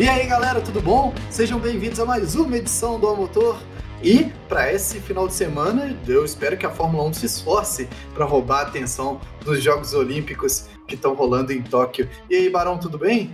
E 0.00 0.08
aí 0.08 0.26
galera, 0.26 0.62
tudo 0.62 0.80
bom? 0.80 1.12
Sejam 1.28 1.60
bem-vindos 1.60 2.00
a 2.00 2.06
mais 2.06 2.34
uma 2.34 2.56
edição 2.56 2.98
do 2.98 3.14
Motor. 3.14 3.60
E 4.02 4.32
para 4.48 4.72
esse 4.72 4.98
final 4.98 5.28
de 5.28 5.34
semana, 5.34 5.94
eu 6.08 6.24
espero 6.24 6.56
que 6.56 6.64
a 6.64 6.70
Fórmula 6.70 7.04
1 7.10 7.12
se 7.12 7.26
esforce 7.26 7.86
para 8.14 8.24
roubar 8.24 8.60
a 8.60 8.62
atenção 8.62 9.20
dos 9.44 9.62
Jogos 9.62 9.92
Olímpicos 9.92 10.70
que 10.88 10.94
estão 10.94 11.12
rolando 11.12 11.52
em 11.52 11.60
Tóquio. 11.60 12.08
E 12.30 12.34
aí, 12.34 12.48
Barão, 12.48 12.78
tudo 12.78 12.96
bem? 12.96 13.30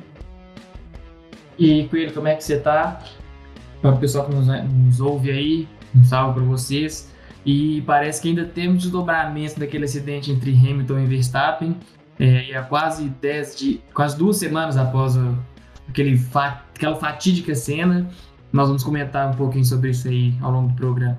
E 1.57 1.85
Coelho, 1.85 2.13
como 2.13 2.27
é 2.27 2.35
que 2.35 2.43
você 2.43 2.59
tá? 2.59 3.01
Para 3.81 3.93
o 3.93 3.99
pessoal 4.01 4.27
que 4.27 4.35
nos, 4.35 4.49
nos 4.49 5.01
ouve 5.01 5.31
aí, 5.31 5.69
um 5.95 6.03
salve 6.03 6.41
para 6.41 6.49
vocês. 6.49 7.13
E 7.45 7.81
parece 7.83 8.21
que 8.21 8.31
ainda 8.31 8.45
temos 8.45 8.83
desdobramento 8.83 9.61
daquele 9.61 9.85
acidente 9.85 10.33
entre 10.33 10.51
Hamilton 10.51 10.99
e 10.99 11.07
Verstappen. 11.07 11.77
É, 12.19 12.51
e 12.51 12.55
há 12.57 12.63
quase 12.65 13.05
10 13.05 13.55
de, 13.55 13.81
quase 13.95 14.19
duas 14.19 14.37
semanas 14.37 14.77
após 14.77 15.17
o, 15.17 15.39
aquele 15.89 16.17
fa, 16.17 16.65
aquela 16.75 16.97
fatídica 16.97 17.55
cena, 17.55 18.09
nós 18.53 18.69
vamos 18.69 18.83
comentar 18.83 19.31
um 19.33 19.37
pouquinho 19.37 19.65
sobre 19.65 19.91
isso 19.91 20.09
aí 20.09 20.35
ao 20.41 20.51
longo 20.51 20.69
do 20.69 20.75
programa. 20.75 21.19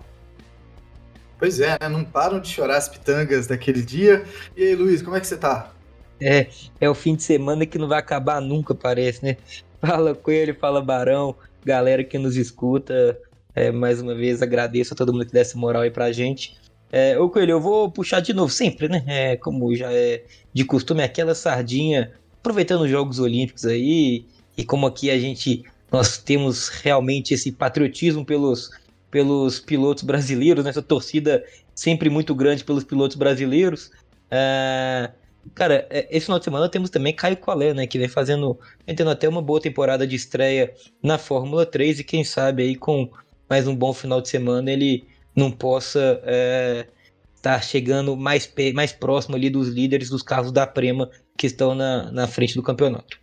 Pois 1.40 1.60
é, 1.60 1.78
né? 1.80 1.90
não 1.90 2.04
param 2.04 2.40
de 2.40 2.50
chorar 2.50 2.78
as 2.78 2.90
pitangas 2.90 3.48
daquele 3.48 3.82
dia. 3.82 4.26
E 4.56 4.64
aí, 4.64 4.76
Luiz, 4.76 5.02
como 5.02 5.16
é 5.16 5.20
que 5.20 5.28
você 5.28 5.38
tá? 5.38 5.72
É, 6.20 6.48
é 6.82 6.90
o 6.90 6.96
fim 6.96 7.16
de 7.16 7.22
semana 7.22 7.66
que 7.66 7.78
não 7.78 7.88
vai 7.88 8.00
acabar 8.00 8.42
nunca, 8.42 8.74
parece, 8.74 9.24
né? 9.24 9.38
Fala 9.80 10.16
Coelho, 10.16 10.56
fala 10.60 10.82
Barão, 10.82 11.36
galera 11.64 12.04
que 12.04 12.18
nos 12.18 12.36
escuta. 12.36 13.16
É, 13.54 13.72
mais 13.72 14.02
uma 14.02 14.16
vez 14.16 14.42
agradeço 14.42 14.96
a 14.96 14.98
todo 14.98 15.14
mundo 15.14 15.28
que 15.28 15.32
desse 15.32 15.56
moral 15.56 15.84
aí 15.84 15.92
pra 15.92 16.12
gente. 16.12 16.58
É, 16.92 17.20
ô 17.20 17.30
Coelho, 17.30 17.52
eu 17.52 17.62
vou 17.62 17.92
puxar 17.92 18.20
de 18.20 18.34
novo, 18.34 18.52
sempre, 18.52 18.90
né? 18.90 19.04
É, 19.06 19.38
como 19.38 19.76
já 19.76 19.94
é 19.94 20.24
de 20.52 20.66
costume, 20.66 21.04
aquela 21.04 21.36
sardinha, 21.36 22.12
aproveitando 22.40 22.82
os 22.82 22.90
Jogos 22.90 23.20
Olímpicos 23.20 23.66
aí, 23.66 24.26
e 24.58 24.66
como 24.66 24.88
aqui 24.88 25.12
a 25.12 25.20
gente, 25.20 25.64
nós 25.92 26.18
temos 26.18 26.68
realmente 26.70 27.34
esse 27.34 27.52
patriotismo 27.52 28.26
pelos, 28.26 28.72
pelos 29.12 29.60
pilotos 29.60 30.04
brasileiros, 30.04 30.66
nessa 30.66 30.82
né? 30.82 30.86
torcida 30.88 31.46
sempre 31.76 32.10
muito 32.10 32.34
grande 32.34 32.64
pelos 32.64 32.84
pilotos 32.84 33.16
brasileiros. 33.16 33.92
É, 34.32 35.12
cara, 35.54 35.88
é, 35.92 36.08
esse 36.10 36.26
final 36.26 36.40
de 36.40 36.46
semana 36.46 36.68
temos 36.68 36.90
também 36.90 37.14
Caio 37.14 37.38
Collet, 37.38 37.76
né? 37.76 37.86
Que 37.86 38.00
vem 38.00 38.08
fazendo, 38.08 38.60
tendo 38.96 39.12
até 39.12 39.30
uma 39.30 39.42
boa 39.42 39.62
temporada 39.62 40.08
de 40.08 40.16
estreia 40.16 40.74
na 41.04 41.20
Fórmula 41.20 41.66
3 41.66 42.00
e 42.00 42.04
quem 42.04 42.24
sabe 42.24 42.64
aí 42.64 42.76
com 42.76 43.10
mais 43.48 43.68
um 43.68 43.76
bom 43.76 43.94
final 43.94 44.20
de 44.20 44.28
semana 44.28 44.72
ele 44.72 45.08
não 45.36 45.52
possa 45.52 46.20
é, 46.26 46.88
estar 47.36 47.62
chegando 47.64 48.18
mais, 48.18 48.52
mais 48.74 48.92
próximo 48.92 49.36
ali 49.36 49.50
dos 49.52 49.70
líderes 49.70 50.10
dos 50.10 50.24
carros 50.24 50.52
da 50.52 50.66
Prema 50.66 51.10
que 51.38 51.46
estão 51.46 51.76
na, 51.76 52.12
na 52.12 52.28
frente 52.28 52.56
do 52.56 52.64
campeonato. 52.64 53.20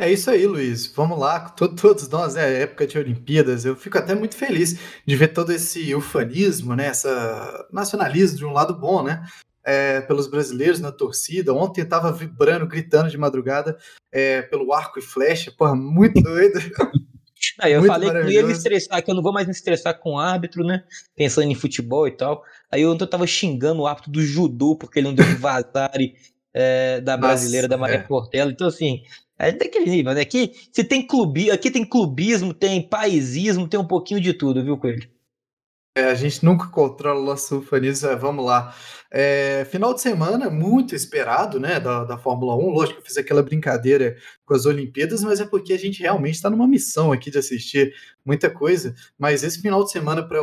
É 0.00 0.10
isso 0.10 0.30
aí, 0.30 0.46
Luiz. 0.46 0.86
Vamos 0.86 1.18
lá, 1.18 1.38
todos 1.50 2.08
nós, 2.08 2.34
é 2.34 2.62
época 2.62 2.86
de 2.86 2.96
Olimpíadas. 2.96 3.66
Eu 3.66 3.76
fico 3.76 3.98
até 3.98 4.14
muito 4.14 4.34
feliz 4.34 4.78
de 5.04 5.14
ver 5.14 5.28
todo 5.28 5.52
esse 5.52 5.94
ufanismo, 5.94 6.74
né? 6.74 6.86
Essa 6.86 7.68
nacionalismo 7.70 8.38
de 8.38 8.46
um 8.46 8.52
lado 8.52 8.74
bom, 8.74 9.02
né? 9.02 9.22
É, 9.62 10.00
pelos 10.00 10.26
brasileiros 10.26 10.80
na 10.80 10.90
torcida. 10.90 11.52
Ontem 11.52 11.82
estava 11.82 12.10
vibrando, 12.10 12.66
gritando 12.66 13.10
de 13.10 13.18
madrugada 13.18 13.76
é, 14.10 14.40
pelo 14.40 14.72
arco 14.72 14.98
e 14.98 15.02
flecha. 15.02 15.52
Porra, 15.52 15.76
muito 15.76 16.22
doido. 16.22 16.58
Não, 17.58 17.68
eu 17.68 17.80
Muito 17.80 17.92
falei 17.92 18.10
que 18.10 18.20
não 18.20 18.30
ia 18.30 18.42
me 18.42 18.52
estressar, 18.52 19.04
que 19.04 19.10
eu 19.10 19.14
não 19.14 19.22
vou 19.22 19.34
mais 19.34 19.46
me 19.46 19.52
estressar 19.52 19.98
com 19.98 20.14
o 20.14 20.18
árbitro, 20.18 20.64
né? 20.64 20.82
Pensando 21.14 21.50
em 21.50 21.54
futebol 21.54 22.08
e 22.08 22.12
tal. 22.12 22.42
Aí 22.70 22.80
eu 22.80 22.96
tava 23.06 23.26
xingando 23.26 23.82
o 23.82 23.86
árbitro 23.86 24.10
do 24.10 24.22
judô 24.22 24.76
porque 24.76 24.98
ele 24.98 25.08
não 25.08 25.14
deu 25.14 25.26
um 25.26 25.36
vazare 25.36 26.14
é, 26.54 27.00
da 27.00 27.16
brasileira, 27.18 27.66
Nossa, 27.66 27.76
da 27.76 27.78
Maria 27.78 27.96
é. 27.96 28.02
Portela. 28.02 28.50
Então, 28.50 28.66
assim, 28.66 29.02
é 29.48 29.52
daquele 29.52 29.90
nível, 29.90 30.14
né? 30.14 30.20
Aqui, 30.20 30.52
se 30.72 30.84
tem 30.84 31.06
clube, 31.06 31.50
aqui 31.50 31.70
tem 31.70 31.84
clubismo, 31.84 32.52
tem 32.52 32.86
paisismo, 32.86 33.68
tem 33.68 33.80
um 33.80 33.86
pouquinho 33.86 34.20
de 34.20 34.34
tudo, 34.34 34.62
viu, 34.62 34.76
Coelho? 34.76 35.08
É, 35.96 36.04
a 36.04 36.14
gente 36.14 36.44
nunca 36.44 36.68
controla 36.68 37.20
o 37.20 37.24
nosso 37.24 37.58
ufanismo, 37.58 38.08
é, 38.08 38.16
vamos 38.16 38.44
lá. 38.44 38.74
É, 39.10 39.64
final 39.64 39.92
de 39.92 40.00
semana 40.00 40.48
muito 40.48 40.94
esperado, 40.94 41.58
né, 41.58 41.80
da, 41.80 42.04
da 42.04 42.16
Fórmula 42.16 42.54
1. 42.56 42.70
Lógico 42.70 42.94
que 42.96 43.02
eu 43.02 43.06
fiz 43.06 43.18
aquela 43.18 43.42
brincadeira 43.42 44.16
com 44.46 44.54
as 44.54 44.66
Olimpíadas, 44.66 45.24
mas 45.24 45.40
é 45.40 45.46
porque 45.46 45.72
a 45.72 45.78
gente 45.78 46.00
realmente 46.00 46.36
está 46.36 46.48
numa 46.48 46.68
missão 46.68 47.10
aqui 47.10 47.28
de 47.30 47.38
assistir 47.38 47.92
muita 48.24 48.48
coisa. 48.48 48.94
Mas 49.18 49.42
esse 49.42 49.60
final 49.60 49.82
de 49.82 49.90
semana 49.90 50.22
para 50.26 50.38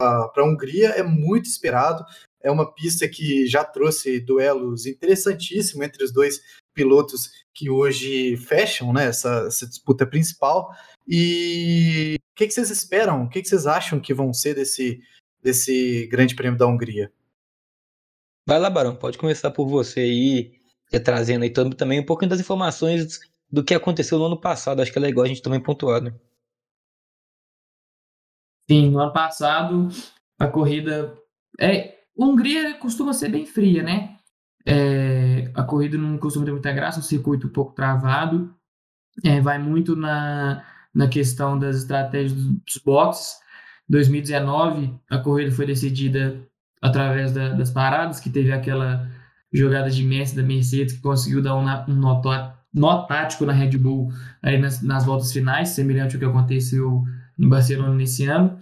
a 0.00 0.44
Hungria 0.44 0.90
é 0.90 1.02
muito 1.02 1.46
esperado. 1.46 2.04
É 2.42 2.50
uma 2.50 2.74
pista 2.74 3.08
que 3.08 3.46
já 3.46 3.64
trouxe 3.64 4.20
duelos 4.20 4.84
interessantíssimos 4.84 5.86
entre 5.86 6.04
os 6.04 6.12
dois 6.12 6.42
pilotos 6.72 7.30
que 7.54 7.70
hoje 7.70 8.36
fecham 8.36 8.92
né, 8.92 9.06
essa, 9.06 9.44
essa 9.46 9.66
disputa 9.66 10.06
principal. 10.06 10.70
E 11.06 12.16
o 12.32 12.34
que, 12.36 12.46
que 12.46 12.52
vocês 12.52 12.70
esperam? 12.70 13.24
O 13.24 13.28
que, 13.28 13.42
que 13.42 13.48
vocês 13.48 13.66
acham 13.66 14.00
que 14.00 14.14
vão 14.14 14.32
ser 14.32 14.54
desse, 14.54 15.00
desse 15.42 16.06
Grande 16.06 16.34
Prêmio 16.34 16.58
da 16.58 16.66
Hungria? 16.66 17.12
Vai 18.46 18.58
lá, 18.58 18.68
Barão, 18.68 18.96
pode 18.96 19.18
começar 19.18 19.50
por 19.50 19.68
você 19.68 20.00
aí, 20.00 20.60
trazendo 21.04 21.42
aí 21.42 21.50
também 21.50 22.00
um 22.00 22.06
pouquinho 22.06 22.30
das 22.30 22.40
informações 22.40 23.20
do 23.50 23.62
que 23.62 23.74
aconteceu 23.74 24.18
no 24.18 24.26
ano 24.26 24.40
passado. 24.40 24.80
Acho 24.80 24.90
que 24.90 24.98
é 24.98 25.02
legal 25.02 25.24
a 25.24 25.28
gente 25.28 25.42
também 25.42 25.62
pontuar, 25.62 26.02
né? 26.02 26.14
Sim, 28.68 28.90
no 28.90 29.00
ano 29.00 29.12
passado 29.12 29.88
a 30.38 30.48
corrida. 30.48 31.16
É, 31.60 32.04
Hungria 32.16 32.78
costuma 32.78 33.12
ser 33.12 33.28
bem 33.28 33.46
fria, 33.46 33.82
né? 33.82 34.18
É, 34.66 35.50
a 35.54 35.62
corrida 35.62 35.98
não 35.98 36.16
costuma 36.18 36.44
ter 36.44 36.52
muita 36.52 36.72
graça, 36.72 37.00
um 37.00 37.02
circuito 37.02 37.46
um 37.46 37.50
pouco 37.50 37.74
travado. 37.74 38.54
É, 39.24 39.40
vai 39.40 39.58
muito 39.58 39.94
na, 39.94 40.64
na 40.94 41.08
questão 41.08 41.58
das 41.58 41.76
estratégias 41.76 42.32
dos 42.32 42.78
boxes. 42.84 43.36
2019, 43.88 44.94
a 45.10 45.18
corrida 45.18 45.50
foi 45.50 45.66
decidida 45.66 46.46
através 46.80 47.32
da, 47.32 47.50
das 47.50 47.70
paradas, 47.70 48.20
que 48.20 48.30
teve 48.30 48.52
aquela 48.52 49.08
jogada 49.52 49.90
de 49.90 50.02
Messi 50.02 50.34
da 50.34 50.42
Mercedes, 50.42 50.94
que 50.94 51.02
conseguiu 51.02 51.42
dar 51.42 51.54
um, 51.54 51.66
um 51.90 51.94
nó, 51.94 52.20
nó 52.72 53.02
tático 53.02 53.44
na 53.44 53.52
Red 53.52 53.76
Bull 53.76 54.10
aí 54.42 54.58
nas, 54.58 54.82
nas 54.82 55.04
voltas 55.04 55.32
finais, 55.32 55.70
semelhante 55.70 56.14
ao 56.14 56.20
que 56.20 56.24
aconteceu 56.24 57.04
em 57.38 57.48
Barcelona 57.48 57.94
nesse 57.94 58.24
ano. 58.26 58.58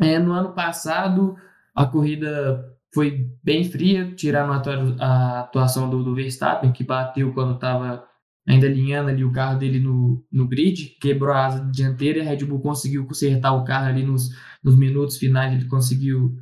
É, 0.00 0.18
no 0.18 0.32
ano 0.32 0.52
passado, 0.52 1.36
a 1.74 1.84
corrida 1.86 2.73
foi 2.94 3.28
bem 3.42 3.64
fria, 3.64 4.14
tirando 4.14 4.52
a, 5.00 5.40
atuação 5.40 5.90
do, 5.90 6.04
do 6.04 6.14
Verstappen, 6.14 6.72
que 6.72 6.84
bateu 6.84 7.34
quando 7.34 7.56
estava 7.56 8.06
ainda 8.46 8.66
alinhando 8.66 9.10
ali 9.10 9.24
o 9.24 9.32
carro 9.32 9.58
dele 9.58 9.80
no, 9.80 10.24
no 10.30 10.46
grid, 10.46 10.96
quebrou 11.00 11.34
a 11.34 11.46
asa 11.46 11.70
dianteira 11.72 12.18
e 12.18 12.22
a 12.22 12.24
Red 12.24 12.44
Bull 12.44 12.60
conseguiu 12.60 13.04
consertar 13.06 13.52
o 13.52 13.64
carro 13.64 13.88
ali 13.88 14.04
nos, 14.04 14.30
nos 14.62 14.76
minutos 14.76 15.16
finais, 15.16 15.52
ele 15.52 15.66
conseguiu 15.66 16.36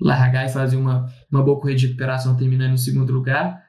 largar 0.00 0.46
e 0.46 0.52
fazer 0.52 0.76
uma, 0.76 1.06
uma 1.30 1.42
boa 1.42 1.60
corrida 1.60 1.78
de 1.78 1.86
recuperação, 1.86 2.36
terminando 2.36 2.72
em 2.72 2.78
segundo 2.78 3.12
lugar. 3.12 3.62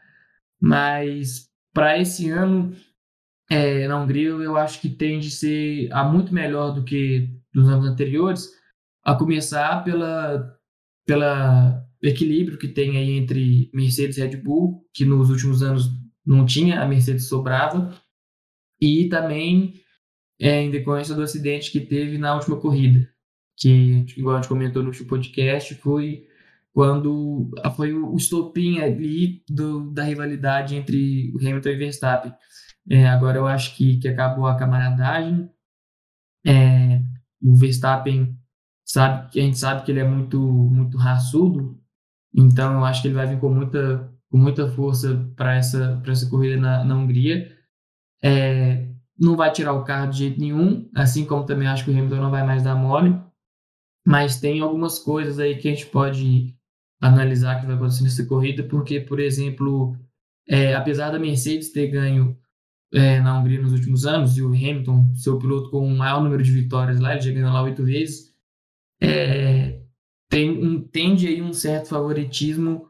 Mas 0.59 1.47
para 1.73 1.99
esse 1.99 2.29
ano, 2.29 2.73
é, 3.49 3.87
na 3.87 4.01
Hungria, 4.01 4.29
eu 4.29 4.57
acho 4.57 4.81
que 4.81 4.89
tende 4.89 5.27
a 5.27 5.31
ser 5.31 5.89
a 5.91 6.03
muito 6.03 6.33
melhor 6.33 6.71
do 6.71 6.83
que 6.83 7.29
dos 7.53 7.69
anos 7.69 7.85
anteriores, 7.85 8.49
a 9.03 9.13
começar 9.13 9.83
pela, 9.83 10.57
pela 11.05 11.82
equilíbrio 12.03 12.57
que 12.57 12.67
tem 12.67 12.97
aí 12.97 13.11
entre 13.11 13.69
Mercedes 13.73 14.17
e 14.17 14.21
Red 14.21 14.37
Bull, 14.37 14.85
que 14.93 15.05
nos 15.05 15.29
últimos 15.29 15.63
anos 15.63 15.89
não 16.25 16.45
tinha, 16.45 16.81
a 16.81 16.87
Mercedes 16.87 17.27
sobrava, 17.27 17.93
e 18.79 19.07
também 19.07 19.75
é, 20.39 20.61
em 20.61 20.71
decorrência 20.71 21.15
do 21.15 21.21
acidente 21.21 21.71
que 21.71 21.79
teve 21.79 22.17
na 22.17 22.35
última 22.35 22.59
corrida, 22.59 23.09
que, 23.57 24.05
igual 24.17 24.35
a 24.35 24.41
gente 24.41 24.49
comentou 24.49 24.81
no 24.81 24.89
último 24.89 25.07
podcast, 25.07 25.73
foi 25.75 26.27
quando 26.73 27.51
foi 27.75 27.93
o 27.93 28.15
estopim 28.15 28.79
ali 28.79 29.43
do, 29.47 29.91
da 29.91 30.03
rivalidade 30.03 30.75
entre 30.75 31.31
o 31.33 31.37
Hamilton 31.37 31.69
e 31.69 31.75
Verstappen. 31.77 32.33
É, 32.89 33.07
agora 33.07 33.37
eu 33.37 33.47
acho 33.47 33.75
que, 33.77 33.97
que 33.99 34.07
acabou 34.07 34.47
a 34.47 34.57
camaradagem. 34.57 35.49
É, 36.45 36.99
o 37.41 37.55
Verstappen 37.55 38.35
sabe 38.83 39.29
que 39.31 39.39
a 39.39 39.43
gente 39.43 39.57
sabe 39.57 39.85
que 39.85 39.91
ele 39.91 39.99
é 39.99 40.07
muito 40.07 40.39
muito 40.39 40.97
raçudo, 40.97 41.79
então 42.35 42.73
eu 42.73 42.85
acho 42.85 43.01
que 43.01 43.07
ele 43.07 43.15
vai 43.15 43.27
vir 43.27 43.39
com 43.39 43.49
muita 43.49 44.11
com 44.33 44.37
muita 44.39 44.67
força 44.67 45.31
para 45.35 45.55
essa, 45.55 46.01
essa 46.07 46.27
corrida 46.27 46.59
na, 46.59 46.83
na 46.83 46.95
Hungria. 46.97 47.55
É, 48.23 48.87
não 49.19 49.35
vai 49.35 49.51
tirar 49.51 49.73
o 49.73 49.83
carro 49.83 50.09
de 50.09 50.17
jeito 50.17 50.39
nenhum, 50.39 50.89
assim 50.95 51.23
como 51.23 51.45
também 51.45 51.67
acho 51.67 51.85
que 51.85 51.91
o 51.91 51.93
Hamilton 51.93 52.15
não 52.15 52.31
vai 52.31 52.43
mais 52.43 52.63
dar 52.63 52.73
mole, 52.73 53.15
mas 54.03 54.39
tem 54.39 54.59
algumas 54.59 54.97
coisas 54.97 55.37
aí 55.37 55.55
que 55.55 55.67
a 55.67 55.71
gente 55.71 55.85
pode 55.85 56.55
analisar 56.99 57.59
que 57.59 57.67
vai 57.67 57.75
acontecer 57.75 58.03
nessa 58.03 58.25
corrida, 58.25 58.63
porque, 58.63 58.99
por 58.99 59.19
exemplo, 59.19 59.95
é, 60.49 60.73
apesar 60.73 61.11
da 61.11 61.19
Mercedes 61.19 61.71
ter 61.71 61.89
ganho 61.89 62.35
é, 62.91 63.19
na 63.19 63.37
Hungria 63.37 63.61
nos 63.61 63.73
últimos 63.73 64.03
anos, 64.03 64.35
e 64.35 64.41
o 64.41 64.47
Hamilton, 64.47 65.13
seu 65.13 65.37
piloto 65.37 65.69
com 65.69 65.85
o 65.85 65.95
maior 65.95 66.23
número 66.23 66.41
de 66.41 66.51
vitórias 66.51 66.99
lá, 66.99 67.11
ele 67.11 67.21
já 67.21 67.31
ganhou 67.31 67.53
lá 67.53 67.61
oito 67.61 67.83
vezes, 67.83 68.33
é, 68.99 69.82
tem 70.33 70.49
um, 70.49 70.81
tende 70.81 71.27
aí 71.27 71.43
um 71.43 71.53
certo 71.53 71.89
favoritismo 71.89 72.89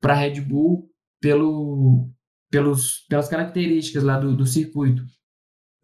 para 0.00 0.14
Red 0.14 0.40
Bull 0.40 0.88
pelo, 1.20 2.08
pelos, 2.48 3.04
pelas 3.08 3.28
características 3.28 4.04
lá 4.04 4.16
do, 4.16 4.36
do 4.36 4.46
circuito. 4.46 5.04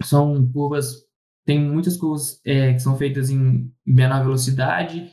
são 0.05 0.49
curvas, 0.53 0.95
tem 1.45 1.59
muitas 1.61 1.97
curvas 1.97 2.41
é, 2.47 2.73
que 2.75 2.79
são 2.79 2.97
feitas 2.97 3.29
em 3.29 3.69
menor 3.85 4.23
velocidade, 4.23 5.13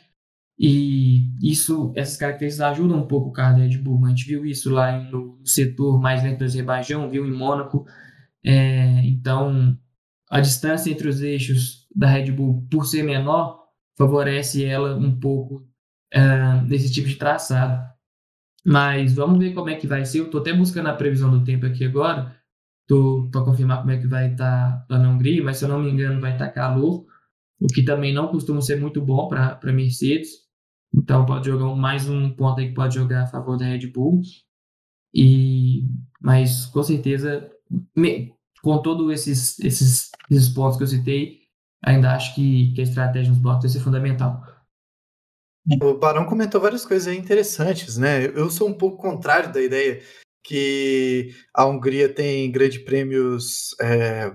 e 0.60 1.32
isso, 1.42 1.92
essas 1.96 2.16
características 2.16 2.72
ajudam 2.72 3.00
um 3.00 3.08
pouco 3.08 3.30
o 3.30 3.34
carro 3.34 3.58
da 3.58 3.64
Red 3.64 3.80
Bull. 3.80 4.06
A 4.06 4.10
gente 4.10 4.26
viu 4.26 4.46
isso 4.46 4.70
lá 4.70 5.00
no 5.00 5.40
setor 5.46 6.00
mais 6.00 6.22
lento 6.22 6.40
do 6.40 6.46
Azerbaijão, 6.46 7.10
viu 7.10 7.26
em 7.26 7.32
Mônaco. 7.32 7.88
É, 8.46 9.04
então, 9.04 9.76
a 10.30 10.40
distância 10.40 10.92
entre 10.92 11.08
os 11.08 11.22
eixos 11.22 11.88
da 11.96 12.08
Red 12.08 12.32
Bull, 12.32 12.68
por 12.70 12.86
ser 12.86 13.04
menor, 13.04 13.64
favorece 13.98 14.64
ela 14.64 14.96
um 14.96 15.20
pouco 15.20 15.68
uh, 16.18 16.66
desse 16.66 16.92
tipo 16.92 17.08
de 17.08 17.16
traçado. 17.16 17.88
Mas 18.66 19.14
vamos 19.14 19.40
ver 19.40 19.54
como 19.54 19.70
é 19.70 19.76
que 19.76 19.88
vai 19.88 20.04
ser. 20.06 20.20
Eu 20.20 20.26
estou 20.26 20.42
até 20.42 20.52
buscando 20.54 20.88
a 20.88 20.94
previsão 20.94 21.32
do 21.32 21.44
tempo 21.44 21.66
aqui 21.66 21.86
agora, 21.86 22.36
para 23.32 23.44
confirmar 23.44 23.80
como 23.80 23.92
é 23.92 23.98
que 23.98 24.08
vai 24.08 24.32
estar 24.32 24.80
tá 24.80 24.86
lá 24.90 25.00
na 25.00 25.10
Hungria, 25.10 25.44
mas 25.44 25.58
se 25.58 25.66
eu 25.66 25.70
não 25.70 25.80
me 25.82 25.90
engano 25.90 26.20
vai 26.20 26.34
estar 26.34 26.48
tá 26.48 26.52
calor, 26.52 27.06
o 27.60 27.68
que 27.68 27.84
também 27.84 28.14
não 28.14 28.28
costuma 28.28 28.62
ser 28.62 28.80
muito 28.80 29.02
bom 29.02 29.28
para 29.28 29.60
Mercedes. 29.74 30.30
Então 30.94 31.26
pode 31.26 31.48
jogar 31.48 31.76
mais 31.76 32.10
um 32.10 32.30
ponto 32.32 32.60
aí 32.60 32.70
que 32.70 32.74
pode 32.74 32.96
jogar 32.96 33.24
a 33.24 33.28
favor 33.28 33.58
da 33.58 33.66
Red 33.66 33.88
Bull. 33.88 34.22
E, 35.14 35.84
mas 36.22 36.66
com 36.68 36.84
certeza, 36.84 37.50
me, 37.96 38.34
com 38.62 38.82
todos 38.82 39.12
esses, 39.12 39.60
esses, 39.60 40.12
esses 40.30 40.50
pontos 40.50 40.78
que 40.78 40.84
eu 40.84 40.88
citei, 40.88 41.40
ainda 41.84 42.16
acho 42.16 42.36
que, 42.36 42.74
que 42.74 42.82
a 42.82 42.84
estratégia 42.84 43.32
nos 43.32 43.40
blocos 43.40 43.64
vai 43.64 43.70
ser 43.70 43.80
fundamental. 43.80 44.44
O 45.82 45.94
Barão 45.96 46.26
comentou 46.26 46.62
várias 46.62 46.86
coisas 46.86 47.14
interessantes, 47.14 47.98
né? 47.98 48.26
Eu 48.26 48.50
sou 48.50 48.70
um 48.70 48.74
pouco 48.74 48.98
contrário 48.98 49.52
da 49.52 49.62
ideia 49.62 50.02
que 50.44 51.36
a 51.54 51.66
Hungria 51.66 52.08
tem 52.08 52.50
grandes 52.50 52.82
prêmios. 52.84 53.76
É, 53.82 54.32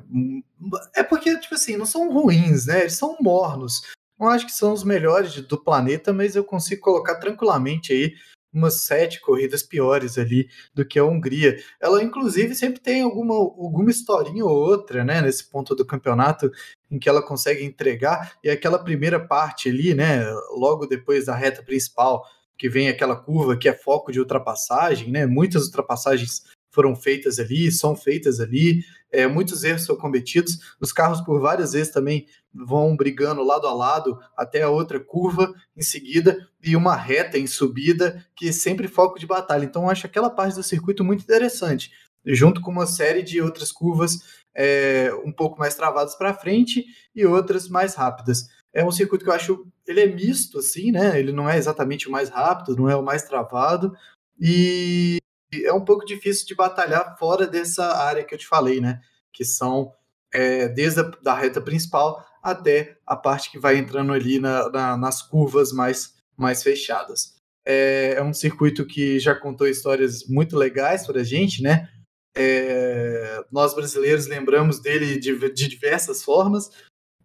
é 0.94 1.02
porque, 1.02 1.38
tipo 1.38 1.54
assim, 1.54 1.76
não 1.76 1.86
são 1.86 2.12
ruins, 2.12 2.66
né? 2.66 2.80
Eles 2.80 2.94
são 2.94 3.16
mornos. 3.20 3.82
Não 4.20 4.28
acho 4.28 4.44
que 4.44 4.52
são 4.52 4.74
os 4.74 4.84
melhores 4.84 5.34
do 5.34 5.58
planeta, 5.58 6.12
mas 6.12 6.36
eu 6.36 6.44
consigo 6.44 6.82
colocar 6.82 7.16
tranquilamente 7.16 7.92
aí 7.92 8.14
umas 8.52 8.82
sete 8.82 9.20
corridas 9.20 9.62
piores 9.62 10.18
ali 10.18 10.48
do 10.74 10.84
que 10.84 10.98
a 10.98 11.04
Hungria. 11.04 11.56
Ela, 11.80 12.02
inclusive, 12.02 12.54
sempre 12.54 12.80
tem 12.80 13.02
alguma, 13.02 13.34
alguma 13.34 13.90
historinha 13.90 14.44
ou 14.44 14.50
outra, 14.50 15.04
né, 15.04 15.20
nesse 15.20 15.48
ponto 15.48 15.74
do 15.74 15.86
campeonato 15.86 16.50
em 16.90 16.98
que 16.98 17.08
ela 17.08 17.22
consegue 17.22 17.64
entregar. 17.64 18.36
E 18.44 18.50
aquela 18.50 18.78
primeira 18.78 19.18
parte 19.18 19.70
ali, 19.70 19.94
né, 19.94 20.24
logo 20.56 20.86
depois 20.86 21.26
da 21.26 21.34
reta 21.34 21.62
principal, 21.62 22.24
que 22.58 22.68
vem 22.68 22.88
aquela 22.88 23.16
curva 23.16 23.56
que 23.56 23.68
é 23.68 23.72
foco 23.72 24.12
de 24.12 24.20
ultrapassagem, 24.20 25.10
né, 25.10 25.26
muitas 25.26 25.64
ultrapassagens 25.66 26.44
foram 26.70 26.96
feitas 26.96 27.38
ali, 27.38 27.70
são 27.70 27.94
feitas 27.94 28.40
ali, 28.40 28.82
é, 29.12 29.26
muitos 29.26 29.62
erros 29.62 29.84
são 29.84 29.94
cometidos, 29.94 30.74
os 30.80 30.92
carros 30.92 31.20
por 31.20 31.38
várias 31.38 31.72
vezes 31.72 31.92
também 31.92 32.26
vão 32.52 32.96
brigando 32.96 33.44
lado 33.44 33.66
a 33.66 33.74
lado 33.74 34.18
até 34.36 34.62
a 34.62 34.70
outra 34.70 34.98
curva 34.98 35.54
em 35.76 35.82
seguida 35.82 36.48
e 36.62 36.74
uma 36.74 36.96
reta 36.96 37.38
em 37.38 37.46
subida 37.46 38.24
que 38.34 38.48
é 38.48 38.52
sempre 38.52 38.88
foco 38.88 39.18
de 39.18 39.26
batalha. 39.26 39.64
Então 39.64 39.88
acho 39.88 40.06
aquela 40.06 40.30
parte 40.30 40.54
do 40.54 40.62
circuito 40.62 41.04
muito 41.04 41.22
interessante, 41.22 41.90
junto 42.24 42.60
com 42.60 42.70
uma 42.70 42.86
série 42.86 43.22
de 43.22 43.40
outras 43.40 43.70
curvas 43.70 44.18
é, 44.54 45.10
um 45.24 45.32
pouco 45.32 45.58
mais 45.58 45.74
travadas 45.74 46.14
para 46.14 46.34
frente 46.34 46.84
e 47.14 47.26
outras 47.26 47.68
mais 47.68 47.94
rápidas. 47.94 48.48
É 48.72 48.82
um 48.84 48.90
circuito 48.90 49.24
que 49.24 49.30
eu 49.30 49.34
acho 49.34 49.66
ele 49.86 50.00
é 50.00 50.06
misto 50.06 50.58
assim, 50.58 50.90
né? 50.90 51.18
Ele 51.18 51.32
não 51.32 51.48
é 51.48 51.58
exatamente 51.58 52.08
o 52.08 52.10
mais 52.10 52.30
rápido, 52.30 52.76
não 52.76 52.88
é 52.88 52.96
o 52.96 53.02
mais 53.02 53.22
travado 53.24 53.92
e 54.40 55.18
é 55.64 55.72
um 55.72 55.84
pouco 55.84 56.04
difícil 56.04 56.46
de 56.46 56.54
batalhar 56.54 57.16
fora 57.18 57.46
dessa 57.46 57.84
área 57.96 58.24
que 58.24 58.34
eu 58.34 58.38
te 58.38 58.46
falei, 58.46 58.80
né? 58.80 59.00
Que 59.32 59.44
são 59.44 59.92
é, 60.32 60.68
desde 60.68 61.00
a 61.00 61.02
da 61.22 61.34
reta 61.34 61.60
principal 61.60 62.24
até 62.42 62.98
a 63.06 63.14
parte 63.14 63.50
que 63.50 63.58
vai 63.58 63.76
entrando 63.76 64.12
ali 64.12 64.40
na, 64.40 64.68
na, 64.70 64.96
nas 64.96 65.22
curvas 65.22 65.72
mais, 65.72 66.14
mais 66.36 66.62
fechadas. 66.62 67.36
É, 67.64 68.14
é, 68.16 68.22
um 68.22 68.34
circuito 68.34 68.84
que 68.84 69.20
já 69.20 69.34
contou 69.34 69.68
histórias 69.68 70.26
muito 70.26 70.56
legais 70.56 71.06
para 71.06 71.20
a 71.20 71.24
gente, 71.24 71.62
né? 71.62 71.88
É, 72.34 73.44
nós 73.52 73.74
brasileiros 73.74 74.26
lembramos 74.26 74.80
dele 74.80 75.18
de, 75.18 75.36
de 75.52 75.68
diversas 75.68 76.22
formas, 76.22 76.70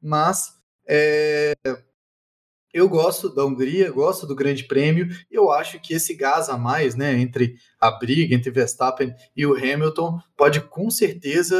mas 0.01 0.53
é, 0.87 1.53
eu 2.77 2.87
gosto 2.87 3.33
da 3.33 3.45
Hungria, 3.45 3.91
gosto 3.91 4.27
do 4.27 4.35
Grande 4.35 4.63
Prêmio, 4.63 5.07
e 5.31 5.35
eu 5.35 5.51
acho 5.51 5.79
que 5.79 5.93
esse 5.93 6.13
gás 6.15 6.49
a 6.49 6.57
mais, 6.57 6.95
né, 6.95 7.19
entre 7.19 7.55
a 7.79 7.91
briga 7.91 8.35
entre 8.35 8.51
Verstappen 8.51 9.13
e 9.35 9.45
o 9.45 9.55
Hamilton, 9.55 10.19
pode 10.35 10.61
com 10.61 10.89
certeza 10.89 11.57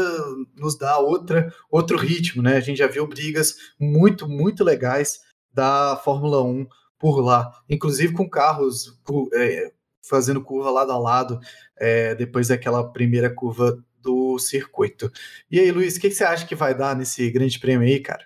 nos 0.56 0.78
dar 0.78 1.00
outra, 1.00 1.54
outro 1.70 1.98
ritmo, 1.98 2.42
né? 2.42 2.58
A 2.58 2.60
gente 2.60 2.78
já 2.78 2.88
viu 2.88 3.08
brigas 3.08 3.56
muito, 3.80 4.28
muito 4.28 4.64
legais 4.64 5.20
da 5.54 6.00
Fórmula 6.04 6.44
1 6.44 6.68
por 7.00 7.20
lá, 7.20 7.52
inclusive 7.70 8.14
com 8.14 8.30
carros 8.30 9.00
é, 9.34 9.72
fazendo 10.08 10.44
curva 10.44 10.72
lado 10.72 10.92
a 10.92 10.98
lado 10.98 11.40
é, 11.78 12.16
depois 12.16 12.48
daquela 12.48 12.92
primeira 12.92 13.30
curva 13.30 13.78
do 14.00 14.40
circuito. 14.40 15.12
E 15.50 15.60
aí, 15.60 15.72
Luiz, 15.72 15.98
o 15.98 16.00
que, 16.00 16.10
que 16.10 16.16
você 16.16 16.24
acha 16.24 16.46
que 16.46 16.56
vai 16.56 16.76
dar 16.76 16.96
nesse 16.96 17.30
Grande 17.30 17.60
Prêmio 17.60 17.88
aí, 17.88 18.00
cara? 18.00 18.26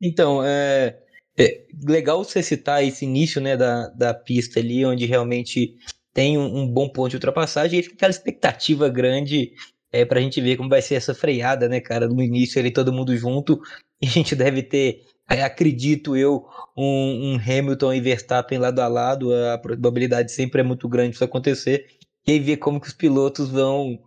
Então, 0.00 0.42
é, 0.44 1.02
é 1.38 1.64
legal 1.86 2.24
você 2.24 2.42
citar 2.42 2.82
esse 2.84 3.04
início 3.04 3.40
né, 3.40 3.56
da, 3.56 3.88
da 3.88 4.14
pista 4.14 4.58
ali, 4.58 4.84
onde 4.84 5.04
realmente 5.04 5.76
tem 6.12 6.38
um, 6.38 6.60
um 6.60 6.66
bom 6.66 6.88
ponto 6.88 7.10
de 7.10 7.16
ultrapassagem, 7.16 7.78
e 7.78 7.82
fica 7.82 7.94
aquela 7.94 8.10
expectativa 8.10 8.88
grande 8.88 9.52
é, 9.92 10.04
para 10.04 10.18
a 10.18 10.22
gente 10.22 10.40
ver 10.40 10.56
como 10.56 10.68
vai 10.68 10.80
ser 10.80 10.94
essa 10.94 11.14
freada, 11.14 11.68
né, 11.68 11.80
cara? 11.80 12.08
No 12.08 12.22
início 12.22 12.58
ali 12.58 12.70
todo 12.70 12.92
mundo 12.92 13.14
junto, 13.16 13.60
e 14.00 14.06
a 14.06 14.10
gente 14.10 14.34
deve 14.34 14.62
ter, 14.62 15.02
é, 15.28 15.42
acredito 15.42 16.16
eu, 16.16 16.46
um, 16.76 17.34
um, 17.34 17.36
Hamilton 17.36 17.92
e 17.92 18.00
Verstappen 18.00 18.58
lado 18.58 18.80
a 18.80 18.88
lado, 18.88 19.34
a 19.34 19.58
probabilidade 19.58 20.32
sempre 20.32 20.60
é 20.60 20.64
muito 20.64 20.88
grande 20.88 21.10
disso 21.12 21.24
acontecer, 21.24 21.86
e 22.26 22.32
aí 22.32 22.40
ver 22.40 22.56
como 22.56 22.80
que 22.80 22.88
os 22.88 22.94
pilotos 22.94 23.50
vão, 23.50 23.98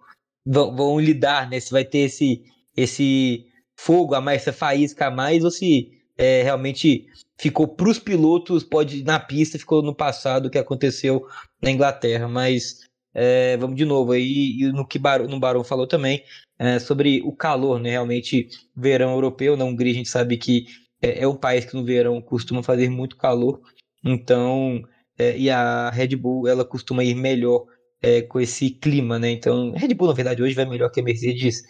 vão, 0.45 0.75
vão 0.75 0.99
lidar, 0.99 1.49
né? 1.49 1.59
Se 1.59 1.71
vai 1.71 1.85
ter 1.85 1.99
esse, 1.99 2.43
esse 2.75 3.45
fogo 3.77 4.15
a 4.15 4.21
mais, 4.21 4.41
essa 4.41 4.51
faísca 4.53 5.07
a 5.07 5.11
mais, 5.11 5.43
ou 5.43 5.51
se 5.51 5.98
é, 6.19 6.43
realmente 6.43 7.07
ficou 7.39 7.65
para 7.65 7.87
os 7.89 7.97
pilotos, 7.97 8.61
pode 8.61 9.03
na 9.05 9.17
pista, 9.17 9.57
ficou 9.57 9.81
no 9.81 9.95
passado 9.95 10.47
o 10.47 10.49
que 10.49 10.57
aconteceu 10.57 11.25
na 11.61 11.71
Inglaterra, 11.71 12.27
mas 12.27 12.81
é, 13.13 13.55
vamos 13.55 13.77
de 13.77 13.85
novo 13.85 14.11
aí, 14.11 14.57
e 14.59 14.71
no 14.73 14.85
que 14.85 14.99
Bar 14.99 15.25
no 15.29 15.39
Barão 15.39 15.63
falou 15.63 15.87
também, 15.87 16.21
é, 16.59 16.77
sobre 16.77 17.21
o 17.23 17.31
calor, 17.31 17.79
né? 17.79 17.91
Realmente, 17.91 18.49
verão 18.75 19.13
europeu, 19.13 19.55
na 19.55 19.63
Hungria 19.63 19.93
a 19.93 19.95
gente 19.95 20.09
sabe 20.09 20.35
que 20.35 20.65
é, 21.01 21.23
é 21.23 21.27
um 21.27 21.37
país 21.37 21.63
que 21.63 21.73
no 21.73 21.85
verão 21.85 22.21
costuma 22.21 22.61
fazer 22.61 22.89
muito 22.89 23.15
calor, 23.15 23.61
então, 24.03 24.83
é, 25.17 25.37
e 25.37 25.49
a 25.49 25.89
Red 25.89 26.17
Bull, 26.17 26.49
ela 26.49 26.65
costuma 26.65 27.01
ir 27.01 27.15
melhor 27.15 27.65
é, 28.01 28.21
com 28.23 28.41
esse 28.41 28.71
clima, 28.71 29.17
né? 29.17 29.31
Então, 29.31 29.71
Red 29.71 29.93
Bull, 29.93 30.09
na 30.09 30.13
verdade, 30.13 30.43
hoje 30.43 30.53
vai 30.53 30.65
melhor 30.65 30.91
que 30.91 30.99
a 30.99 31.03
Mercedes, 31.03 31.63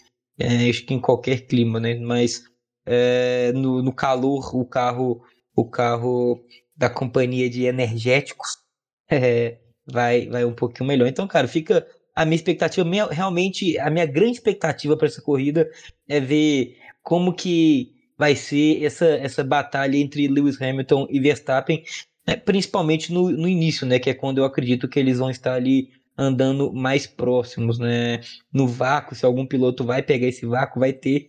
acho 0.68 0.86
que 0.88 0.94
em 0.96 1.00
qualquer 1.00 1.46
clima, 1.46 1.80
né? 1.80 1.96
Mas 2.00 2.49
é, 2.92 3.52
no, 3.54 3.84
no 3.84 3.94
calor 3.94 4.56
o 4.56 4.66
carro 4.66 5.22
o 5.56 5.64
carro 5.70 6.44
da 6.76 6.90
companhia 6.90 7.48
de 7.48 7.66
energéticos 7.66 8.58
é, 9.10 9.60
vai 9.86 10.28
vai 10.28 10.44
um 10.44 10.54
pouquinho 10.54 10.88
melhor. 10.88 11.08
Então, 11.08 11.28
cara, 11.28 11.48
fica 11.48 11.86
a 12.16 12.26
minha 12.26 12.36
expectativa, 12.36 12.88
minha, 12.88 13.06
realmente 13.06 13.78
a 13.80 13.90
minha 13.90 14.06
grande 14.06 14.34
expectativa 14.34 14.98
para 14.98 15.08
essa 15.08 15.22
corrida 15.22 15.70
é 16.08 16.20
ver 16.20 16.76
como 17.04 17.34
que 17.34 17.94
vai 18.18 18.36
ser 18.36 18.84
essa, 18.84 19.06
essa 19.06 19.44
batalha 19.44 19.96
entre 19.96 20.28
Lewis 20.28 20.62
Hamilton 20.62 21.08
e 21.10 21.20
Verstappen, 21.20 21.84
né, 22.28 22.36
principalmente 22.36 23.14
no, 23.14 23.30
no 23.30 23.48
início, 23.48 23.88
né, 23.88 23.98
que 24.00 24.10
é 24.10 24.14
quando 24.14 24.40
eu 24.40 24.44
acredito 24.44 24.90
que 24.90 25.00
eles 25.00 25.20
vão 25.20 25.30
estar 25.30 25.54
ali 25.54 25.90
andando 26.18 26.74
mais 26.74 27.08
próximos, 27.08 27.80
né, 27.80 28.20
no 28.52 28.68
vácuo, 28.68 29.16
se 29.16 29.26
algum 29.26 29.46
piloto 29.46 29.86
vai 29.86 30.04
pegar 30.04 30.28
esse 30.28 30.46
vácuo, 30.46 30.82
vai 30.82 30.92
ter, 30.92 31.28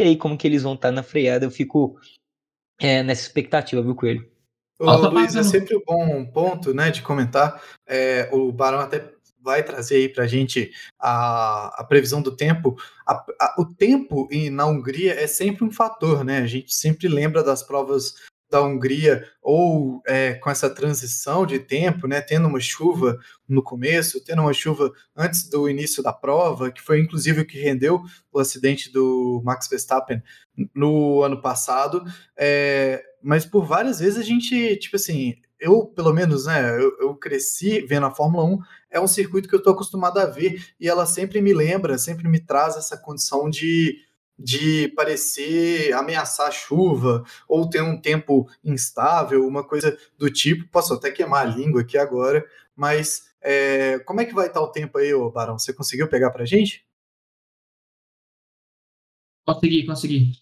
e 0.00 0.02
aí, 0.02 0.16
como 0.16 0.36
que 0.36 0.46
eles 0.46 0.62
vão 0.62 0.74
estar 0.74 0.90
na 0.90 1.02
freada, 1.02 1.44
eu 1.44 1.50
fico 1.50 1.98
é, 2.80 3.02
nessa 3.02 3.22
expectativa, 3.22 3.82
viu, 3.82 3.94
Coelho? 3.94 4.30
Ô, 4.78 4.96
Luiz, 5.08 5.36
é 5.36 5.42
sempre 5.42 5.76
um 5.76 5.82
bom 5.86 6.24
ponto, 6.24 6.72
né, 6.72 6.90
de 6.90 7.02
comentar. 7.02 7.62
É, 7.86 8.30
o 8.32 8.50
Barão 8.50 8.80
até 8.80 9.12
vai 9.42 9.62
trazer 9.62 9.96
aí 9.96 10.08
para 10.08 10.24
a 10.24 10.26
gente 10.26 10.72
a, 10.98 11.84
previsão 11.88 12.22
do 12.22 12.34
tempo. 12.34 12.76
A, 13.06 13.14
a, 13.38 13.54
o 13.58 13.66
tempo 13.66 14.26
em, 14.30 14.48
na 14.48 14.66
Hungria 14.66 15.12
é 15.12 15.26
sempre 15.26 15.64
um 15.64 15.70
fator, 15.70 16.24
né? 16.24 16.38
A 16.38 16.46
gente 16.46 16.74
sempre 16.74 17.08
lembra 17.08 17.42
das 17.42 17.62
provas 17.62 18.14
da 18.50 18.60
Hungria, 18.62 19.24
ou 19.40 20.02
é, 20.06 20.34
com 20.34 20.50
essa 20.50 20.68
transição 20.68 21.46
de 21.46 21.58
tempo, 21.58 22.06
né, 22.08 22.20
tendo 22.20 22.48
uma 22.48 22.60
chuva 22.60 23.18
no 23.48 23.62
começo, 23.62 24.22
tendo 24.24 24.42
uma 24.42 24.52
chuva 24.52 24.92
antes 25.16 25.48
do 25.48 25.68
início 25.68 26.02
da 26.02 26.12
prova, 26.12 26.70
que 26.72 26.82
foi 26.82 27.00
inclusive 27.00 27.42
o 27.42 27.46
que 27.46 27.60
rendeu 27.60 28.02
o 28.32 28.40
acidente 28.40 28.92
do 28.92 29.40
Max 29.44 29.68
Verstappen 29.68 30.22
no 30.74 31.22
ano 31.22 31.40
passado, 31.40 32.02
é, 32.36 33.02
mas 33.22 33.46
por 33.46 33.64
várias 33.64 34.00
vezes 34.00 34.18
a 34.18 34.22
gente, 34.22 34.76
tipo 34.76 34.96
assim, 34.96 35.36
eu 35.60 35.86
pelo 35.86 36.12
menos, 36.12 36.46
né, 36.46 36.76
eu, 36.76 36.96
eu 37.00 37.14
cresci 37.14 37.80
vendo 37.82 38.06
a 38.06 38.14
Fórmula 38.14 38.44
1, 38.44 38.58
é 38.90 39.00
um 39.00 39.06
circuito 39.06 39.48
que 39.48 39.54
eu 39.54 39.58
estou 39.58 39.74
acostumado 39.74 40.18
a 40.18 40.26
ver, 40.26 40.60
e 40.80 40.88
ela 40.88 41.06
sempre 41.06 41.40
me 41.40 41.52
lembra, 41.52 41.98
sempre 41.98 42.28
me 42.28 42.40
traz 42.40 42.76
essa 42.76 42.96
condição 42.96 43.48
de 43.48 43.96
de 44.40 44.88
parecer 44.88 45.92
ameaçar 45.92 46.50
chuva 46.50 47.22
ou 47.46 47.68
ter 47.68 47.82
um 47.82 48.00
tempo 48.00 48.48
instável, 48.64 49.46
uma 49.46 49.62
coisa 49.62 49.96
do 50.16 50.30
tipo. 50.30 50.66
Posso 50.68 50.94
até 50.94 51.10
queimar 51.10 51.46
a 51.46 51.50
língua 51.50 51.82
aqui 51.82 51.98
agora, 51.98 52.44
mas 52.74 53.30
é, 53.42 53.98
como 54.00 54.20
é 54.20 54.24
que 54.24 54.34
vai 54.34 54.46
estar 54.46 54.60
o 54.60 54.72
tempo 54.72 54.98
aí, 54.98 55.12
ô 55.12 55.30
Barão? 55.30 55.58
Você 55.58 55.72
conseguiu 55.72 56.08
pegar 56.08 56.30
para 56.30 56.46
gente? 56.46 56.84
Consegui, 59.46 59.84
consegui. 59.86 60.32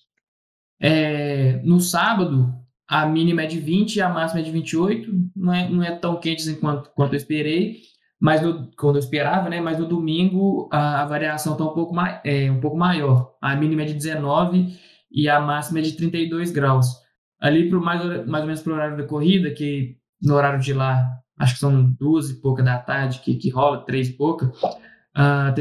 É, 0.81 1.55
no 1.65 1.81
sábado, 1.81 2.55
a 2.87 3.05
mínima 3.07 3.43
é 3.43 3.47
de 3.47 3.59
20 3.59 3.97
e 3.97 4.01
a 4.01 4.09
máxima 4.09 4.41
é 4.41 4.45
de 4.45 4.51
28. 4.51 5.31
Não 5.35 5.53
é, 5.53 5.69
não 5.69 5.83
é 5.83 5.99
tão 5.99 6.21
quente 6.21 6.55
quanto, 6.57 6.91
quanto 6.91 7.15
eu 7.15 7.17
esperei, 7.17 7.83
mas 8.21 8.43
no, 8.43 8.71
quando 8.77 8.97
eu 8.97 9.01
esperava, 9.01 9.49
né? 9.49 9.61
Mas 9.61 9.79
no 9.79 9.87
domingo 9.87 10.69
a, 10.73 11.03
a 11.03 11.07
variação 11.07 11.53
está 11.53 11.65
um, 11.65 11.75
pouco 11.75 11.95
mai, 11.95 12.21
é, 12.25 12.51
um 12.51 12.61
pouco 12.61 12.77
maior. 12.77 13.35
A 13.41 13.55
mínima 13.55 13.83
é 13.83 13.87
de 13.87 13.95
19 13.95 14.77
e 15.11 15.29
a 15.29 15.41
máxima 15.41 15.79
é 15.79 15.83
de 15.83 15.93
32 15.93 16.51
graus. 16.51 16.89
Ali 17.41 17.69
pro 17.69 17.81
mais, 17.81 18.03
mais 18.27 18.43
ou 18.43 18.47
menos 18.47 18.63
para 18.63 18.73
o 18.73 18.75
horário 18.75 18.97
da 18.97 19.05
corrida, 19.05 19.51
que 19.51 19.97
no 20.21 20.35
horário 20.35 20.61
de 20.61 20.73
lá, 20.73 21.07
acho 21.39 21.55
que 21.55 21.61
são 21.61 21.93
duas 21.93 22.31
e 22.31 22.41
pouca 22.41 22.63
da 22.63 22.79
tarde, 22.79 23.21
que, 23.21 23.37
que 23.37 23.51
rola, 23.51 23.85
três 23.85 24.09
e 24.09 24.13
pouca, 24.15 24.53
a 25.15 25.53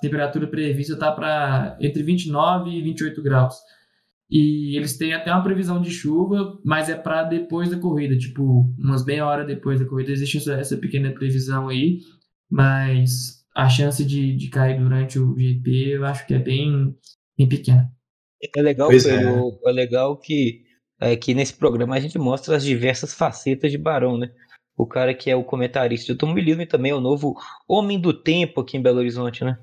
temperatura 0.00 0.46
prevista 0.46 0.94
está 0.94 1.10
para 1.12 1.76
entre 1.80 2.02
29 2.02 2.70
e 2.70 2.82
28 2.82 3.22
graus. 3.22 3.56
E 4.30 4.76
eles 4.76 4.96
têm 4.96 5.12
até 5.12 5.30
uma 5.32 5.42
previsão 5.42 5.80
de 5.80 5.90
chuva, 5.90 6.58
mas 6.64 6.88
é 6.88 6.96
para 6.96 7.24
depois 7.24 7.70
da 7.70 7.78
corrida, 7.78 8.16
tipo, 8.16 8.72
umas 8.78 9.04
meia 9.04 9.26
hora 9.26 9.44
depois 9.44 9.78
da 9.78 9.86
corrida. 9.86 10.12
Existe 10.12 10.50
essa, 10.50 10.76
pequena 10.76 11.12
previsão 11.12 11.68
aí, 11.68 11.98
mas 12.50 13.44
a 13.54 13.68
chance 13.68 14.04
de, 14.04 14.34
de 14.34 14.48
cair 14.48 14.78
durante 14.78 15.18
o 15.18 15.38
GP 15.38 15.96
eu 15.96 16.04
acho 16.04 16.26
que 16.26 16.34
é 16.34 16.38
bem, 16.38 16.96
bem 17.36 17.48
pequena. 17.48 17.90
É 18.56 18.62
legal, 18.62 18.88
Pedro, 18.88 19.10
é. 19.10 19.70
é 19.70 19.72
legal 19.72 20.16
que, 20.16 20.64
é, 21.00 21.16
que 21.16 21.34
nesse 21.34 21.54
programa 21.54 21.94
a 21.94 22.00
gente 22.00 22.18
mostra 22.18 22.56
as 22.56 22.64
diversas 22.64 23.14
facetas 23.14 23.70
de 23.70 23.78
Barão, 23.78 24.18
né? 24.18 24.30
O 24.76 24.86
cara 24.86 25.14
que 25.14 25.30
é 25.30 25.36
o 25.36 25.44
comentarista 25.44 26.06
de 26.06 26.12
automobilismo 26.12 26.62
e 26.62 26.66
também 26.66 26.90
é 26.90 26.94
o 26.94 27.00
novo 27.00 27.36
homem 27.68 28.00
do 28.00 28.12
tempo 28.12 28.60
aqui 28.60 28.76
em 28.76 28.82
Belo 28.82 28.98
Horizonte, 28.98 29.44
né? 29.44 29.58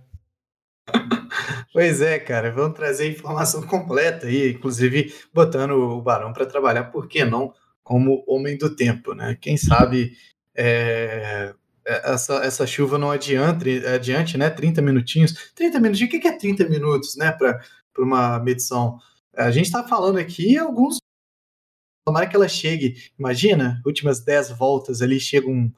Pois 1.73 2.01
é, 2.01 2.19
cara, 2.19 2.51
vamos 2.51 2.75
trazer 2.75 3.09
informação 3.09 3.61
completa 3.67 4.27
aí, 4.27 4.51
inclusive 4.51 5.13
botando 5.33 5.71
o 5.71 6.01
Barão 6.01 6.33
para 6.33 6.45
trabalhar, 6.45 6.85
por 6.85 7.07
que 7.07 7.23
não, 7.23 7.53
como 7.83 8.23
homem 8.27 8.57
do 8.57 8.75
tempo, 8.75 9.13
né? 9.13 9.37
Quem 9.39 9.55
sabe 9.55 10.17
é, 10.55 11.53
é 11.85 12.11
essa, 12.11 12.35
essa 12.43 12.67
chuva 12.67 12.97
não 12.97 13.09
adianta, 13.09 13.65
adiante, 13.93 14.37
né? 14.37 14.49
30 14.49 14.81
minutinhos. 14.81 15.51
30 15.55 15.79
minutinhos, 15.79 16.13
o 16.13 16.19
que 16.19 16.27
é 16.27 16.37
30 16.37 16.67
minutos, 16.67 17.15
né, 17.15 17.31
para 17.31 17.59
uma 17.97 18.39
medição? 18.39 18.99
A 19.33 19.49
gente 19.49 19.65
está 19.65 19.87
falando 19.87 20.19
aqui 20.19 20.57
alguns. 20.57 20.97
Tomara 22.05 22.27
que 22.27 22.35
ela 22.35 22.49
chegue. 22.49 22.95
Imagina, 23.17 23.81
últimas 23.85 24.19
10 24.19 24.51
voltas 24.51 25.01
ali, 25.01 25.19
chega 25.19 25.47
um. 25.47 25.71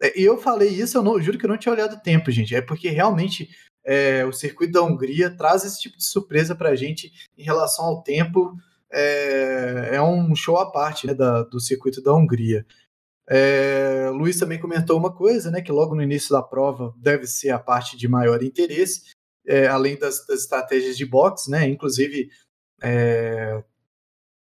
É, 0.00 0.18
e 0.18 0.24
eu 0.24 0.38
falei 0.38 0.68
isso, 0.68 0.96
eu 0.98 1.02
não, 1.02 1.20
juro 1.20 1.38
que 1.38 1.44
eu 1.44 1.50
não 1.50 1.56
tinha 1.58 1.72
olhado 1.72 1.94
o 1.94 2.00
tempo, 2.00 2.30
gente. 2.30 2.54
É 2.54 2.60
porque 2.60 2.88
realmente 2.90 3.48
é, 3.84 4.24
o 4.24 4.32
circuito 4.32 4.72
da 4.72 4.82
Hungria 4.82 5.30
traz 5.36 5.64
esse 5.64 5.80
tipo 5.80 5.96
de 5.96 6.04
surpresa 6.04 6.54
para 6.54 6.70
a 6.70 6.76
gente 6.76 7.12
em 7.36 7.42
relação 7.42 7.84
ao 7.84 8.02
tempo. 8.02 8.56
É, 8.90 9.90
é 9.92 10.02
um 10.02 10.34
show 10.34 10.56
à 10.56 10.70
parte 10.70 11.06
né, 11.06 11.14
da, 11.14 11.42
do 11.42 11.60
circuito 11.60 12.02
da 12.02 12.14
Hungria. 12.14 12.64
É, 13.28 14.10
Luiz 14.10 14.38
também 14.38 14.60
comentou 14.60 14.98
uma 14.98 15.12
coisa, 15.12 15.50
né, 15.50 15.60
que 15.60 15.72
logo 15.72 15.94
no 15.94 16.02
início 16.02 16.30
da 16.30 16.42
prova 16.42 16.94
deve 16.96 17.26
ser 17.26 17.50
a 17.50 17.58
parte 17.58 17.96
de 17.96 18.06
maior 18.06 18.42
interesse, 18.42 19.14
é, 19.46 19.66
além 19.66 19.98
das, 19.98 20.26
das, 20.26 20.40
estratégias 20.40 20.96
de 20.96 21.06
boxe, 21.06 21.50
né, 21.50 21.66
inclusive 21.66 22.28
é, 22.82 23.62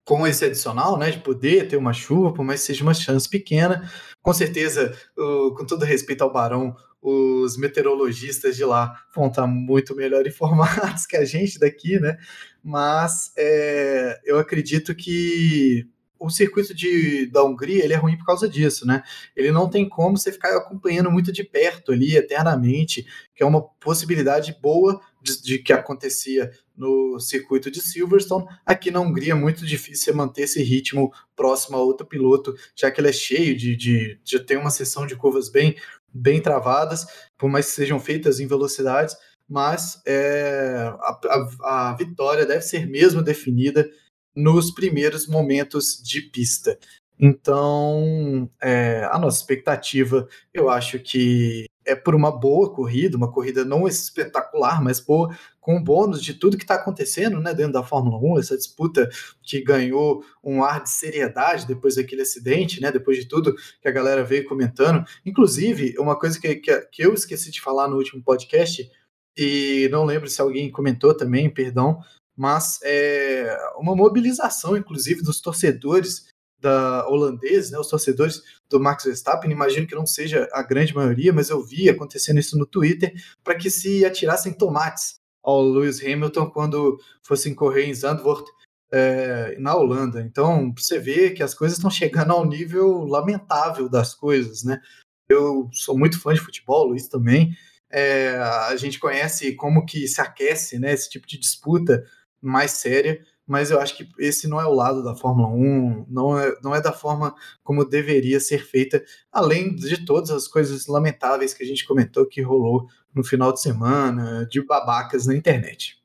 com 0.05 0.27
esse 0.27 0.45
adicional, 0.45 0.99
né, 0.99 1.11
de 1.11 1.19
poder 1.19 1.69
ter 1.69 1.77
uma 1.77 1.93
chuva, 1.93 2.33
por 2.33 2.45
mais 2.45 2.61
que 2.61 2.67
seja 2.67 2.83
uma 2.83 2.95
chance 2.95 3.29
pequena. 3.29 3.91
Com 4.23 4.33
certeza, 4.33 4.97
o, 5.17 5.55
com 5.55 5.65
todo 5.65 5.85
respeito 5.85 6.23
ao 6.23 6.33
Barão, 6.33 6.77
os 7.01 7.57
meteorologistas 7.57 8.57
de 8.57 8.65
lá 8.65 8.95
vão 9.15 9.29
estar 9.29 9.47
muito 9.47 9.95
melhor 9.95 10.27
informados 10.27 11.07
que 11.07 11.17
a 11.17 11.25
gente 11.25 11.59
daqui, 11.59 11.99
né? 11.99 12.17
Mas 12.63 13.33
é, 13.37 14.21
eu 14.25 14.39
acredito 14.39 14.95
que 14.95 15.87
o 16.19 16.29
circuito 16.29 16.75
de, 16.75 17.27
da 17.27 17.45
Hungria 17.45 17.85
ele 17.85 17.95
é 17.95 17.97
ruim 17.97 18.17
por 18.17 18.27
causa 18.27 18.49
disso, 18.49 18.87
né? 18.87 19.03
Ele 19.37 19.53
não 19.53 19.71
tem 19.71 19.89
como 19.89 20.17
você 20.17 20.33
ficar 20.33 20.57
acompanhando 20.57 21.11
muito 21.11 21.31
de 21.31 21.45
perto 21.45 21.93
ali 21.93 22.17
eternamente, 22.17 23.07
que 23.35 23.43
é 23.43 23.47
uma 23.47 23.63
possibilidade 23.63 24.57
boa 24.61 25.01
de, 25.23 25.41
de 25.41 25.59
que 25.59 25.73
acontecia 25.73 26.51
no 26.77 27.19
circuito 27.21 27.71
de 27.71 27.81
Silverstone. 27.81 28.47
Aqui 28.67 28.91
na 28.91 29.01
Hungria 29.01 29.33
é 29.33 29.37
muito 29.37 29.65
difícil 29.65 30.15
manter 30.15 30.43
esse 30.43 30.63
ritmo 30.63 31.13
próximo 31.37 31.77
a 31.77 31.83
outro 31.83 32.07
piloto, 32.07 32.55
já 32.75 32.91
que 32.91 33.01
ele 33.01 33.09
é 33.09 33.13
cheio 33.13 33.57
de, 33.57 33.77
de, 33.77 34.41
ter 34.41 34.57
uma 34.57 34.71
sessão 34.71 35.07
de 35.07 35.17
curvas 35.17 35.49
bem 35.49 35.77
bem 36.19 36.41
travadas, 36.41 37.07
por 37.37 37.49
mais 37.49 37.67
que 37.67 37.73
sejam 37.73 38.01
feitas 38.01 38.41
em 38.41 38.47
velocidades, 38.47 39.17
mas 39.49 40.03
é, 40.07 40.93
a, 41.01 41.21
a, 41.63 41.91
a 41.91 41.97
vitória 41.97 42.45
deve 42.45 42.63
ser 42.63 42.87
mesmo 42.87 43.23
definida 43.23 43.89
nos 44.37 44.71
primeiros 44.71 45.27
momentos 45.27 46.03
de 46.03 46.21
pista. 46.23 46.79
Então, 47.19 48.49
é, 48.63 49.09
a 49.11 49.19
nossa 49.19 49.39
expectativa, 49.39 50.29
eu 50.55 50.71
acho 50.71 50.99
que 51.01 51.67
é 51.85 51.95
por 51.95 52.15
uma 52.15 52.31
boa 52.31 52.71
corrida, 52.73 53.17
uma 53.17 53.33
corrida 53.33 53.65
não 53.65 53.89
espetacular, 53.89 54.83
mas 54.83 55.01
boa, 55.01 55.35
com 55.59 55.83
bônus 55.83 56.23
de 56.23 56.35
tudo 56.35 56.57
que 56.57 56.65
está 56.65 56.75
acontecendo 56.75 57.41
né, 57.41 57.55
dentro 57.55 57.73
da 57.73 57.83
Fórmula 57.83 58.19
1, 58.19 58.39
essa 58.39 58.57
disputa 58.57 59.09
que 59.43 59.63
ganhou 59.63 60.23
um 60.45 60.63
ar 60.63 60.83
de 60.83 60.91
seriedade 60.91 61.67
depois 61.67 61.97
daquele 61.97 62.23
acidente, 62.23 62.81
né, 62.81 62.93
depois 62.93 63.17
de 63.17 63.27
tudo 63.27 63.57
que 63.81 63.89
a 63.89 63.91
galera 63.91 64.23
veio 64.23 64.47
comentando. 64.47 65.05
Inclusive, 65.25 65.95
uma 65.99 66.17
coisa 66.17 66.39
que, 66.39 66.57
que, 66.57 66.81
que 66.93 67.03
eu 67.03 67.15
esqueci 67.15 67.51
de 67.51 67.61
falar 67.61 67.89
no 67.89 67.97
último 67.97 68.23
podcast, 68.23 68.89
e 69.37 69.89
não 69.91 70.05
lembro 70.05 70.29
se 70.29 70.41
alguém 70.41 70.71
comentou 70.71 71.17
também, 71.17 71.49
perdão, 71.49 72.01
mas 72.37 72.79
é 72.85 73.57
uma 73.77 73.97
mobilização, 73.97 74.77
inclusive, 74.77 75.23
dos 75.23 75.41
torcedores 75.41 76.27
da 76.61 77.07
holandês, 77.09 77.71
né, 77.71 77.79
os 77.79 77.89
torcedores 77.89 78.43
do 78.69 78.81
Max 78.81 79.05
Verstappen, 79.05 79.51
imagino 79.51 79.87
que 79.87 79.95
não 79.95 80.07
seja 80.07 80.49
a 80.53 80.63
grande 80.63 80.95
maioria, 80.95 81.33
mas 81.33 81.51
eu 81.51 81.65
vi 81.65 81.89
acontecendo 81.89 82.41
isso 82.41 82.59
no 82.59 82.67
Twitter, 82.67 83.13
para 83.45 83.55
que 83.55 83.71
se 83.71 84.05
atirassem 84.05 84.53
tomates 84.53 85.21
ao 85.43 85.63
Lewis 85.63 86.03
Hamilton 86.05 86.51
quando 86.51 86.99
fossem 87.23 87.55
correr 87.55 87.85
em 87.85 87.95
Zandvoort, 87.95 88.45
é, 88.91 89.57
na 89.59 89.77
Holanda. 89.77 90.21
Então, 90.23 90.73
você 90.77 90.99
vê 90.99 91.31
que 91.31 91.43
as 91.43 91.55
coisas 91.55 91.79
estão 91.79 91.91
chegando 91.91 92.33
ao 92.33 92.47
nível 92.47 93.05
lamentável 93.05 93.89
das 93.89 94.15
coisas, 94.15 94.63
né? 94.65 94.81
Eu 95.29 95.69
sou 95.73 95.97
muito 95.97 96.21
fã 96.21 96.33
de 96.33 96.41
futebol, 96.41 96.87
Luiz 96.87 97.07
também. 97.07 97.55
É, 97.91 98.37
a 98.39 98.77
gente 98.77 98.99
conhece 98.99 99.55
como 99.55 99.85
que 99.85 100.09
se 100.09 100.21
aquece, 100.21 100.79
né? 100.79 100.93
Esse 100.93 101.11
tipo 101.11 101.27
de 101.27 101.39
disputa 101.39 102.03
mais 102.41 102.73
séria 102.73 103.21
mas 103.49 103.71
eu 103.71 103.81
acho 103.81 103.97
que 103.97 104.07
esse 104.19 104.47
não 104.47 104.61
é 104.61 104.67
o 104.67 104.75
lado 104.75 105.03
da 105.03 105.15
Fórmula 105.17 105.49
1, 105.49 106.07
não 106.09 106.39
é, 106.39 106.55
não 106.63 106.75
é 106.75 106.83
da 106.83 106.93
forma 106.93 107.35
como 107.65 107.83
deveria 107.83 108.39
ser 108.39 108.59
feita, 108.59 109.03
além 109.33 109.75
de 109.75 110.05
todas 110.05 110.31
as 110.31 110.47
coisas 110.47 110.87
lamentáveis 110.87 111.55
que 111.55 111.65
a 111.65 111.67
gente 111.67 111.87
comentou 111.87 112.27
que 112.27 112.43
rolou 112.43 112.87
no 113.15 113.25
final 113.25 113.51
de 113.51 113.63
semana, 113.63 114.47
de 114.51 114.61
babacas 114.61 115.27
na 115.27 115.35
internet. 115.35 115.97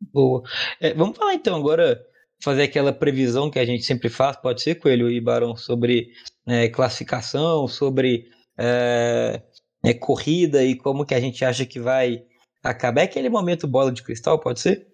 Boa. 0.00 0.42
É, 0.80 0.94
vamos 0.94 1.16
falar 1.16 1.34
então 1.34 1.54
agora, 1.54 2.02
fazer 2.42 2.62
aquela 2.62 2.92
previsão 2.92 3.50
que 3.50 3.58
a 3.58 3.64
gente 3.66 3.84
sempre 3.84 4.08
faz, 4.08 4.36
pode 4.36 4.62
ser, 4.62 4.76
Coelho 4.76 5.10
e 5.10 5.20
Barão, 5.20 5.54
sobre 5.54 6.12
é, 6.46 6.68
classificação, 6.70 7.68
sobre 7.68 8.30
é, 8.56 9.42
é, 9.84 9.92
corrida 9.92 10.64
e 10.64 10.74
como 10.74 11.04
que 11.04 11.14
a 11.14 11.20
gente 11.20 11.44
acha 11.44 11.66
que 11.66 11.78
vai 11.78 12.24
acabar. 12.62 13.02
É 13.02 13.04
aquele 13.04 13.28
momento 13.28 13.68
bola 13.68 13.92
de 13.92 14.02
cristal, 14.02 14.38
pode 14.40 14.60
ser? 14.60 14.93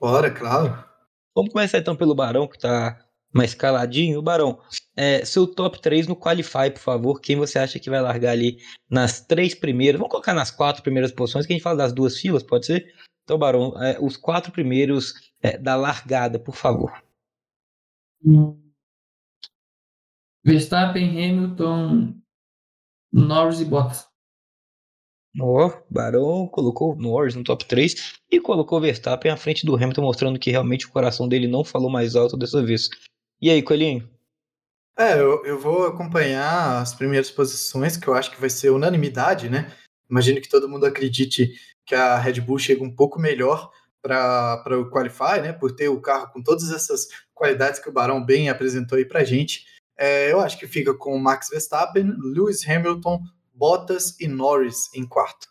Bora, 0.00 0.30
claro. 0.30 0.84
Vamos 1.34 1.52
começar 1.52 1.78
então 1.78 1.96
pelo 1.96 2.14
Barão, 2.14 2.46
que 2.46 2.58
tá 2.58 3.04
mais 3.32 3.54
caladinho. 3.54 4.22
Barão, 4.22 4.60
é, 4.96 5.24
seu 5.24 5.46
top 5.46 5.80
3 5.80 6.06
no 6.06 6.16
Qualify, 6.16 6.70
por 6.72 6.80
favor. 6.80 7.20
Quem 7.20 7.36
você 7.36 7.58
acha 7.58 7.80
que 7.80 7.90
vai 7.90 8.00
largar 8.00 8.30
ali 8.30 8.58
nas 8.88 9.20
três 9.20 9.54
primeiras? 9.54 9.98
Vamos 9.98 10.12
colocar 10.12 10.32
nas 10.32 10.50
quatro 10.50 10.82
primeiras 10.82 11.10
posições, 11.10 11.46
que 11.46 11.52
a 11.52 11.56
gente 11.56 11.62
fala 11.62 11.78
das 11.78 11.92
duas 11.92 12.18
filas, 12.18 12.42
pode 12.42 12.66
ser? 12.66 12.94
Então, 13.24 13.38
Barão, 13.38 13.74
é, 13.82 13.98
os 14.00 14.16
quatro 14.16 14.52
primeiros 14.52 15.14
é, 15.42 15.58
da 15.58 15.74
largada, 15.74 16.38
por 16.38 16.54
favor. 16.54 17.02
Verstappen, 20.44 21.10
Hamilton, 21.10 22.14
Norris 23.12 23.60
e 23.60 23.64
Bottas. 23.64 24.13
Ó, 25.40 25.66
oh, 25.66 25.72
Barão 25.90 26.46
colocou 26.46 26.94
Norris 26.94 27.34
no 27.34 27.42
top 27.42 27.64
3 27.64 28.20
e 28.30 28.40
colocou 28.40 28.80
Verstappen 28.80 29.32
à 29.32 29.36
frente 29.36 29.66
do 29.66 29.74
Hamilton, 29.74 30.02
mostrando 30.02 30.38
que 30.38 30.50
realmente 30.50 30.86
o 30.86 30.90
coração 30.90 31.28
dele 31.28 31.48
não 31.48 31.64
falou 31.64 31.90
mais 31.90 32.14
alto 32.14 32.36
dessa 32.36 32.62
vez. 32.62 32.88
E 33.40 33.50
aí, 33.50 33.62
Coelhinho? 33.62 34.08
É, 34.96 35.14
eu, 35.14 35.44
eu 35.44 35.58
vou 35.58 35.86
acompanhar 35.86 36.80
as 36.80 36.94
primeiras 36.94 37.30
posições, 37.30 37.96
que 37.96 38.06
eu 38.06 38.14
acho 38.14 38.30
que 38.30 38.40
vai 38.40 38.48
ser 38.48 38.70
unanimidade, 38.70 39.50
né? 39.50 39.72
Imagino 40.08 40.40
que 40.40 40.48
todo 40.48 40.68
mundo 40.68 40.86
acredite 40.86 41.52
que 41.84 41.96
a 41.96 42.16
Red 42.16 42.40
Bull 42.40 42.58
chega 42.58 42.84
um 42.84 42.94
pouco 42.94 43.18
melhor 43.18 43.72
para 44.00 44.78
o 44.78 44.88
Qualify, 44.90 45.40
né? 45.42 45.52
Por 45.52 45.74
ter 45.74 45.88
o 45.88 46.00
carro 46.00 46.30
com 46.32 46.42
todas 46.42 46.70
essas 46.70 47.08
qualidades 47.34 47.80
que 47.80 47.88
o 47.88 47.92
Barão 47.92 48.24
bem 48.24 48.48
apresentou 48.48 48.96
aí 48.96 49.04
para 49.04 49.24
gente. 49.24 49.64
É, 49.98 50.30
eu 50.30 50.40
acho 50.40 50.58
que 50.58 50.66
fica 50.66 50.94
com 50.94 51.18
Max 51.18 51.48
Verstappen, 51.48 52.14
Lewis 52.18 52.68
Hamilton, 52.68 53.20
Bottas 53.54 54.18
e 54.20 54.26
Norris 54.26 54.92
em 54.94 55.06
quarto. 55.06 55.46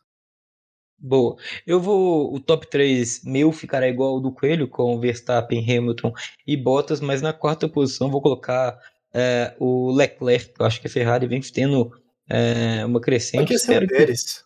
Boa. 0.98 1.36
Eu 1.68 1.80
vou. 1.80 2.34
O 2.34 2.40
top 2.40 2.70
3 2.70 3.24
meu 3.24 3.52
ficará 3.52 3.88
igual 3.88 4.12
ao 4.16 4.22
do 4.22 4.32
Coelho, 4.32 4.68
com 4.68 5.00
Verstappen, 5.00 5.60
Hamilton 5.60 6.14
e 6.48 6.56
Bottas, 6.56 7.02
mas 7.02 7.22
na 7.22 7.34
quarta 7.34 7.68
posição 7.68 8.10
vou 8.10 8.22
colocar 8.22 8.80
é, 9.14 9.54
o 9.60 9.92
Leclerc, 9.92 10.54
eu 10.60 10.66
acho 10.66 10.82
que 10.82 10.88
a 10.88 10.90
Ferrari 10.90 11.28
vem 11.28 11.40
tendo 11.42 11.92
é, 12.28 12.84
uma 12.86 13.00
crescente. 13.00 13.42
Porque 13.42 13.60
ser 13.60 13.84
o 13.84 13.88
Pérez. 13.88 14.44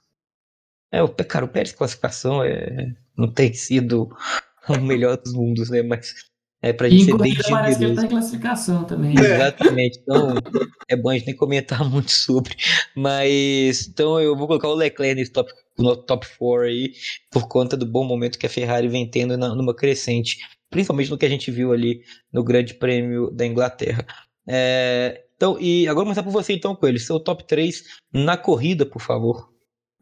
É, 0.92 1.02
o, 1.02 1.08
cara, 1.10 1.46
o 1.46 1.48
Pérez 1.48 1.72
classificação 1.72 2.44
é, 2.44 2.94
não 3.16 3.32
tem 3.32 3.54
sido 3.54 4.10
o 4.68 4.82
melhor 4.82 5.18
dos 5.18 5.34
mundos, 5.34 5.70
né? 5.70 5.82
Mas 5.82 6.14
é 6.62 6.74
pra 6.74 6.90
gente 6.90 7.06
ser 7.06 7.18
bem 7.18 7.36
parece 7.50 7.78
que 7.78 7.86
ele 7.86 7.96
tá 7.96 8.04
em 8.04 8.08
classificação 8.08 8.84
também. 8.84 9.16
É. 9.18 9.36
Exatamente. 9.36 10.00
Então, 10.02 10.36
é 10.90 10.96
bom 10.96 11.10
a 11.10 11.14
gente 11.14 11.28
nem 11.28 11.36
comentar 11.36 11.84
muito 11.90 12.12
sobre. 12.12 12.56
Mas, 12.96 13.88
então 13.88 14.20
eu 14.20 14.36
vou 14.36 14.48
colocar 14.48 14.68
o 14.68 14.76
Leclerc 14.76 15.16
nesse 15.16 15.32
top, 15.32 15.52
no 15.78 15.96
top 15.96 16.28
4 16.38 16.66
aí, 16.66 16.94
por 17.32 17.48
conta 17.48 17.78
do 17.78 17.86
bom 17.86 18.04
momento 18.04 18.40
que 18.40 18.46
a 18.48 18.50
Ferrari 18.50 18.88
vem 18.88 19.10
tendo 19.10 19.38
na, 19.38 19.54
numa 19.54 19.76
crescente. 19.76 20.38
Principalmente 20.70 21.12
no 21.12 21.18
que 21.18 21.26
a 21.26 21.30
gente 21.30 21.52
viu 21.52 21.72
ali 21.72 22.02
no 22.34 22.44
Grande 22.44 22.74
Prêmio 22.74 23.32
da 23.32 23.46
Inglaterra. 23.46 24.06
É, 24.48 25.24
então, 25.36 25.58
e 25.60 25.88
agora 25.88 26.06
começar 26.06 26.24
por 26.24 26.32
você 26.32 26.54
então, 26.54 26.76
Coelho. 26.76 27.00
Seu 27.00 27.20
top 27.20 27.46
3 27.48 27.84
na 28.12 28.36
corrida, 28.36 28.86
por 28.86 29.02
favor. 29.02 29.50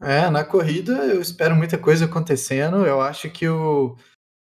É, 0.00 0.28
na 0.28 0.44
corrida 0.44 0.92
eu 1.06 1.20
espero 1.20 1.54
muita 1.54 1.76
coisa 1.76 2.06
acontecendo. 2.06 2.86
Eu 2.86 3.00
acho 3.00 3.28
que 3.30 3.46
o 3.46 3.96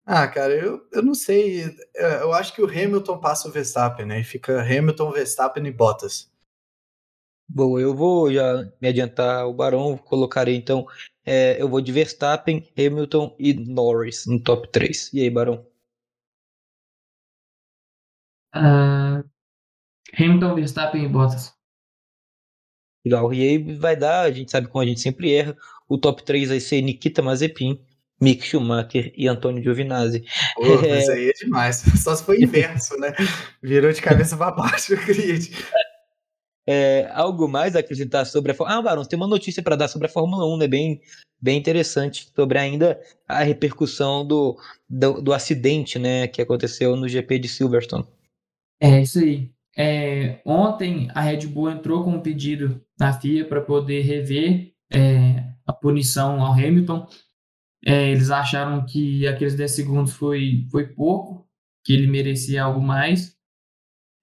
ah, 0.09 0.25
cara, 0.25 0.55
eu, 0.55 0.87
eu 0.93 1.03
não 1.03 1.13
sei. 1.13 1.65
É, 1.93 2.21
eu 2.21 2.31
acho 2.31 2.55
que 2.55 2.61
o 2.61 2.65
Hamilton 2.65 3.19
passa 3.19 3.49
o 3.49 3.51
Verstappen, 3.51 4.05
né? 4.05 4.21
E 4.21 4.23
fica 4.23 4.61
Hamilton, 4.61 5.11
Verstappen 5.11 5.67
e 5.67 5.71
Bottas. 5.71 6.31
Bom, 7.49 7.77
eu 7.77 7.93
vou 7.93 8.31
já 8.31 8.71
me 8.81 8.87
adiantar 8.87 9.45
o 9.47 9.53
Barão, 9.53 9.97
colocarei 9.97 10.55
então. 10.55 10.87
É, 11.25 11.61
eu 11.61 11.67
vou 11.67 11.81
de 11.81 11.91
Verstappen, 11.91 12.65
Hamilton 12.77 13.35
e 13.37 13.53
Norris 13.53 14.25
no 14.25 14.41
top 14.41 14.69
3. 14.71 15.11
E 15.13 15.21
aí, 15.21 15.29
Barão? 15.29 15.65
Uh, 18.55 19.23
Hamilton, 20.17 20.55
Verstappen 20.55 21.03
e 21.03 21.09
Bottas. 21.09 21.53
Legal. 23.05 23.33
E 23.33 23.41
aí 23.41 23.75
vai 23.75 23.95
dar, 23.97 24.21
a 24.21 24.31
gente 24.31 24.51
sabe 24.51 24.67
como 24.69 24.81
a 24.81 24.85
gente 24.85 25.01
sempre 25.01 25.33
erra. 25.33 25.57
O 25.87 25.97
top 25.97 26.23
3 26.23 26.49
vai 26.49 26.59
ser 26.61 26.81
Nikita 26.81 27.21
Mazepin, 27.21 27.85
Mick 28.19 28.45
Schumacher 28.45 29.13
e 29.15 29.27
Antônio 29.27 29.63
Giovinazzi. 29.63 30.23
Pô, 30.55 30.63
mas 30.81 31.07
aí 31.09 31.29
é 31.29 31.33
demais. 31.33 31.83
Só 32.01 32.15
se 32.15 32.23
foi 32.23 32.41
inverso, 32.41 32.97
né? 32.97 33.13
Virou 33.61 33.91
de 33.91 34.01
cabeça 34.01 34.35
para 34.35 34.51
baixo 34.51 34.93
o 34.93 35.05
grid. 35.05 35.51
É, 36.69 37.09
algo 37.13 37.47
mais 37.47 37.75
a 37.75 37.79
acrescentar 37.79 38.25
sobre 38.25 38.51
a 38.51 38.55
Fórmula 38.55 38.79
Ah, 38.79 38.81
Barão, 38.81 39.05
tem 39.05 39.15
uma 39.15 39.27
notícia 39.27 39.63
para 39.63 39.77
dar 39.77 39.87
sobre 39.87 40.07
a 40.07 40.09
Fórmula 40.09 40.45
1, 40.53 40.57
né? 40.57 40.67
Bem, 40.67 41.01
bem 41.41 41.57
interessante, 41.57 42.29
sobre 42.35 42.57
ainda 42.57 42.99
a 43.25 43.41
repercussão 43.41 44.27
do, 44.27 44.57
do, 44.89 45.21
do 45.21 45.33
acidente 45.33 45.97
né, 45.97 46.27
que 46.27 46.41
aconteceu 46.41 46.97
no 46.97 47.07
GP 47.07 47.39
de 47.39 47.47
Silverstone. 47.47 48.05
É, 48.81 49.01
isso 49.01 49.19
aí. 49.19 49.49
É, 49.77 50.41
ontem 50.43 51.07
a 51.13 51.21
Red 51.21 51.45
Bull 51.47 51.69
entrou 51.69 52.03
com 52.03 52.11
um 52.11 52.19
pedido 52.19 52.81
na 52.99 53.13
FIA 53.13 53.45
para 53.45 53.61
poder 53.61 54.01
rever 54.01 54.73
é, 54.91 55.43
a 55.65 55.71
punição 55.71 56.41
ao 56.41 56.51
Hamilton 56.51 57.07
é, 57.85 58.11
eles 58.11 58.31
acharam 58.31 58.85
que 58.85 59.27
aqueles 59.27 59.55
10 59.55 59.71
segundos 59.71 60.13
foi, 60.13 60.67
foi 60.71 60.87
pouco, 60.87 61.47
que 61.83 61.93
ele 61.93 62.07
merecia 62.07 62.63
algo 62.63 62.81
mais. 62.81 63.37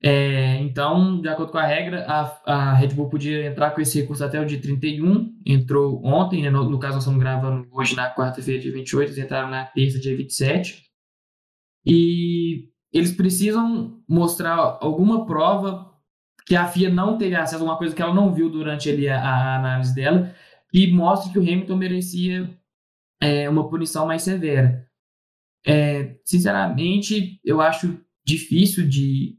É, 0.02 0.57
então, 0.59 1.18
de 1.18 1.28
acordo 1.28 1.50
com 1.50 1.57
a 1.57 1.64
regra, 1.64 2.05
a, 2.07 2.42
a 2.44 2.74
Red 2.74 2.88
Bull 2.88 3.09
podia 3.09 3.46
entrar 3.46 3.70
com 3.70 3.81
esse 3.81 3.98
recurso 4.00 4.22
até 4.22 4.38
o 4.38 4.44
dia 4.44 4.61
31. 4.61 5.35
Entrou 5.46 6.05
ontem, 6.05 6.42
né, 6.42 6.50
no, 6.50 6.68
no, 6.68 6.78
caso, 6.78 6.94
nós 6.94 7.05
estamos 7.05 7.20
gravando 7.20 7.66
hoje 7.72 7.96
na 7.96 8.14
quarta-feira, 8.14 8.61
dia 8.61 8.72
28, 8.72 9.09
eles 9.09 9.18
entraram 9.18 9.48
na 9.48 9.64
terça, 9.64 9.98
dia 9.98 10.14
27. 10.14 10.85
E 11.87 12.68
eles 12.92 13.12
precisam 13.12 14.02
mostrar 14.07 14.78
alguma 14.83 15.24
prova 15.24 15.90
que 16.46 16.55
a 16.55 16.66
FIA 16.66 16.90
não 16.90 17.16
teve 17.16 17.35
acesso 17.35 17.62
a 17.62 17.66
uma 17.66 17.78
coisa 17.78 17.94
que 17.94 18.02
ela 18.02 18.12
não 18.12 18.35
viu 18.35 18.50
durante 18.50 18.90
ali 18.90 19.09
a, 19.09 19.18
a 19.18 19.57
análise 19.57 19.94
dela, 19.94 20.35
e 20.72 20.87
mostre 20.92 21.33
que 21.33 21.38
o 21.38 21.42
Hamilton 21.42 21.76
merecia 21.76 22.59
é, 23.20 23.48
uma 23.48 23.68
punição 23.68 24.07
mais 24.07 24.22
severa. 24.22 24.87
É, 25.66 26.16
sinceramente, 26.24 27.40
eu 27.44 27.61
acho 27.61 27.98
difícil 28.24 28.88
de, 28.88 29.38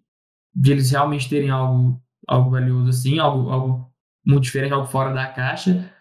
de 0.54 0.72
eles 0.72 0.92
realmente 0.92 1.30
terem 1.30 1.50
algo, 1.50 2.02
algo 2.28 2.50
valioso 2.50 2.90
assim, 2.90 3.20
algo, 3.20 3.50
algo 3.50 3.94
muito 4.26 4.44
diferente, 4.44 4.74
algo 4.74 4.88
fora 4.88 5.14
da 5.14 5.28
caixa. 5.28 5.92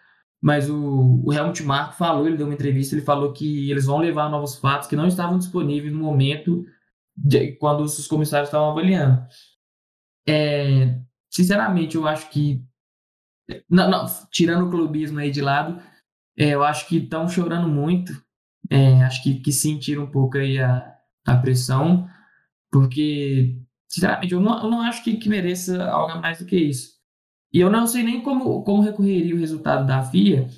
Mas 0.41 0.69
o, 0.69 1.23
o 1.25 1.33
Helmut 1.33 1.63
Marko 1.63 1.95
falou, 1.95 2.27
ele 2.27 2.37
deu 2.37 2.45
uma 2.45 2.53
entrevista, 2.53 2.95
ele 2.95 3.03
falou 3.03 3.33
que 3.33 3.69
eles 3.71 3.85
vão 3.85 3.97
levar 3.97 4.29
novos 4.29 4.55
fatos 4.55 4.87
que 4.87 4.95
não 4.95 5.07
estavam 5.07 5.37
disponíveis 5.37 5.91
no 5.91 5.99
momento 5.99 6.63
de, 7.15 7.53
quando 7.53 7.81
os 7.81 8.07
comissários 8.07 8.49
estavam 8.49 8.69
avaliando. 8.69 9.25
É, 10.27 10.99
sinceramente, 11.31 11.95
eu 11.95 12.07
acho 12.07 12.29
que, 12.29 12.63
não, 13.69 13.89
não, 13.89 14.05
tirando 14.31 14.67
o 14.67 14.69
clubismo 14.69 15.19
aí 15.19 15.31
de 15.31 15.41
lado, 15.41 15.81
é, 16.37 16.49
eu 16.49 16.63
acho 16.63 16.87
que 16.87 16.97
estão 16.97 17.27
chorando 17.27 17.67
muito. 17.67 18.13
É, 18.69 19.03
acho 19.03 19.21
que, 19.23 19.35
que 19.39 19.51
sentiram 19.51 20.03
um 20.03 20.11
pouco 20.11 20.37
aí 20.37 20.59
a, 20.59 20.95
a 21.25 21.37
pressão, 21.37 22.07
porque, 22.71 23.57
sinceramente, 23.87 24.33
eu 24.33 24.39
não, 24.41 24.63
eu 24.63 24.69
não 24.69 24.81
acho 24.81 25.03
que, 25.03 25.17
que 25.17 25.29
mereça 25.29 25.83
algo 25.85 26.19
mais 26.21 26.39
do 26.39 26.45
que 26.45 26.57
isso. 26.57 26.95
E 27.53 27.59
eu 27.59 27.69
não 27.69 27.87
sei 27.87 28.03
nem 28.03 28.21
como, 28.21 28.63
como 28.63 28.81
recorreria 28.81 29.35
o 29.35 29.39
resultado 29.39 29.85
da 29.85 30.03
FIA 30.03 30.49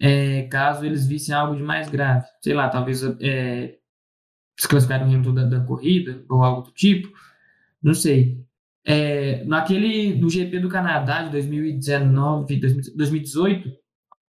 é, 0.00 0.44
caso 0.44 0.84
eles 0.86 1.06
vissem 1.06 1.34
algo 1.34 1.54
de 1.54 1.62
mais 1.62 1.88
grave. 1.90 2.26
Sei 2.42 2.54
lá, 2.54 2.70
talvez 2.70 3.02
é, 3.20 3.76
desclassificar 4.56 5.02
o 5.02 5.04
Hamilton 5.04 5.34
da, 5.34 5.44
da 5.44 5.60
corrida 5.60 6.24
ou 6.28 6.42
algo 6.42 6.62
do 6.62 6.72
tipo. 6.72 7.12
Não 7.82 7.92
sei. 7.92 8.42
É, 8.84 9.44
naquele, 9.44 10.14
no 10.18 10.30
GP 10.30 10.58
do 10.60 10.70
Canadá 10.70 11.22
de 11.24 11.30
2019, 11.30 12.58
2018, 12.96 13.70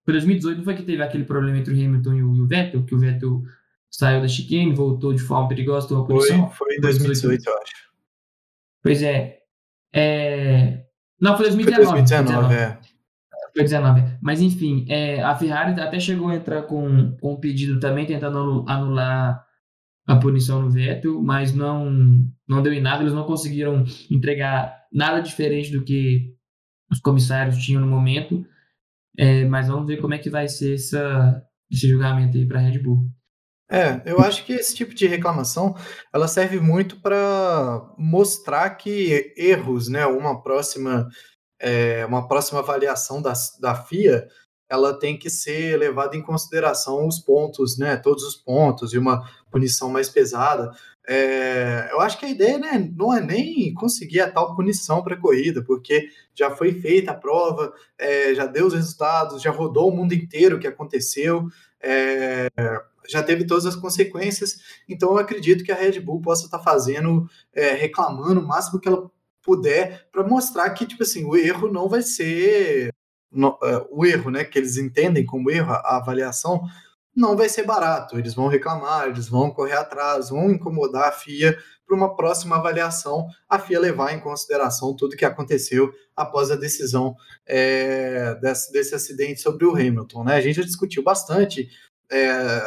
foi 0.06 0.12
2018, 0.12 0.58
não 0.58 0.64
foi 0.64 0.76
que 0.76 0.84
teve 0.84 1.02
aquele 1.02 1.24
problema 1.24 1.58
entre 1.58 1.74
o 1.74 1.76
Hamilton 1.76 2.14
e 2.14 2.22
o, 2.22 2.46
Vettel, 2.46 2.84
que 2.84 2.94
o 2.94 2.98
Vettel 2.98 3.42
saiu 3.90 4.20
da 4.20 4.28
chicane, 4.28 4.72
voltou 4.72 5.12
de 5.12 5.20
forma 5.20 5.48
perigosa, 5.48 5.88
tomou 5.88 6.06
punição? 6.06 6.48
Foi, 6.50 6.68
foi 6.68 6.76
em 6.76 6.80
2018, 6.80 7.44
eu 7.44 7.58
acho. 7.58 7.72
Pois 8.84 9.02
é. 9.02 9.40
é... 9.92 10.84
Não, 11.20 11.36
foi 11.36 11.46
2019. 11.46 11.86
Foi 11.86 11.92
2019, 11.96 12.48
2019. 12.48 12.54
é. 12.54 12.78
Foi 13.52 13.62
19. 13.64 14.18
Mas 14.22 14.40
enfim, 14.40 14.86
é, 14.88 15.20
a 15.24 15.34
Ferrari 15.34 15.80
até 15.80 15.98
chegou 15.98 16.28
a 16.28 16.36
entrar 16.36 16.62
com, 16.62 17.16
com 17.16 17.32
um 17.32 17.40
pedido 17.40 17.80
também, 17.80 18.06
tentando 18.06 18.64
anular 18.68 19.44
a 20.06 20.16
punição 20.16 20.62
no 20.62 20.70
Vettel, 20.70 21.20
mas 21.20 21.52
não, 21.52 22.24
não 22.46 22.62
deu 22.62 22.72
em 22.72 22.80
nada, 22.80 23.02
eles 23.02 23.12
não 23.12 23.24
conseguiram 23.24 23.84
entregar 24.08 24.72
nada 24.92 25.20
diferente 25.20 25.72
do 25.72 25.82
que 25.82 26.32
os 26.92 27.00
comissários 27.00 27.58
tinham 27.58 27.80
no 27.80 27.88
momento. 27.88 28.46
É, 29.18 29.44
mas 29.44 29.68
vamos 29.68 29.86
ver 29.86 30.00
como 30.00 30.14
é 30.14 30.18
que 30.18 30.30
vai 30.30 30.48
ser 30.48 30.74
essa, 30.74 31.42
esse 31.70 31.88
julgamento 31.88 32.36
aí 32.36 32.46
para 32.46 32.60
Red 32.60 32.78
Bull. 32.78 33.08
É, 33.68 34.00
eu 34.04 34.20
acho 34.20 34.44
que 34.44 34.52
esse 34.52 34.76
tipo 34.76 34.94
de 34.94 35.08
reclamação 35.08 35.74
ela 36.14 36.28
serve 36.28 36.60
muito 36.60 37.00
para 37.00 37.82
mostrar 37.98 38.70
que 38.70 39.34
erros, 39.36 39.88
né, 39.88 40.06
uma 40.06 40.40
próxima 40.40 41.08
é, 41.58 42.04
uma 42.06 42.28
próxima 42.28 42.60
avaliação 42.60 43.20
da, 43.20 43.32
da 43.60 43.74
FIA, 43.74 44.28
ela 44.70 44.96
tem 44.96 45.18
que 45.18 45.30
ser 45.30 45.78
levada 45.78 46.16
em 46.16 46.22
consideração 46.22 47.06
os 47.06 47.18
pontos, 47.18 47.78
né, 47.78 47.96
todos 47.96 48.22
os 48.24 48.36
pontos 48.36 48.92
e 48.92 48.98
uma 48.98 49.22
punição 49.50 49.88
mais 49.88 50.08
pesada. 50.08 50.70
É, 51.08 51.88
eu 51.92 52.00
acho 52.00 52.18
que 52.18 52.26
a 52.26 52.30
ideia 52.30 52.58
né, 52.58 52.90
não 52.96 53.14
é 53.14 53.20
nem 53.20 53.72
conseguir 53.74 54.20
a 54.20 54.30
tal 54.30 54.56
punição 54.56 55.02
para 55.02 55.14
a 55.14 55.20
corrida, 55.20 55.62
porque 55.62 56.08
já 56.34 56.50
foi 56.50 56.72
feita 56.72 57.12
a 57.12 57.14
prova, 57.14 57.72
é, 57.96 58.34
já 58.34 58.44
deu 58.44 58.66
os 58.66 58.74
resultados, 58.74 59.40
já 59.40 59.50
rodou 59.50 59.88
o 59.88 59.96
mundo 59.96 60.12
inteiro 60.14 60.56
o 60.56 60.58
que 60.58 60.66
aconteceu, 60.66 61.46
é, 61.80 62.48
já 63.08 63.22
teve 63.22 63.46
todas 63.46 63.66
as 63.66 63.76
consequências. 63.76 64.58
Então 64.88 65.10
eu 65.10 65.18
acredito 65.18 65.62
que 65.62 65.70
a 65.70 65.76
Red 65.76 66.00
Bull 66.00 66.20
possa 66.20 66.46
estar 66.46 66.58
tá 66.58 66.64
fazendo, 66.64 67.28
é, 67.54 67.70
reclamando 67.72 68.40
o 68.40 68.46
máximo 68.46 68.80
que 68.80 68.88
ela 68.88 69.08
puder, 69.42 70.08
para 70.10 70.26
mostrar 70.26 70.68
que 70.70 70.86
tipo 70.86 71.04
assim 71.04 71.24
o 71.24 71.36
erro 71.36 71.70
não 71.70 71.88
vai 71.88 72.02
ser 72.02 72.92
no, 73.30 73.56
é, 73.62 73.86
o 73.90 74.04
erro, 74.04 74.30
né, 74.30 74.44
que 74.44 74.58
eles 74.58 74.76
entendem 74.76 75.24
como 75.24 75.50
erro 75.50 75.70
a 75.70 75.98
avaliação 75.98 76.62
não 77.16 77.34
vai 77.34 77.48
ser 77.48 77.64
barato. 77.64 78.18
Eles 78.18 78.34
vão 78.34 78.46
reclamar, 78.46 79.08
eles 79.08 79.28
vão 79.28 79.50
correr 79.50 79.72
atrás, 79.72 80.28
vão 80.28 80.50
incomodar 80.50 81.08
a 81.08 81.12
FIA 81.12 81.58
para 81.86 81.96
uma 81.96 82.14
próxima 82.14 82.56
avaliação, 82.56 83.28
a 83.48 83.58
FIA 83.58 83.78
levar 83.78 84.12
em 84.12 84.20
consideração 84.20 84.94
tudo 84.94 85.16
que 85.16 85.24
aconteceu 85.24 85.92
após 86.14 86.50
a 86.50 86.56
decisão 86.56 87.14
é, 87.46 88.34
desse, 88.34 88.72
desse, 88.72 88.94
acidente 88.94 89.40
sobre 89.40 89.64
o 89.64 89.72
Hamilton. 89.72 90.24
Né? 90.24 90.34
A 90.34 90.40
gente 90.40 90.56
já 90.56 90.62
discutiu 90.62 91.02
bastante 91.02 91.70
é, 92.10 92.60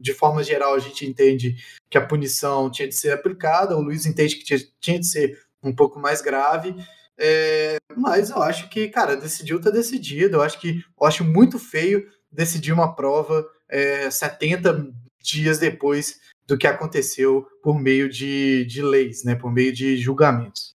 de 0.00 0.14
forma 0.14 0.42
geral, 0.42 0.74
a 0.74 0.78
gente 0.78 1.04
entende 1.04 1.56
que 1.90 1.98
a 1.98 2.06
punição 2.06 2.70
tinha 2.70 2.88
de 2.88 2.94
ser 2.94 3.12
aplicada, 3.12 3.76
o 3.76 3.82
Luiz 3.82 4.06
entende 4.06 4.36
que 4.36 4.44
tinha, 4.44 4.60
tinha 4.80 4.98
de 4.98 5.06
ser 5.06 5.38
um 5.62 5.74
pouco 5.74 5.98
mais 5.98 6.22
grave, 6.22 6.74
é, 7.18 7.76
mas 7.96 8.30
eu 8.30 8.42
acho 8.42 8.68
que, 8.68 8.88
cara, 8.88 9.16
decidiu, 9.16 9.60
tá 9.60 9.70
decidido. 9.70 10.36
Eu 10.36 10.42
acho 10.42 10.58
que 10.60 10.82
eu 11.00 11.06
acho 11.06 11.24
muito 11.24 11.58
feio 11.58 12.08
decidir 12.30 12.72
uma 12.72 12.94
prova 12.94 13.46
é, 13.72 14.10
70 14.10 14.92
dias 15.20 15.58
depois 15.58 16.20
do 16.46 16.58
que 16.58 16.66
aconteceu 16.66 17.46
por 17.62 17.80
meio 17.80 18.08
de, 18.08 18.66
de 18.66 18.82
leis, 18.82 19.24
né? 19.24 19.34
Por 19.34 19.50
meio 19.50 19.72
de 19.72 19.96
julgamentos. 19.96 20.74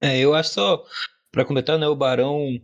É, 0.00 0.18
eu 0.18 0.34
acho 0.34 0.50
só, 0.50 0.84
para 1.32 1.44
comentar, 1.44 1.78
né? 1.78 1.88
O 1.88 1.96
Barão 1.96 2.60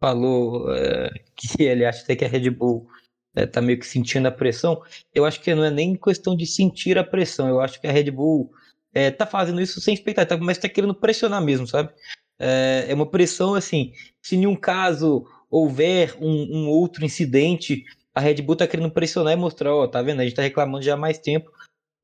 falou 0.00 0.72
é, 0.72 1.10
que 1.34 1.62
ele 1.62 1.84
acha 1.84 2.02
até 2.02 2.14
que 2.14 2.24
a 2.24 2.28
Red 2.28 2.48
Bull 2.50 2.88
é, 3.34 3.46
tá 3.46 3.60
meio 3.60 3.78
que 3.78 3.86
sentindo 3.86 4.28
a 4.28 4.32
pressão. 4.32 4.80
Eu 5.12 5.24
acho 5.24 5.40
que 5.40 5.54
não 5.54 5.64
é 5.64 5.70
nem 5.70 5.96
questão 5.96 6.36
de 6.36 6.46
sentir 6.46 6.96
a 6.96 7.04
pressão. 7.04 7.48
Eu 7.48 7.60
acho 7.60 7.80
que 7.80 7.86
a 7.86 7.92
Red 7.92 8.10
Bull 8.10 8.50
é, 8.94 9.10
tá 9.10 9.26
fazendo 9.26 9.60
isso 9.60 9.80
sem 9.80 9.94
expectativa, 9.94 10.42
mas 10.42 10.58
tá 10.58 10.68
querendo 10.68 10.94
pressionar 10.94 11.42
mesmo, 11.42 11.66
sabe? 11.66 11.92
É, 12.38 12.86
é 12.88 12.94
uma 12.94 13.10
pressão 13.10 13.54
assim, 13.54 13.92
se 14.22 14.36
em 14.36 14.46
um 14.46 14.54
caso 14.54 15.26
houver 15.50 16.16
um, 16.20 16.58
um, 16.58 16.68
outro 16.68 17.04
incidente, 17.04 17.84
a 18.14 18.20
Red 18.20 18.42
Bull 18.42 18.56
tá 18.56 18.66
querendo 18.66 18.90
pressionar 18.90 19.32
e 19.32 19.36
mostrar, 19.36 19.74
ó, 19.74 19.86
tá 19.86 20.02
vendo? 20.02 20.20
A 20.20 20.24
gente 20.24 20.34
tá 20.34 20.42
reclamando 20.42 20.84
já 20.84 20.94
há 20.94 20.96
mais 20.96 21.18
tempo. 21.18 21.50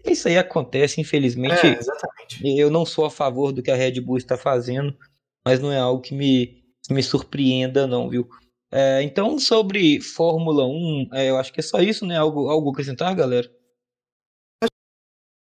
Isso 0.04 0.28
aí 0.28 0.37
acontece, 0.37 1.00
infelizmente. 1.00 1.66
É, 1.66 1.78
eu 2.42 2.70
não 2.70 2.85
sou 2.85 3.07
a 3.07 3.11
favor 3.11 3.52
do 3.52 3.62
que 3.62 3.70
a 3.70 3.76
Red 3.76 4.00
Bull 4.00 4.18
está 4.18 4.37
fazendo, 4.37 4.96
mas 5.44 5.61
não 5.61 5.72
é 5.72 5.78
algo 5.78 6.02
que 6.02 6.14
me, 6.14 6.62
que 6.83 6.92
me 6.92 7.02
surpreenda, 7.02 7.87
não, 7.87 8.09
viu? 8.09 8.28
É, 8.70 9.02
então, 9.02 9.38
sobre 9.38 10.00
Fórmula 10.00 10.66
1, 10.66 11.09
é, 11.12 11.30
eu 11.30 11.38
acho 11.38 11.52
que 11.52 11.61
é 11.61 11.62
só 11.62 11.80
isso, 11.80 12.04
né? 12.04 12.18
Algo, 12.18 12.48
algo 12.48 12.70
acrescentar, 12.70 13.14
galera? 13.14 13.50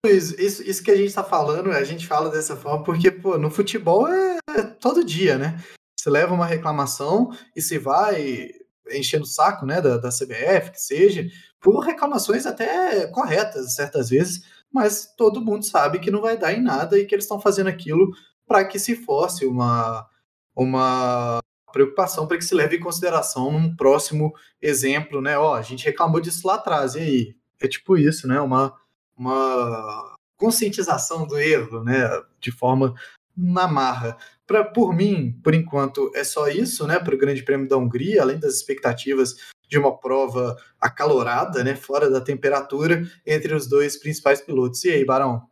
Isso, 0.06 0.40
isso, 0.40 0.62
isso 0.62 0.82
que 0.82 0.90
a 0.90 0.96
gente 0.96 1.08
está 1.08 1.22
falando, 1.22 1.70
a 1.70 1.84
gente 1.84 2.06
fala 2.06 2.30
dessa 2.30 2.56
forma 2.56 2.84
porque, 2.84 3.10
pô, 3.10 3.36
no 3.36 3.50
futebol 3.50 4.08
é, 4.08 4.38
é 4.56 4.62
todo 4.62 5.04
dia, 5.04 5.36
né? 5.36 5.62
Você 5.98 6.10
leva 6.10 6.34
uma 6.34 6.46
reclamação 6.46 7.30
e 7.56 7.60
se 7.60 7.78
vai 7.78 8.50
enchendo 8.90 9.24
o 9.24 9.28
saco, 9.28 9.66
né, 9.66 9.80
da, 9.80 9.98
da 9.98 10.08
CBF, 10.10 10.70
que 10.70 10.80
seja, 10.80 11.26
por 11.60 11.80
reclamações 11.80 12.46
até 12.46 13.06
corretas, 13.08 13.74
certas 13.74 14.08
vezes, 14.08 14.42
mas 14.72 15.12
todo 15.16 15.44
mundo 15.44 15.64
sabe 15.64 15.98
que 15.98 16.10
não 16.10 16.20
vai 16.20 16.36
dar 16.38 16.52
em 16.52 16.62
nada 16.62 16.98
e 16.98 17.04
que 17.04 17.14
eles 17.14 17.24
estão 17.24 17.40
fazendo 17.40 17.68
aquilo 17.68 18.10
para 18.46 18.64
que 18.64 18.78
se 18.78 18.94
fosse 18.94 19.44
uma, 19.44 20.08
uma 20.56 21.40
preocupação 21.72 22.26
para 22.26 22.38
que 22.38 22.44
se 22.44 22.54
leve 22.54 22.76
em 22.76 22.80
consideração 22.80 23.52
num 23.52 23.76
próximo 23.76 24.32
exemplo, 24.62 25.20
né? 25.20 25.36
Ó, 25.38 25.54
a 25.54 25.62
gente 25.62 25.84
reclamou 25.84 26.20
disso 26.20 26.46
lá 26.46 26.54
atrás, 26.54 26.94
e 26.94 27.00
aí? 27.00 27.36
É 27.60 27.68
tipo 27.68 27.96
isso, 27.98 28.26
né? 28.26 28.40
Uma 28.40 28.74
uma 29.18 30.14
conscientização 30.36 31.26
do 31.26 31.36
erro, 31.36 31.82
né, 31.82 32.08
de 32.40 32.52
forma 32.52 32.94
na 33.36 33.66
marra. 33.66 34.16
Pra, 34.48 34.64
por 34.64 34.96
mim, 34.96 35.38
por 35.44 35.54
enquanto, 35.54 36.10
é 36.14 36.24
só 36.24 36.48
isso, 36.48 36.86
né, 36.86 36.98
para 36.98 37.14
o 37.14 37.18
Grande 37.18 37.42
Prêmio 37.42 37.68
da 37.68 37.76
Hungria, 37.76 38.22
além 38.22 38.38
das 38.38 38.54
expectativas 38.54 39.36
de 39.68 39.78
uma 39.78 39.94
prova 39.94 40.56
acalorada, 40.80 41.62
né, 41.62 41.76
fora 41.76 42.10
da 42.10 42.18
temperatura, 42.18 43.06
entre 43.26 43.54
os 43.54 43.68
dois 43.68 43.98
principais 43.98 44.40
pilotos. 44.40 44.82
E 44.84 44.90
aí, 44.90 45.04
Barão? 45.04 45.42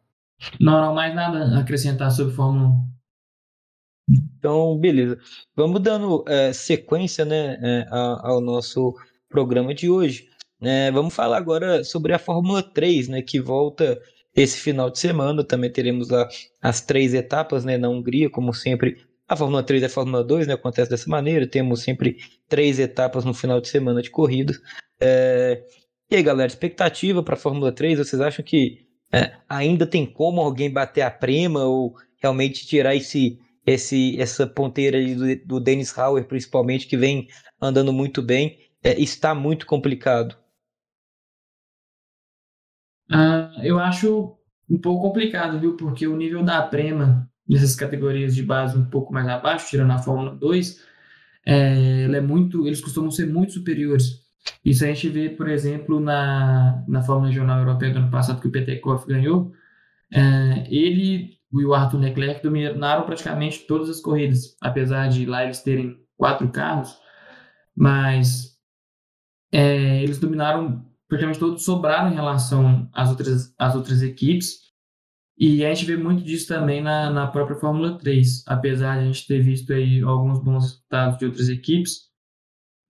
Não, 0.59 0.81
não, 0.81 0.95
mais 0.95 1.15
nada 1.15 1.45
a 1.45 1.61
acrescentar 1.61 2.11
sobre 2.11 2.35
Fórmula 2.35 2.71
1. 2.71 2.97
Então, 4.09 4.79
beleza. 4.79 5.19
Vamos 5.55 5.83
dando 5.83 6.25
é, 6.27 6.55
sequência 6.55 7.27
né, 7.27 7.59
é, 7.63 7.87
ao 7.91 8.41
nosso 8.41 8.95
programa 9.29 9.75
de 9.75 9.91
hoje. 9.91 10.31
É, 10.63 10.91
vamos 10.91 11.15
falar 11.15 11.37
agora 11.37 11.85
sobre 11.85 12.15
a 12.15 12.19
Fórmula 12.19 12.63
3, 12.63 13.09
né, 13.09 13.21
que 13.21 13.39
volta 13.39 14.01
esse 14.37 14.59
final 14.59 14.91
de 14.91 14.99
semana. 14.99 15.43
Também 15.43 15.71
teremos 15.71 16.11
lá 16.11 16.29
as 16.61 16.81
três 16.81 17.15
etapas 17.15 17.65
né, 17.65 17.79
na 17.79 17.89
Hungria, 17.89 18.29
como 18.29 18.53
sempre. 18.53 18.99
A 19.27 19.35
Fórmula 19.35 19.63
3 19.63 19.83
e 19.83 19.87
a 19.87 19.89
Fórmula 19.89 20.23
2 20.23 20.47
né, 20.47 20.55
acontece 20.55 20.91
dessa 20.91 21.11
maneira. 21.11 21.47
Temos 21.49 21.83
sempre 21.83 22.19
três 22.49 22.79
etapas 22.79 23.25
no 23.25 23.35
final 23.35 23.61
de 23.61 23.69
semana 23.69 24.03
de 24.03 24.11
corrida. 24.11 24.55
É... 25.01 25.65
E 26.09 26.15
aí, 26.15 26.23
galera, 26.23 26.47
expectativa 26.47 27.23
para 27.23 27.35
a 27.35 27.39
Fórmula 27.39 27.73
3? 27.73 27.99
Vocês 27.99 28.21
acham 28.21 28.45
que 28.45 28.87
é, 29.13 29.33
ainda 29.49 29.87
tem 29.87 30.07
como 30.07 30.41
alguém 30.41 30.71
bater 30.71 31.03
a 31.03 31.11
prema 31.11 31.65
ou 31.65 31.95
realmente 32.21 32.67
tirar 32.67 32.95
esse, 32.95 33.39
esse, 33.67 34.21
essa 34.21 34.47
ponteira 34.47 34.99
do, 35.15 35.37
do 35.45 35.61
Dennis 35.61 35.97
Hauer, 35.99 36.25
principalmente, 36.25 36.87
que 36.87 36.97
vem 36.97 37.27
andando 37.61 37.93
muito 37.93 38.23
bem? 38.23 38.59
É, 38.83 39.01
está 39.01 39.35
muito 39.35 39.67
complicado. 39.67 40.37
Ah, 43.11 43.53
eu 43.63 43.79
acho 43.79 44.37
um 44.69 44.79
pouco 44.79 45.03
complicado, 45.07 45.61
viu? 45.61 45.77
Porque 45.77 46.07
o 46.07 46.17
nível 46.17 46.43
da 46.43 46.63
Prema 46.63 47.31
nessas 47.49 47.77
categorias 47.77 48.35
de 48.35 48.43
base 48.43 48.77
um 48.77 48.85
pouco 48.87 49.13
mais 49.13 49.29
abaixo, 49.29 49.69
tirando 49.69 49.93
a 49.93 49.99
Fórmula 49.99 50.35
2, 50.35 50.85
é, 51.47 52.03
ela 52.05 52.17
é 52.17 52.21
muito, 52.21 52.67
eles 52.67 52.81
costumam 52.81 53.11
ser 53.11 53.27
muito 53.27 53.53
superiores. 53.53 54.27
Isso 54.65 54.85
a 54.85 54.89
gente 54.89 55.09
vê, 55.09 55.29
por 55.31 55.49
exemplo, 55.49 56.01
na, 56.01 56.85
na 56.89 57.03
Fórmula 57.03 57.29
Regional 57.29 57.61
Europeia 57.61 57.93
do 57.93 57.99
ano 57.99 58.11
passado, 58.11 58.41
que 58.41 58.49
o 58.49 58.53
Petekoff 58.53 59.07
ganhou, 59.07 59.53
é, 60.13 60.67
ele 60.69 61.37
e 61.53 61.65
o 61.65 61.75
Arthur 61.75 62.01
Leclerc 62.01 62.43
dominaram 62.43 63.07
praticamente 63.07 63.67
todas 63.67 63.89
as 63.89 64.01
corridas, 64.01 64.57
apesar 64.61 65.09
de 65.09 65.25
lá 65.25 65.45
eles 65.45 65.63
terem 65.63 65.97
quatro 66.17 66.49
carros, 66.51 66.99
mas 67.75 68.59
é, 69.53 70.03
eles 70.03 70.19
dominaram 70.19 70.85
praticamente 71.09 71.39
todos 71.39 71.65
sobraram 71.65 72.11
em 72.11 72.15
relação 72.15 72.89
às 72.93 73.11
outras, 73.11 73.55
às 73.59 73.75
outras 73.75 74.03
equipes. 74.03 74.67
E 75.39 75.65
a 75.65 75.75
gente 75.75 75.85
vê 75.87 75.97
muito 75.97 76.25
disso 76.25 76.49
também 76.49 76.83
na, 76.83 77.11
na 77.11 77.27
própria 77.27 77.59
Fórmula 77.59 77.99
3, 77.99 78.45
apesar 78.47 78.97
de 78.97 79.03
a 79.03 79.07
gente 79.07 79.27
ter 79.27 79.41
visto 79.43 79.73
aí 79.73 80.01
alguns 80.01 80.43
bons 80.43 80.65
resultados 80.65 81.19
de 81.19 81.27
outras 81.27 81.49
equipes, 81.49 82.07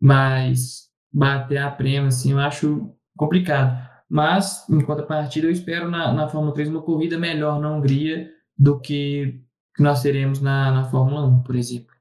mas 0.00 0.88
bater 1.12 1.58
a 1.58 1.70
prêmio, 1.70 2.08
assim, 2.08 2.32
eu 2.32 2.38
acho 2.38 2.94
complicado. 3.16 3.84
Mas, 4.08 4.68
em 4.68 4.80
contrapartida, 4.80 5.48
eu 5.48 5.50
espero 5.50 5.90
na, 5.90 6.12
na 6.12 6.28
Fórmula 6.28 6.54
3 6.54 6.68
uma 6.68 6.82
corrida 6.82 7.18
melhor 7.18 7.60
na 7.60 7.72
Hungria 7.72 8.30
do 8.56 8.80
que 8.80 9.40
nós 9.78 10.02
teremos 10.02 10.40
na, 10.40 10.70
na 10.70 10.84
Fórmula 10.84 11.26
1, 11.26 11.42
por 11.42 11.56
exemplo. 11.56 11.94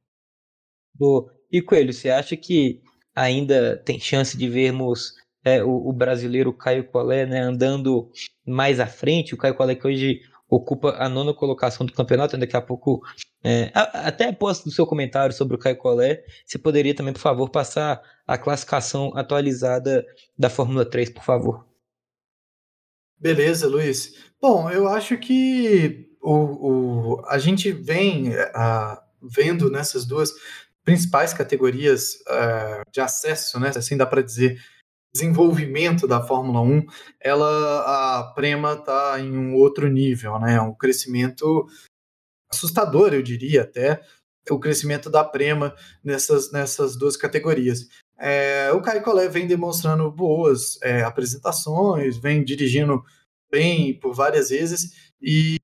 Boa. 0.93 1.34
E 1.51 1.62
Coelho, 1.62 1.91
você 1.91 2.10
acha 2.10 2.38
que 2.38 2.82
ainda 3.15 3.78
tem 3.78 3.99
chance 3.99 4.38
de 4.38 4.47
vermos 4.47 5.13
é, 5.45 5.63
o, 5.63 5.88
o, 5.88 5.93
brasileiro 5.93 6.51
Caio 6.51 6.84
Collet 6.86 7.29
né, 7.29 7.39
andando 7.39 8.10
mais 8.45 8.79
à 8.79 8.88
frente, 8.88 9.36
o 9.36 9.38
Caio 9.38 9.53
Collet 9.53 9.79
que 9.79 9.88
hoje 9.88 10.21
ocupa 10.49 10.95
a 10.97 11.08
nona 11.08 11.34
colocação 11.34 11.86
do 11.86 11.93
campeonato, 11.93 12.38
daqui 12.38 12.58
a 12.58 12.62
pouco, 12.62 13.01
é, 13.43 13.71
até 13.73 14.29
após 14.29 14.65
o 14.65 14.71
seu 14.71 14.86
comentário 14.88 15.36
sobre 15.36 15.55
o 15.55 15.60
Caio 15.60 15.77
Collet, 15.77 16.23
você 16.45 16.58
poderia 16.58 16.95
também, 16.95 17.13
por 17.13 17.19
favor, 17.19 17.49
passar 17.49 18.01
a 18.25 18.38
classificação 18.38 19.12
atualizada 19.15 20.03
da 20.38 20.49
Fórmula 20.49 20.84
3, 20.84 21.12
por 21.12 21.23
favor. 21.23 21.65
Beleza, 23.17 23.67
Luiz. 23.67 24.13
Bom, 24.41 24.69
eu 24.69 24.88
acho 24.88 25.17
que 25.17 26.10
o, 26.21 26.34
o 26.34 27.25
a 27.27 27.38
gente 27.38 27.71
vem 27.71 28.34
a, 28.53 29.01
vendo 29.21 29.69
nessas 29.69 30.05
duas 30.05 30.31
principais 30.84 31.34
categorias 31.34 32.15
uh, 32.27 32.91
de 32.91 33.01
acesso, 33.01 33.60
né, 33.60 33.71
assim 33.75 33.97
dá 33.97 34.05
para 34.05 34.21
dizer, 34.21 34.60
desenvolvimento 35.15 36.06
da 36.06 36.21
Fórmula 36.21 36.60
1, 36.60 36.86
ela 37.21 38.19
a 38.19 38.34
Prema 38.34 38.73
está 38.73 39.17
em 39.19 39.32
um 39.38 39.56
outro 39.56 39.88
nível, 39.88 40.38
né? 40.39 40.60
Um 40.60 40.73
crescimento 40.73 41.65
assustador, 42.51 43.13
eu 43.13 43.21
diria 43.21 43.62
até, 43.62 44.01
o 44.49 44.60
crescimento 44.60 45.10
da 45.10 45.23
Prema 45.23 45.73
nessas, 46.04 46.51
nessas 46.51 46.97
duas 46.97 47.15
categorias. 47.15 47.88
É, 48.19 48.71
o 48.73 48.82
Caio 48.82 49.01
Collet 49.04 49.30
vem 49.30 49.47
demonstrando 49.47 50.12
boas 50.12 50.78
é, 50.84 51.01
apresentações, 51.04 52.17
vem 52.17 52.43
dirigindo 52.43 53.01
bem 53.49 53.97
por 53.97 54.13
várias 54.13 54.49
vezes, 54.49 55.13
e, 55.21 55.58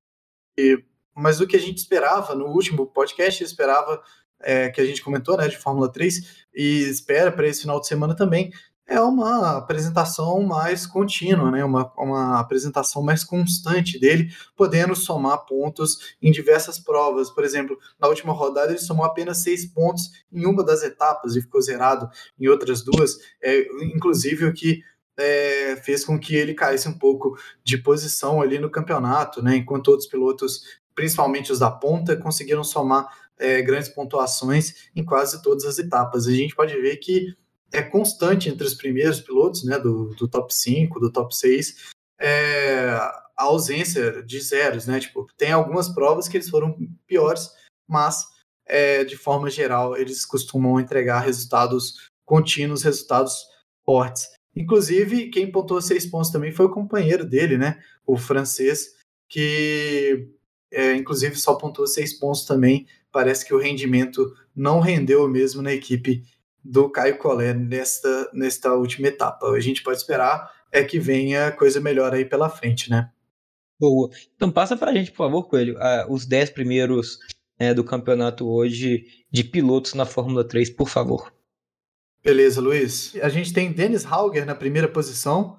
e, 0.58 0.82
mas 1.14 1.40
o 1.40 1.46
que 1.46 1.56
a 1.56 1.60
gente 1.60 1.78
esperava 1.78 2.34
no 2.34 2.46
último 2.46 2.86
podcast, 2.86 3.44
esperava 3.44 4.02
é, 4.40 4.70
que 4.70 4.80
a 4.80 4.84
gente 4.84 5.02
comentou, 5.02 5.36
né, 5.36 5.46
de 5.46 5.58
Fórmula 5.58 5.92
3, 5.92 6.46
e 6.54 6.80
espera 6.88 7.30
para 7.30 7.46
esse 7.46 7.62
final 7.62 7.80
de 7.80 7.86
semana 7.86 8.16
também, 8.16 8.50
é 8.92 9.00
uma 9.00 9.56
apresentação 9.56 10.42
mais 10.42 10.86
contínua, 10.86 11.50
né? 11.50 11.64
uma, 11.64 11.90
uma 11.96 12.38
apresentação 12.38 13.02
mais 13.02 13.24
constante 13.24 13.98
dele, 13.98 14.30
podendo 14.54 14.94
somar 14.94 15.46
pontos 15.46 16.14
em 16.20 16.30
diversas 16.30 16.78
provas. 16.78 17.30
Por 17.30 17.42
exemplo, 17.42 17.78
na 17.98 18.08
última 18.08 18.32
rodada 18.32 18.70
ele 18.70 18.78
somou 18.78 19.04
apenas 19.04 19.38
seis 19.38 19.64
pontos 19.64 20.10
em 20.30 20.44
uma 20.44 20.62
das 20.62 20.82
etapas 20.82 21.34
e 21.34 21.40
ficou 21.40 21.60
zerado 21.62 22.08
em 22.38 22.48
outras 22.48 22.82
duas, 22.82 23.16
é, 23.42 23.66
inclusive 23.94 24.44
o 24.44 24.52
que 24.52 24.82
é, 25.16 25.76
fez 25.76 26.04
com 26.04 26.18
que 26.18 26.34
ele 26.34 26.54
caísse 26.54 26.88
um 26.88 26.98
pouco 26.98 27.36
de 27.64 27.78
posição 27.78 28.40
ali 28.40 28.58
no 28.58 28.70
campeonato, 28.70 29.42
né? 29.42 29.56
enquanto 29.56 29.88
outros 29.88 30.08
pilotos, 30.08 30.62
principalmente 30.94 31.50
os 31.50 31.58
da 31.58 31.70
ponta, 31.70 32.16
conseguiram 32.16 32.62
somar 32.62 33.08
é, 33.38 33.62
grandes 33.62 33.88
pontuações 33.88 34.90
em 34.94 35.04
quase 35.04 35.42
todas 35.42 35.64
as 35.64 35.78
etapas. 35.78 36.26
A 36.26 36.32
gente 36.32 36.54
pode 36.54 36.74
ver 36.80 36.96
que 36.96 37.34
é 37.72 37.82
constante 37.82 38.48
entre 38.48 38.66
os 38.66 38.74
primeiros 38.74 39.20
pilotos, 39.20 39.64
né, 39.64 39.78
do, 39.78 40.14
do 40.14 40.28
top 40.28 40.54
5, 40.54 41.00
do 41.00 41.10
top 41.10 41.34
6, 41.34 41.90
é, 42.20 42.90
a 43.36 43.44
ausência 43.44 44.22
de 44.22 44.40
zeros, 44.40 44.86
né, 44.86 45.00
tipo, 45.00 45.26
tem 45.36 45.52
algumas 45.52 45.88
provas 45.88 46.28
que 46.28 46.36
eles 46.36 46.50
foram 46.50 46.76
piores, 47.06 47.50
mas 47.88 48.24
é, 48.66 49.04
de 49.04 49.16
forma 49.16 49.50
geral 49.50 49.96
eles 49.96 50.24
costumam 50.24 50.78
entregar 50.78 51.20
resultados 51.20 52.08
contínuos, 52.24 52.82
resultados 52.82 53.46
fortes. 53.84 54.28
Inclusive, 54.54 55.30
quem 55.30 55.50
pontuou 55.50 55.80
seis 55.80 56.06
pontos 56.06 56.30
também 56.30 56.52
foi 56.52 56.66
o 56.66 56.70
companheiro 56.70 57.24
dele, 57.24 57.56
né, 57.56 57.82
o 58.06 58.18
francês, 58.18 58.94
que 59.28 60.28
é, 60.70 60.94
inclusive 60.94 61.36
só 61.36 61.54
pontuou 61.54 61.86
seis 61.86 62.18
pontos 62.18 62.44
também. 62.44 62.86
Parece 63.10 63.44
que 63.46 63.54
o 63.54 63.58
rendimento 63.58 64.34
não 64.54 64.80
rendeu 64.80 65.26
mesmo 65.28 65.62
na 65.62 65.72
equipe 65.72 66.22
do 66.64 66.88
Caio 66.90 67.18
Collet 67.18 67.54
nesta, 67.54 68.30
nesta 68.32 68.74
última 68.74 69.08
etapa. 69.08 69.46
A 69.50 69.60
gente 69.60 69.82
pode 69.82 69.98
esperar 69.98 70.50
é 70.70 70.82
que 70.82 70.98
venha 70.98 71.52
coisa 71.52 71.80
melhor 71.80 72.14
aí 72.14 72.24
pela 72.24 72.48
frente, 72.48 72.90
né? 72.90 73.10
Boa. 73.78 74.10
Então 74.34 74.50
passa 74.50 74.76
para 74.76 74.90
a 74.90 74.94
gente, 74.94 75.10
por 75.10 75.18
favor, 75.18 75.44
Coelho, 75.44 75.76
uh, 75.76 76.10
os 76.12 76.24
dez 76.24 76.48
primeiros 76.48 77.18
uh, 77.60 77.74
do 77.74 77.84
campeonato 77.84 78.48
hoje 78.48 79.04
de 79.30 79.44
pilotos 79.44 79.94
na 79.94 80.06
Fórmula 80.06 80.46
3, 80.46 80.70
por 80.70 80.88
favor. 80.88 81.32
Beleza, 82.24 82.60
Luiz. 82.60 83.14
A 83.20 83.28
gente 83.28 83.52
tem 83.52 83.72
Dennis 83.72 84.06
Hauger 84.06 84.46
na 84.46 84.54
primeira 84.54 84.88
posição, 84.88 85.58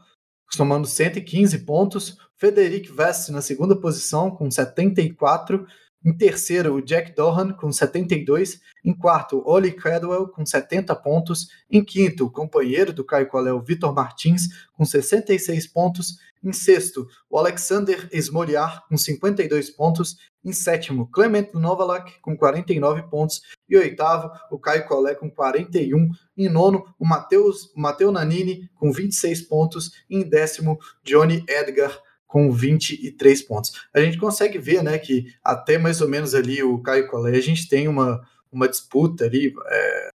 somando 0.50 0.88
115 0.88 1.60
pontos. 1.60 2.18
Frederic 2.38 2.92
Vest 2.92 3.30
na 3.30 3.42
segunda 3.42 3.76
posição, 3.76 4.32
com 4.32 4.50
74. 4.50 5.68
Em 6.06 6.12
terceiro, 6.12 6.76
o 6.76 6.82
Jack 6.82 7.16
Dohan 7.16 7.54
com 7.54 7.72
72. 7.72 8.60
Em 8.84 8.94
quarto, 8.94 9.42
Oli 9.46 9.72
Cradwell 9.72 10.28
com 10.28 10.46
70 10.46 10.94
pontos. 10.98 11.48
Em 11.72 11.84
quinto, 11.84 12.26
o 12.26 12.32
companheiro 12.32 12.92
do 12.92 13.06
Caio 13.06 13.28
Coléu, 13.28 13.62
Vitor 13.62 13.94
Martins, 13.94 14.50
com 14.74 14.84
66 14.84 15.68
pontos. 15.68 16.18
Em 16.44 16.52
sexto, 16.52 17.08
o 17.30 17.40
Alexander 17.40 18.10
Esmoliar 18.12 18.84
com 18.90 18.98
52 18.98 19.70
pontos. 19.70 20.18
Em 20.44 20.52
sétimo, 20.52 21.08
Clement 21.10 21.54
Novalak 21.54 22.20
com 22.22 22.36
49 22.36 23.04
pontos. 23.04 23.42
E 23.70 23.78
oitavo, 23.78 24.30
o 24.52 24.60
Caio 24.60 24.86
Collet 24.86 25.18
com 25.18 25.32
41. 25.32 26.10
Em 26.36 26.50
nono, 26.50 26.86
o 27.00 27.08
Mateus, 27.08 27.72
Mateu 27.74 28.12
Nanini 28.12 28.70
com 28.76 28.92
26 28.92 29.44
pontos. 29.44 29.94
E 30.10 30.18
em 30.18 30.28
décimo, 30.28 30.78
Johnny 31.02 31.46
Edgar 31.48 31.98
com 32.34 32.52
23 32.52 33.44
pontos. 33.44 33.86
A 33.94 34.00
gente 34.00 34.18
consegue 34.18 34.58
ver, 34.58 34.84
né, 34.84 34.98
que 34.98 35.28
até 35.44 35.78
mais 35.78 36.02
ou 36.02 36.10
menos 36.10 36.34
ali 36.34 36.64
o 36.64 36.82
Caio 36.82 37.08
Collet, 37.08 37.38
a 37.38 37.42
gente 37.42 37.70
tem 37.70 37.88
uma, 37.88 38.28
uma 38.52 38.68
disputa 38.68 39.26
ali, 39.26 39.54
é, 39.68 40.10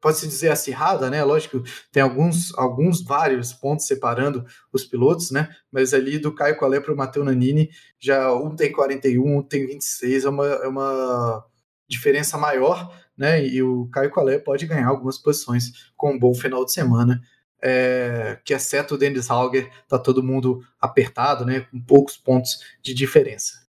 pode-se 0.00 0.26
dizer 0.26 0.50
acirrada, 0.50 1.10
né, 1.10 1.22
lógico, 1.22 1.62
tem 1.92 2.02
alguns, 2.02 2.56
alguns 2.56 3.04
vários 3.04 3.52
pontos 3.52 3.86
separando 3.86 4.46
os 4.72 4.82
pilotos, 4.82 5.30
né, 5.30 5.54
mas 5.70 5.92
ali 5.92 6.18
do 6.18 6.34
Caio 6.34 6.56
Collet 6.56 6.82
para 6.82 6.94
o 6.94 6.96
Matteo 6.96 7.22
Nanini, 7.22 7.68
já 8.00 8.32
um 8.32 8.56
tem 8.56 8.72
41, 8.72 9.36
um 9.36 9.42
tem 9.42 9.66
26, 9.66 10.24
é 10.24 10.28
uma, 10.30 10.46
é 10.46 10.68
uma 10.68 11.44
diferença 11.86 12.38
maior, 12.38 12.90
né, 13.14 13.46
e 13.46 13.62
o 13.62 13.90
Caio 13.92 14.10
Collet 14.10 14.42
pode 14.42 14.64
ganhar 14.64 14.88
algumas 14.88 15.18
posições 15.18 15.92
com 15.94 16.14
um 16.14 16.18
bom 16.18 16.32
final 16.32 16.64
de 16.64 16.72
semana, 16.72 17.20
é, 17.62 18.38
que 18.44 18.54
exceto 18.54 18.94
o 18.94 18.98
Dennis 18.98 19.30
Hauger, 19.30 19.70
tá 19.88 19.98
todo 19.98 20.22
mundo 20.22 20.64
apertado, 20.80 21.44
né, 21.44 21.60
com 21.60 21.80
poucos 21.80 22.16
pontos 22.16 22.60
de 22.82 22.94
diferença. 22.94 23.66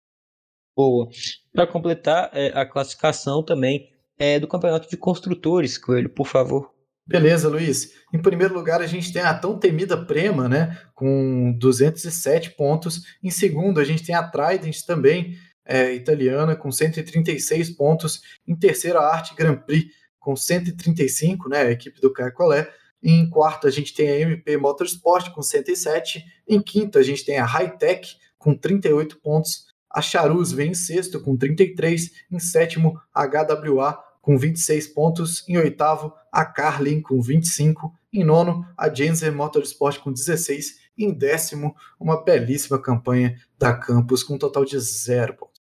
Boa. 0.76 1.08
Para 1.52 1.66
completar 1.66 2.30
é, 2.32 2.48
a 2.58 2.64
classificação 2.64 3.42
também 3.42 3.90
é, 4.18 4.38
do 4.38 4.46
campeonato 4.46 4.88
de 4.88 4.96
construtores, 4.96 5.78
Coelho, 5.78 6.10
por 6.10 6.26
favor. 6.26 6.72
Beleza, 7.06 7.48
Luiz. 7.48 7.94
Em 8.12 8.20
primeiro 8.20 8.52
lugar, 8.52 8.82
a 8.82 8.86
gente 8.86 9.10
tem 9.10 9.22
a 9.22 9.32
tão 9.32 9.58
temida 9.58 9.96
Prema, 9.96 10.46
né, 10.46 10.78
com 10.94 11.56
207 11.58 12.50
pontos. 12.50 13.02
Em 13.22 13.30
segundo, 13.30 13.80
a 13.80 13.84
gente 13.84 14.04
tem 14.04 14.14
a 14.14 14.22
Trident 14.22 14.82
também, 14.82 15.38
é, 15.64 15.94
italiana, 15.94 16.54
com 16.54 16.70
136 16.70 17.70
pontos. 17.70 18.20
Em 18.46 18.54
terceiro, 18.54 18.98
a 18.98 19.06
Arte 19.06 19.34
Grand 19.34 19.56
Prix, 19.56 19.90
com 20.18 20.36
135, 20.36 21.48
né, 21.48 21.62
a 21.62 21.70
equipe 21.70 21.98
do 22.00 22.12
Caio 22.12 22.32
Collet. 22.34 22.68
Em 23.02 23.28
quarto, 23.30 23.66
a 23.66 23.70
gente 23.70 23.94
tem 23.94 24.08
a 24.08 24.20
MP 24.20 24.56
Motorsport 24.56 25.30
com 25.30 25.42
107. 25.42 26.24
Em 26.46 26.60
quinto, 26.60 26.98
a 26.98 27.02
gente 27.02 27.24
tem 27.24 27.38
a 27.38 27.46
Hightech 27.46 28.16
com 28.38 28.54
38 28.54 29.20
pontos. 29.20 29.66
A 29.90 30.02
Charus 30.02 30.52
vem 30.52 30.72
em 30.72 30.74
sexto 30.74 31.20
com 31.20 31.36
33. 31.36 32.10
Em 32.30 32.38
sétimo, 32.38 33.00
a 33.14 33.24
HWA 33.24 33.98
com 34.20 34.36
26 34.36 34.88
pontos. 34.88 35.48
Em 35.48 35.56
oitavo, 35.56 36.12
a 36.32 36.44
Carlin 36.44 37.00
com 37.00 37.20
25. 37.20 37.94
Em 38.12 38.24
nono, 38.24 38.66
a 38.76 38.92
Genzer 38.92 39.32
Motorsport 39.32 39.98
com 40.00 40.12
16. 40.12 40.88
Em 40.98 41.12
décimo, 41.12 41.74
uma 42.00 42.24
belíssima 42.24 42.80
campanha 42.80 43.36
da 43.56 43.72
Campus 43.72 44.22
com 44.22 44.34
um 44.34 44.38
total 44.38 44.64
de 44.64 44.78
zero 44.80 45.34
pontos. 45.34 45.58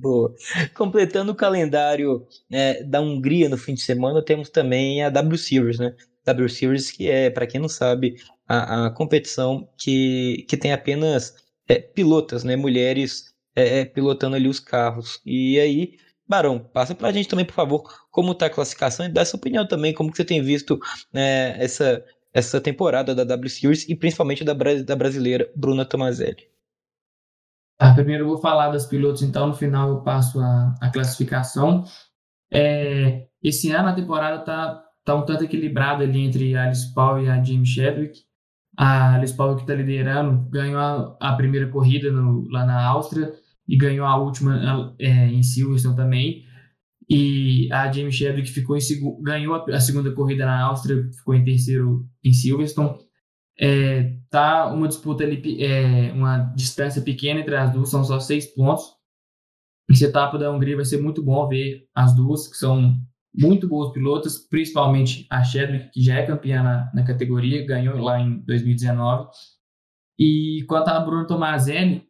Boa. 0.00 0.34
Completando 0.74 1.32
o 1.32 1.34
calendário 1.34 2.26
é, 2.50 2.84
da 2.84 3.00
Hungria 3.00 3.48
no 3.48 3.56
fim 3.56 3.74
de 3.74 3.80
semana, 3.80 4.22
temos 4.22 4.50
também 4.50 5.02
a 5.02 5.08
W 5.08 5.38
Series, 5.38 5.78
né? 5.78 5.94
W 6.24 6.48
Series, 6.48 6.90
que 6.90 7.10
é, 7.10 7.30
para 7.30 7.46
quem 7.46 7.60
não 7.60 7.68
sabe, 7.68 8.16
a, 8.48 8.86
a, 8.86 8.90
competição 8.90 9.68
que, 9.76 10.44
que 10.48 10.56
tem 10.56 10.72
apenas 10.72 11.34
é, 11.68 11.78
pilotas, 11.80 12.44
né? 12.44 12.56
Mulheres 12.56 13.34
é, 13.54 13.80
é 13.80 13.84
pilotando 13.84 14.36
ali 14.36 14.48
os 14.48 14.60
carros. 14.60 15.20
E 15.24 15.58
aí, 15.58 15.98
Barão, 16.26 16.58
passa 16.58 16.94
para 16.94 17.08
a 17.08 17.12
gente 17.12 17.28
também, 17.28 17.44
por 17.44 17.54
favor, 17.54 17.82
como 18.10 18.32
está 18.32 18.46
a 18.46 18.50
classificação 18.50 19.06
e 19.06 19.08
dá 19.08 19.24
sua 19.24 19.38
opinião 19.38 19.66
também, 19.66 19.92
como 19.92 20.10
que 20.10 20.16
você 20.16 20.24
tem 20.24 20.42
visto 20.42 20.78
né, 21.12 21.62
essa, 21.62 22.04
essa 22.32 22.60
temporada 22.60 23.14
da 23.14 23.24
W 23.24 23.50
Series 23.50 23.88
e 23.88 23.94
principalmente 23.94 24.44
da, 24.44 24.54
da 24.54 24.96
brasileira 24.96 25.50
Bruna 25.56 25.84
Tomazelli. 25.84 26.50
Tá, 27.78 27.92
primeiro 27.94 28.24
eu 28.24 28.28
vou 28.28 28.38
falar 28.38 28.70
das 28.70 28.86
pilotos, 28.86 29.22
então 29.22 29.48
no 29.48 29.54
final 29.54 29.88
eu 29.88 30.02
passo 30.02 30.38
a, 30.38 30.74
a 30.80 30.90
classificação. 30.90 31.84
É, 32.52 33.26
esse 33.42 33.72
ano 33.72 33.88
a 33.88 33.94
temporada 33.94 34.40
está 34.40 34.84
tá 35.04 35.14
um 35.14 35.24
tanto 35.24 35.44
equilibrada 35.44 36.04
ali 36.04 36.20
entre 36.20 36.54
a 36.56 36.64
Alice 36.64 36.92
Paul 36.94 37.20
e 37.20 37.28
a 37.28 37.42
Jim 37.42 37.64
Chadwick. 37.64 38.20
A 38.76 39.14
Alice 39.16 39.36
Paul 39.36 39.56
que 39.56 39.62
está 39.62 39.74
liderando 39.74 40.48
ganhou 40.50 40.80
a, 40.80 41.16
a 41.20 41.34
primeira 41.34 41.68
corrida 41.68 42.10
no, 42.10 42.48
lá 42.50 42.64
na 42.64 42.82
Áustria 42.86 43.32
e 43.68 43.76
ganhou 43.76 44.06
a 44.06 44.16
última 44.16 44.94
é, 44.98 45.26
em 45.28 45.42
Silverstone 45.42 45.96
também. 45.96 46.44
E 47.08 47.68
a 47.72 47.90
Jamie 47.92 48.12
Chadwick 48.12 48.50
ficou 48.50 48.76
em 48.76 48.80
ganhou 49.22 49.54
a, 49.54 49.64
a, 49.76 49.80
segunda 49.80 50.10
corrida 50.12 50.46
na 50.46 50.62
Áustria, 50.62 51.10
ficou 51.12 51.34
em 51.34 51.44
terceiro 51.44 52.08
em 52.24 52.32
Silverstone. 52.32 52.96
É, 53.58 54.16
tá 54.30 54.72
uma 54.72 54.88
disputa 54.88 55.22
ali, 55.22 55.62
é, 55.62 56.12
uma 56.12 56.38
distância 56.54 57.02
pequena 57.02 57.40
entre 57.40 57.54
as 57.54 57.72
duas, 57.72 57.90
são 57.90 58.02
só 58.04 58.18
seis 58.18 58.46
pontos. 58.46 58.84
Essa 59.90 60.06
etapa 60.06 60.38
da 60.38 60.50
Hungria 60.50 60.76
vai 60.76 60.84
ser 60.84 61.02
muito 61.02 61.22
bom 61.22 61.46
ver 61.48 61.86
as 61.94 62.14
duas, 62.14 62.48
que 62.48 62.56
são 62.56 62.96
muito 63.34 63.66
boas 63.66 63.92
pilotas, 63.92 64.38
principalmente 64.38 65.26
a 65.30 65.42
Chadwick, 65.42 65.90
que 65.90 66.02
já 66.02 66.16
é 66.16 66.26
campeã 66.26 66.62
na, 66.62 66.90
na 66.94 67.04
categoria, 67.04 67.66
ganhou 67.66 67.98
lá 67.98 68.20
em 68.20 68.38
2019. 68.40 69.28
E 70.18 70.64
quanto 70.68 70.88
a 70.88 71.00
Bruno 71.00 71.26
Tomazelli, 71.26 72.06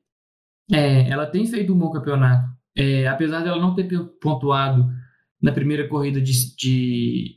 é, 0.71 1.09
ela 1.09 1.27
tem 1.27 1.47
feito 1.47 1.73
um 1.73 1.79
bom 1.79 1.91
campeonato. 1.91 2.51
É, 2.77 3.07
apesar 3.07 3.43
dela 3.43 3.61
não 3.61 3.75
ter 3.75 3.89
pontuado 4.21 4.91
na 5.41 5.53
primeira 5.53 5.87
corrida 5.89 6.21
de, 6.21 6.57
de 6.57 7.37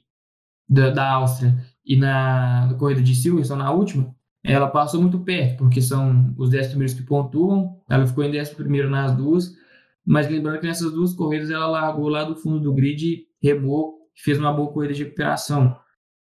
da, 0.68 0.90
da, 0.90 1.12
Áustria 1.12 1.56
e 1.86 1.96
na, 1.96 2.68
na 2.68 2.74
corrida 2.76 3.02
de 3.02 3.14
Silverstone, 3.14 3.60
na 3.62 3.72
última, 3.72 4.16
ela 4.44 4.68
passou 4.68 5.02
muito 5.02 5.20
perto, 5.20 5.58
porque 5.58 5.82
são 5.82 6.34
os 6.38 6.50
10 6.50 6.68
primeiros 6.70 6.96
que 6.96 7.04
pontuam. 7.04 7.82
Ela 7.90 8.06
ficou 8.06 8.24
em 8.24 8.32
10 8.32 8.52
primeiro 8.52 8.90
nas 8.90 9.16
duas, 9.16 9.54
mas 10.06 10.30
lembrando 10.30 10.60
que 10.60 10.68
nessas 10.68 10.92
duas 10.92 11.14
corridas 11.14 11.50
ela 11.50 11.68
largou 11.68 12.08
lá 12.08 12.24
do 12.24 12.36
fundo 12.36 12.60
do 12.60 12.74
grid 12.74 13.26
remou, 13.46 13.96
fez 14.16 14.38
uma 14.40 14.52
boa 14.52 14.72
corrida 14.72 14.94
de 14.94 15.04
recuperação. 15.04 15.78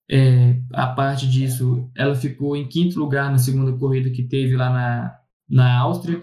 É, 0.10 0.60
a 0.74 0.88
parte 0.88 1.30
disso, 1.30 1.90
ela 1.96 2.16
ficou 2.16 2.56
em 2.56 2.68
quinto 2.68 3.00
lugar 3.00 3.32
na 3.32 3.38
segunda 3.38 3.72
corrida 3.78 4.10
que 4.10 4.24
teve 4.24 4.56
lá 4.56 4.70
na, 4.70 5.20
na 5.50 5.80
Áustria. 5.80 6.22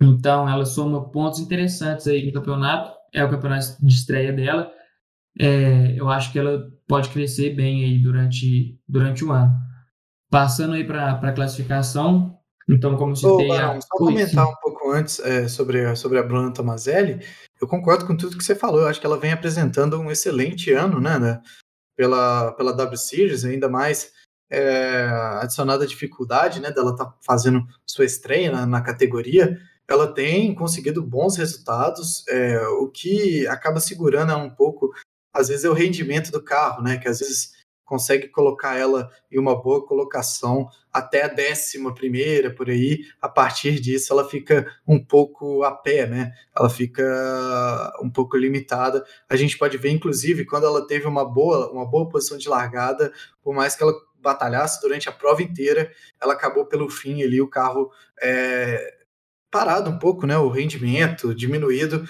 Então, 0.00 0.48
ela 0.48 0.64
soma 0.64 1.10
pontos 1.10 1.40
interessantes 1.40 2.06
aí 2.06 2.26
no 2.26 2.32
campeonato. 2.32 2.94
É 3.12 3.24
o 3.24 3.30
campeonato 3.30 3.76
de 3.84 3.94
estreia 3.94 4.32
dela. 4.32 4.70
É, 5.38 5.98
eu 5.98 6.08
acho 6.08 6.32
que 6.32 6.38
ela 6.38 6.70
pode 6.86 7.08
crescer 7.08 7.54
bem 7.54 7.84
aí 7.84 7.98
durante, 7.98 8.78
durante 8.88 9.24
o 9.24 9.32
ano. 9.32 9.52
Passando 10.30 10.74
aí 10.74 10.84
para 10.84 11.12
a 11.12 11.32
classificação, 11.32 12.38
então, 12.68 12.96
como 12.96 13.14
citei... 13.14 13.30
Ô, 13.30 13.48
Barão, 13.48 13.80
só 13.80 13.88
comentar 13.96 14.48
um 14.48 14.54
pouco 14.56 14.90
antes 14.90 15.20
é, 15.20 15.46
sobre, 15.46 15.94
sobre 15.94 16.18
a 16.18 16.22
Bruna 16.22 16.52
Tomazelli. 16.52 17.24
Eu 17.60 17.68
concordo 17.68 18.06
com 18.06 18.16
tudo 18.16 18.36
que 18.36 18.44
você 18.44 18.54
falou. 18.54 18.80
Eu 18.80 18.88
acho 18.88 19.00
que 19.00 19.06
ela 19.06 19.18
vem 19.18 19.32
apresentando 19.32 19.98
um 19.98 20.10
excelente 20.10 20.72
ano, 20.72 21.00
né? 21.00 21.18
né 21.18 21.42
pela, 21.96 22.52
pela 22.52 22.72
W 22.72 22.98
Series, 22.98 23.44
ainda 23.44 23.68
mais 23.68 24.12
é, 24.50 25.08
adicionada 25.40 25.84
a 25.84 25.86
dificuldade, 25.86 26.60
né? 26.60 26.70
Dela 26.70 26.94
tá 26.94 27.14
fazendo 27.24 27.66
sua 27.86 28.04
estreia 28.04 28.52
na, 28.52 28.66
na 28.66 28.80
categoria. 28.80 29.58
Ela 29.88 30.12
tem 30.12 30.54
conseguido 30.54 31.02
bons 31.02 31.36
resultados, 31.36 32.26
é, 32.28 32.58
o 32.68 32.88
que 32.88 33.46
acaba 33.46 33.80
segurando 33.80 34.36
um 34.36 34.50
pouco, 34.50 34.92
às 35.32 35.48
vezes, 35.48 35.64
é 35.64 35.70
o 35.70 35.74
rendimento 35.74 36.30
do 36.30 36.42
carro, 36.42 36.82
né? 36.82 36.98
Que 36.98 37.08
às 37.08 37.20
vezes 37.20 37.52
consegue 37.86 38.28
colocar 38.28 38.76
ela 38.76 39.08
em 39.30 39.38
uma 39.38 39.54
boa 39.54 39.86
colocação 39.86 40.68
até 40.92 41.22
a 41.22 41.28
décima 41.28 41.94
primeira, 41.94 42.52
por 42.52 42.68
aí. 42.68 43.04
A 43.22 43.28
partir 43.28 43.80
disso, 43.80 44.12
ela 44.12 44.28
fica 44.28 44.66
um 44.86 45.02
pouco 45.02 45.62
a 45.62 45.70
pé, 45.70 46.06
né? 46.06 46.32
Ela 46.54 46.68
fica 46.68 47.02
um 48.02 48.10
pouco 48.10 48.36
limitada. 48.36 49.04
A 49.28 49.36
gente 49.36 49.56
pode 49.56 49.78
ver, 49.78 49.90
inclusive, 49.90 50.44
quando 50.44 50.66
ela 50.66 50.86
teve 50.86 51.06
uma 51.06 51.24
boa, 51.24 51.70
uma 51.70 51.86
boa 51.88 52.08
posição 52.08 52.36
de 52.36 52.48
largada, 52.48 53.12
por 53.40 53.54
mais 53.54 53.76
que 53.76 53.82
ela 53.82 53.94
batalhasse 54.18 54.80
durante 54.80 55.08
a 55.08 55.12
prova 55.12 55.42
inteira, 55.42 55.90
ela 56.20 56.32
acabou 56.34 56.66
pelo 56.66 56.90
fim 56.90 57.22
ali, 57.22 57.40
o 57.40 57.48
carro 57.48 57.90
é, 58.20 58.96
parado 59.50 59.88
um 59.88 59.98
pouco, 59.98 60.26
né? 60.26 60.36
O 60.36 60.48
rendimento 60.48 61.32
diminuído 61.32 62.04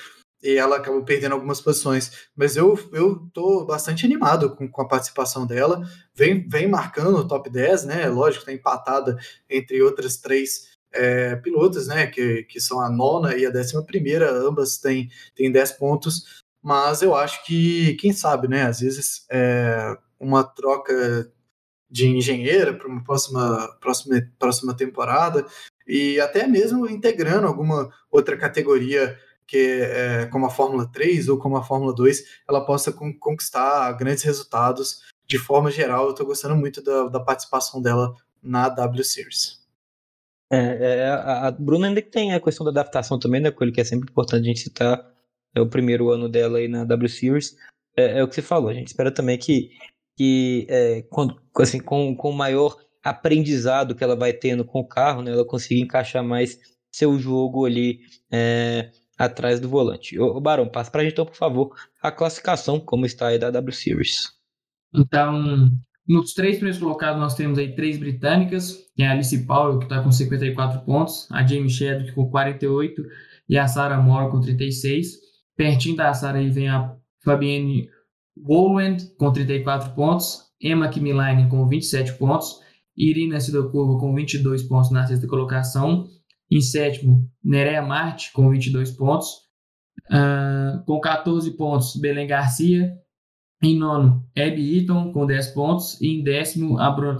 e 0.47 0.57
ela 0.57 0.77
acabou 0.77 1.03
perdendo 1.03 1.33
algumas 1.33 1.61
posições. 1.61 2.29
Mas 2.37 2.57
eu, 2.57 2.79
eu 2.93 3.29
tô 3.35 3.65
bastante 3.65 4.07
animado 4.07 4.55
com, 4.55 4.69
com 4.71 4.83
a 4.83 4.89
participação 4.89 5.45
dela. 5.45 5.83
Vem, 6.15 6.49
vem 6.49 6.69
marcando 6.69 7.19
o 7.19 7.27
top 7.27 7.51
10, 7.51 7.85
né? 7.85 8.09
Lógico, 8.09 8.43
está 8.43 8.53
empatada 8.53 9.19
entre 9.51 9.83
outras 9.83 10.19
três 10.19 10.77
é, 10.93 11.35
pilotos, 11.35 11.89
né? 11.89 12.07
Que, 12.07 12.45
que 12.45 12.61
são 12.61 12.81
a 12.81 12.89
nona 12.89 13.35
e 13.35 13.45
a 13.45 13.51
décima 13.51 13.83
primeira, 13.83 14.31
ambas 14.31 14.79
têm, 14.79 15.11
têm 15.35 15.51
10 15.51 15.73
pontos. 15.73 16.45
Mas 16.63 17.03
eu 17.03 17.13
acho 17.13 17.45
que, 17.45 17.95
quem 17.95 18.13
sabe, 18.13 18.47
né? 18.47 18.67
Às 18.67 18.79
vezes 18.79 19.27
é, 19.29 19.97
uma 20.21 20.45
troca 20.45 21.29
de 21.91 22.07
engenheira 22.07 22.73
para 22.73 22.87
uma 22.87 23.03
próxima, 23.03 23.69
próxima, 23.81 24.21
próxima 24.39 24.77
temporada 24.77 25.45
e 25.87 26.21
até 26.21 26.47
mesmo 26.47 26.89
integrando 26.89 27.47
alguma 27.47 27.93
outra 28.11 28.37
categoria 28.37 29.17
que 29.47 29.81
é, 29.83 30.27
como 30.27 30.47
a 30.47 30.51
Fórmula 30.51 30.91
3 30.91 31.29
ou 31.29 31.39
como 31.39 31.57
a 31.57 31.63
Fórmula 31.63 31.95
2, 31.95 32.43
ela 32.49 32.65
possa 32.65 32.93
conquistar 32.93 33.93
grandes 33.93 34.25
resultados 34.25 35.03
de 35.27 35.39
forma 35.39 35.71
geral. 35.71 36.05
Eu 36.05 36.11
estou 36.11 36.27
gostando 36.27 36.57
muito 36.57 36.83
da, 36.83 37.09
da, 37.09 37.21
participação 37.21 37.81
dela 37.81 38.15
na 38.43 38.69
W 38.69 39.05
Series. 39.05 39.65
É, 40.53 40.59
é, 40.59 41.09
a, 41.09 41.49
a 41.49 41.51
Bruna 41.51 41.89
ainda 41.89 42.03
tem 42.03 42.35
a 42.35 42.41
questão 42.41 42.65
da 42.65 42.71
adaptação 42.71 43.19
também, 43.19 43.41
né, 43.41 43.51
Coelho, 43.51 43.73
que 43.73 43.81
é 43.81 43.85
sempre 43.85 44.11
importante 44.11 44.43
a 44.43 44.49
gente 44.49 44.61
citar. 44.61 45.13
É 45.55 45.61
o 45.61 45.69
primeiro 45.69 46.11
ano 46.11 46.29
dela 46.29 46.59
aí 46.59 46.69
na 46.69 46.85
W 46.85 47.09
Series. 47.09 47.57
É, 47.97 48.19
é 48.19 48.25
o 48.25 48.29
que 48.29 48.35
você 48.35 48.43
falou, 48.43 48.69
a 48.69 48.75
gente 48.75 48.89
espera 48.89 49.11
também 49.11 49.39
que, 49.39 49.71
que 50.17 50.67
é, 50.69 51.03
quando, 51.03 51.41
assim, 51.57 51.81
com, 51.81 52.15
com 52.15 52.31
o 52.31 52.37
maior 52.37 52.77
aprendizado 53.03 53.95
que 53.95 54.05
ela 54.05 54.17
vai 54.17 54.33
tendo 54.33 54.65
com 54.65 54.81
o 54.81 54.87
carro, 54.87 55.23
né, 55.23 55.31
ela 55.31 55.45
consiga 55.45 55.81
encaixar 55.81 56.25
mais 56.25 56.59
seu 56.93 57.19
jogo 57.19 57.65
ali 57.65 58.01
é, 58.31 58.91
atrás 59.17 59.61
do 59.61 59.69
volante. 59.69 60.19
O 60.19 60.41
Barão, 60.41 60.69
passa 60.69 60.91
para 60.91 61.01
a 61.01 61.05
gente, 61.05 61.15
então, 61.15 61.27
por 61.27 61.37
favor, 61.37 61.75
a 62.03 62.11
classificação, 62.11 62.79
como 62.79 63.07
está 63.07 63.29
aí 63.29 63.39
da 63.39 63.51
W 63.51 63.73
Series. 63.73 64.33
Então, 64.95 65.71
nos 66.07 66.35
três 66.35 66.57
primeiros 66.57 66.81
colocados, 66.81 67.21
nós 67.21 67.35
temos 67.35 67.59
aí 67.59 67.75
três 67.75 67.99
britânicas, 67.99 68.77
que 68.95 69.03
é 69.03 69.09
a 69.09 69.13
Alice 69.13 69.47
Powell, 69.47 69.79
que 69.79 69.87
está 69.87 70.03
com 70.03 70.13
54 70.13 70.81
pontos, 70.81 71.29
a 71.33 71.45
Jamie 71.45 71.71
Chadwick 71.71 72.13
com 72.13 72.31
48 72.31 73.03
e 73.49 73.59
a 73.59 73.67
Sarah 73.67 74.01
Moore 74.01 74.31
com 74.31 74.41
36. 74.41 75.19
Pertinho 75.57 75.97
da 75.97 76.13
Sarah 76.15 76.39
aí 76.39 76.51
vem 76.51 76.69
a 76.69 76.95
Fabienne 77.25 77.89
Woland 78.37 79.05
com 79.19 79.33
34 79.33 79.95
pontos, 79.95 80.43
Emma 80.61 80.89
Kimilainen 80.89 81.49
com 81.49 81.67
27 81.67 82.15
pontos, 82.15 82.61
Irina 82.97 83.41
Sidokova 83.41 83.99
com 83.99 84.15
22 84.15 84.63
pontos 84.63 84.91
na 84.91 85.07
sexta 85.07 85.27
colocação, 85.27 86.09
em 86.51 86.61
sétimo, 86.61 87.31
Nerea 87.43 87.83
Marte, 87.83 88.33
com 88.33 88.51
22 88.51 88.93
pontos. 88.93 89.47
Uh, 90.11 90.85
com 90.85 91.01
14 91.01 91.57
pontos, 91.57 91.97
Belém 91.97 92.27
Garcia. 92.27 92.97
Em 93.63 93.77
nono, 93.77 94.25
Abby 94.37 94.79
Eaton, 94.79 95.13
com 95.13 95.27
10 95.27 95.49
pontos. 95.49 96.01
E 96.01 96.09
em 96.09 96.23
décimo, 96.23 96.79
a 96.79 96.91
Bruna 96.91 97.17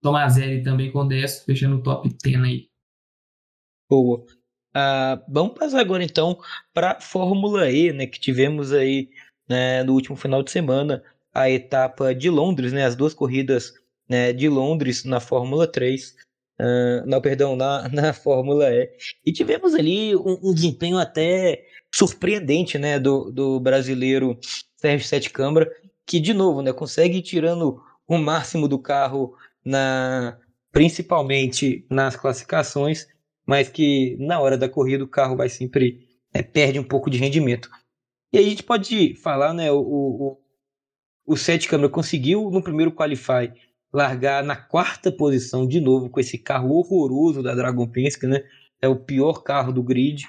Tomazelli, 0.00 0.62
também 0.62 0.92
com 0.92 1.06
10, 1.06 1.44
fechando 1.44 1.76
o 1.76 1.82
top 1.82 2.08
10 2.22 2.42
aí. 2.42 2.68
Boa. 3.90 4.24
Uh, 4.76 5.22
vamos 5.28 5.54
passar 5.56 5.80
agora 5.80 6.02
então 6.02 6.38
para 6.72 6.92
a 6.92 7.00
Fórmula 7.00 7.70
E, 7.70 7.92
né, 7.92 8.06
que 8.06 8.18
tivemos 8.18 8.72
aí 8.72 9.08
né, 9.48 9.84
no 9.84 9.92
último 9.92 10.16
final 10.16 10.42
de 10.42 10.50
semana 10.50 11.02
a 11.32 11.48
etapa 11.48 12.14
de 12.14 12.28
Londres, 12.28 12.72
né, 12.72 12.84
as 12.84 12.96
duas 12.96 13.14
corridas 13.14 13.72
né, 14.08 14.32
de 14.32 14.48
Londres 14.48 15.04
na 15.04 15.20
Fórmula 15.20 15.66
3. 15.66 16.16
Uh, 16.60 17.04
não, 17.06 17.20
perdão, 17.20 17.56
na, 17.56 17.88
na 17.92 18.12
Fórmula 18.12 18.70
E. 18.70 18.90
E 19.26 19.32
tivemos 19.32 19.74
ali 19.74 20.14
um, 20.14 20.38
um, 20.42 20.54
desempenho 20.54 20.98
até 20.98 21.64
surpreendente 21.92 22.78
né, 22.78 22.98
do, 22.98 23.30
do 23.30 23.60
brasileiro 23.60 24.38
Sérgio 24.76 25.06
Sete 25.06 25.30
Câmara, 25.30 25.70
que, 26.06 26.20
de 26.20 26.32
novo, 26.32 26.62
né, 26.62 26.72
consegue 26.72 27.18
ir 27.18 27.22
tirando 27.22 27.80
o 28.06 28.18
máximo 28.18 28.68
do 28.68 28.78
carro, 28.78 29.34
na 29.64 30.38
principalmente 30.70 31.86
nas 31.88 32.16
classificações, 32.16 33.06
mas 33.46 33.68
que 33.68 34.16
na 34.18 34.40
hora 34.40 34.58
da 34.58 34.68
corrida 34.68 35.04
o 35.04 35.08
carro 35.08 35.36
vai 35.36 35.48
sempre 35.48 36.04
né, 36.34 36.42
perde 36.42 36.80
um 36.80 36.84
pouco 36.84 37.08
de 37.08 37.16
rendimento. 37.16 37.70
E 38.32 38.38
aí 38.38 38.46
a 38.46 38.48
gente 38.48 38.64
pode 38.64 39.14
falar, 39.14 39.54
né, 39.54 39.70
o, 39.70 39.78
o, 39.78 40.38
o 41.24 41.36
Sete 41.36 41.68
Câmara 41.68 41.88
conseguiu 41.88 42.50
no 42.50 42.60
primeiro 42.60 42.90
qualify 42.90 43.52
largar 43.94 44.42
na 44.42 44.56
quarta 44.56 45.12
posição 45.12 45.68
de 45.68 45.80
novo 45.80 46.10
com 46.10 46.18
esse 46.18 46.36
carro 46.36 46.74
horroroso 46.74 47.40
da 47.40 47.54
Dragon 47.54 47.86
Penske, 47.86 48.26
né? 48.26 48.42
É 48.82 48.88
o 48.88 48.96
pior 48.96 49.44
carro 49.44 49.72
do 49.72 49.84
grid. 49.84 50.26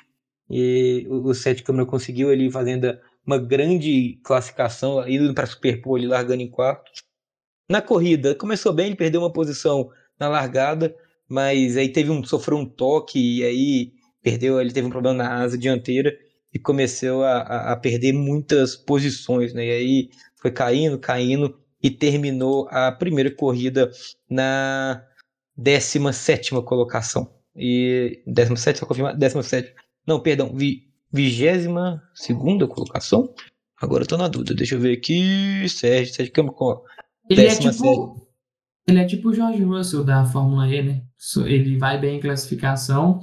E 0.47 1.07
o, 1.09 1.33
Sete 1.33 1.63
Câmara 1.63 1.87
conseguiu 1.87 2.29
ali 2.29 2.51
fazendo 2.51 2.95
uma 3.25 3.39
grande 3.39 4.19
classificação, 4.23 5.07
indo 5.09 5.33
para 5.33 5.47
Superpole, 5.47 6.03
ali 6.03 6.11
largando 6.11 6.43
em 6.43 6.49
quarto. 6.49 6.91
Na 7.67 7.81
corrida, 7.81 8.35
começou 8.35 8.71
bem, 8.71 8.85
ele 8.85 8.95
perdeu 8.95 9.21
uma 9.21 9.33
posição 9.33 9.89
na 10.19 10.29
largada, 10.29 10.95
mas 11.27 11.75
aí 11.75 11.89
teve 11.89 12.11
um 12.11 12.23
sofreu 12.23 12.59
um 12.59 12.65
toque 12.69 13.39
e 13.39 13.43
aí 13.43 13.93
perdeu, 14.21 14.61
ele 14.61 14.71
teve 14.71 14.85
um 14.85 14.91
problema 14.91 15.17
na 15.17 15.41
asa 15.41 15.57
dianteira 15.57 16.15
e 16.53 16.59
começou 16.59 17.23
a, 17.23 17.39
a, 17.39 17.71
a 17.73 17.75
perder 17.75 18.13
muitas 18.13 18.75
posições, 18.75 19.55
né? 19.55 19.65
E 19.65 19.71
aí 19.71 20.09
foi 20.39 20.51
caindo, 20.51 20.99
caindo 20.99 21.59
e 21.85 21.91
terminou 21.91 22.67
a 22.71 22.91
primeira 22.91 23.29
corrida 23.29 23.91
na 24.27 25.05
17 25.55 26.49
colocação. 26.63 27.31
E 27.55 28.23
17, 28.25 28.79
só 28.79 28.87
confirmar, 28.87 29.15
17. 29.15 29.71
Não, 30.07 30.19
perdão, 30.19 30.51
vi, 30.55 30.87
22 31.13 31.67
colocação? 32.67 33.31
Agora 33.79 34.01
eu 34.01 34.07
tô 34.07 34.17
na 34.17 34.27
dúvida, 34.27 34.55
deixa 34.55 34.73
eu 34.73 34.79
ver 34.79 34.97
aqui. 34.97 35.69
Sérgio, 35.69 36.15
Sérgio 36.15 36.33
Campo, 36.33 36.83
ele 37.29 37.45
é 37.45 37.55
tipo 37.55 38.27
Ele 38.87 38.99
é 38.99 39.05
tipo 39.05 39.29
o 39.29 39.33
George 39.33 39.61
Russell 39.61 40.03
da 40.03 40.25
Fórmula 40.25 40.67
E, 40.67 40.81
né? 40.81 41.03
Ele 41.45 41.77
vai 41.77 42.01
bem 42.01 42.17
em 42.17 42.19
classificação, 42.19 43.19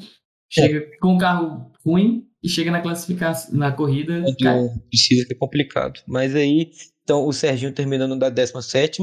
chega 0.48 0.78
é. 0.78 0.98
com 0.98 1.14
um 1.14 1.18
carro 1.18 1.72
ruim 1.84 2.28
e 2.40 2.48
chega 2.48 2.70
na 2.70 2.80
classificação, 2.80 3.58
na 3.58 3.72
corrida. 3.72 4.22
Precisa 4.88 5.26
ser 5.26 5.34
complicado. 5.34 6.00
Mas 6.06 6.36
aí 6.36 6.70
então, 7.04 7.26
o 7.26 7.32
Serginho 7.32 7.72
terminando 7.72 8.16
da 8.16 8.28
17 8.28 9.02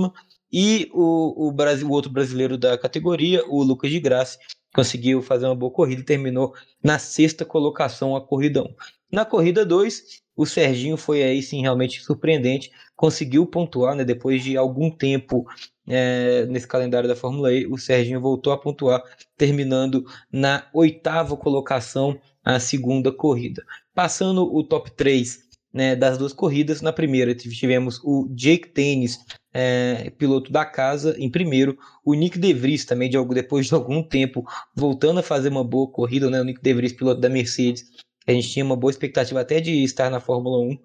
e 0.51 0.89
o, 0.93 1.47
o, 1.47 1.51
Brasil, 1.51 1.87
o 1.87 1.91
outro 1.91 2.11
brasileiro 2.11 2.57
da 2.57 2.77
categoria, 2.77 3.43
o 3.47 3.61
Lucas 3.61 3.91
de 3.91 3.99
Graça, 3.99 4.39
conseguiu 4.73 5.21
fazer 5.21 5.45
uma 5.45 5.55
boa 5.55 5.71
corrida 5.71 6.01
e 6.01 6.05
terminou 6.05 6.53
na 6.83 6.97
sexta 6.97 7.43
colocação 7.43 8.15
a 8.15 8.21
corrida 8.21 8.63
1. 8.63 8.67
Na 9.11 9.25
corrida 9.25 9.65
2, 9.65 10.21
o 10.35 10.45
Serginho 10.45 10.95
foi 10.95 11.23
aí 11.23 11.41
sim 11.41 11.61
realmente 11.61 12.01
surpreendente, 12.01 12.71
conseguiu 12.95 13.45
pontuar, 13.45 13.95
né, 13.95 14.05
depois 14.05 14.43
de 14.43 14.55
algum 14.55 14.89
tempo 14.89 15.45
é, 15.87 16.45
nesse 16.45 16.67
calendário 16.67 17.09
da 17.09 17.15
Fórmula 17.15 17.51
E, 17.51 17.67
o 17.67 17.77
Serginho 17.77 18.21
voltou 18.21 18.53
a 18.53 18.57
pontuar, 18.57 19.03
terminando 19.35 20.05
na 20.31 20.67
oitava 20.73 21.35
colocação 21.35 22.17
a 22.43 22.59
segunda 22.59 23.11
corrida. 23.11 23.65
Passando 23.93 24.43
o 24.43 24.63
top 24.63 24.91
3 24.91 25.48
né, 25.73 25.95
das 25.95 26.17
duas 26.17 26.33
corridas. 26.33 26.81
Na 26.81 26.91
primeira 26.91 27.33
tivemos 27.35 27.99
o 28.03 28.27
Jake 28.33 28.69
Tennis, 28.69 29.19
é, 29.53 30.11
piloto 30.17 30.51
da 30.51 30.65
casa, 30.65 31.15
em 31.17 31.29
primeiro. 31.29 31.77
O 32.03 32.13
Nick 32.13 32.37
De 32.37 32.53
Vries 32.53 32.85
também, 32.85 33.09
de, 33.09 33.17
depois 33.33 33.67
de 33.67 33.73
algum 33.73 34.01
tempo, 34.03 34.45
voltando 34.75 35.19
a 35.19 35.23
fazer 35.23 35.49
uma 35.49 35.63
boa 35.63 35.89
corrida. 35.89 36.29
Né, 36.29 36.41
o 36.41 36.43
Nick 36.43 36.61
De 36.61 36.73
Vries, 36.73 36.93
piloto 36.93 37.21
da 37.21 37.29
Mercedes. 37.29 37.85
A 38.27 38.31
gente 38.31 38.49
tinha 38.49 38.65
uma 38.65 38.75
boa 38.75 38.91
expectativa 38.91 39.41
até 39.41 39.59
de 39.59 39.83
estar 39.83 40.09
na 40.09 40.19
Fórmula 40.19 40.59
1. 40.59 40.77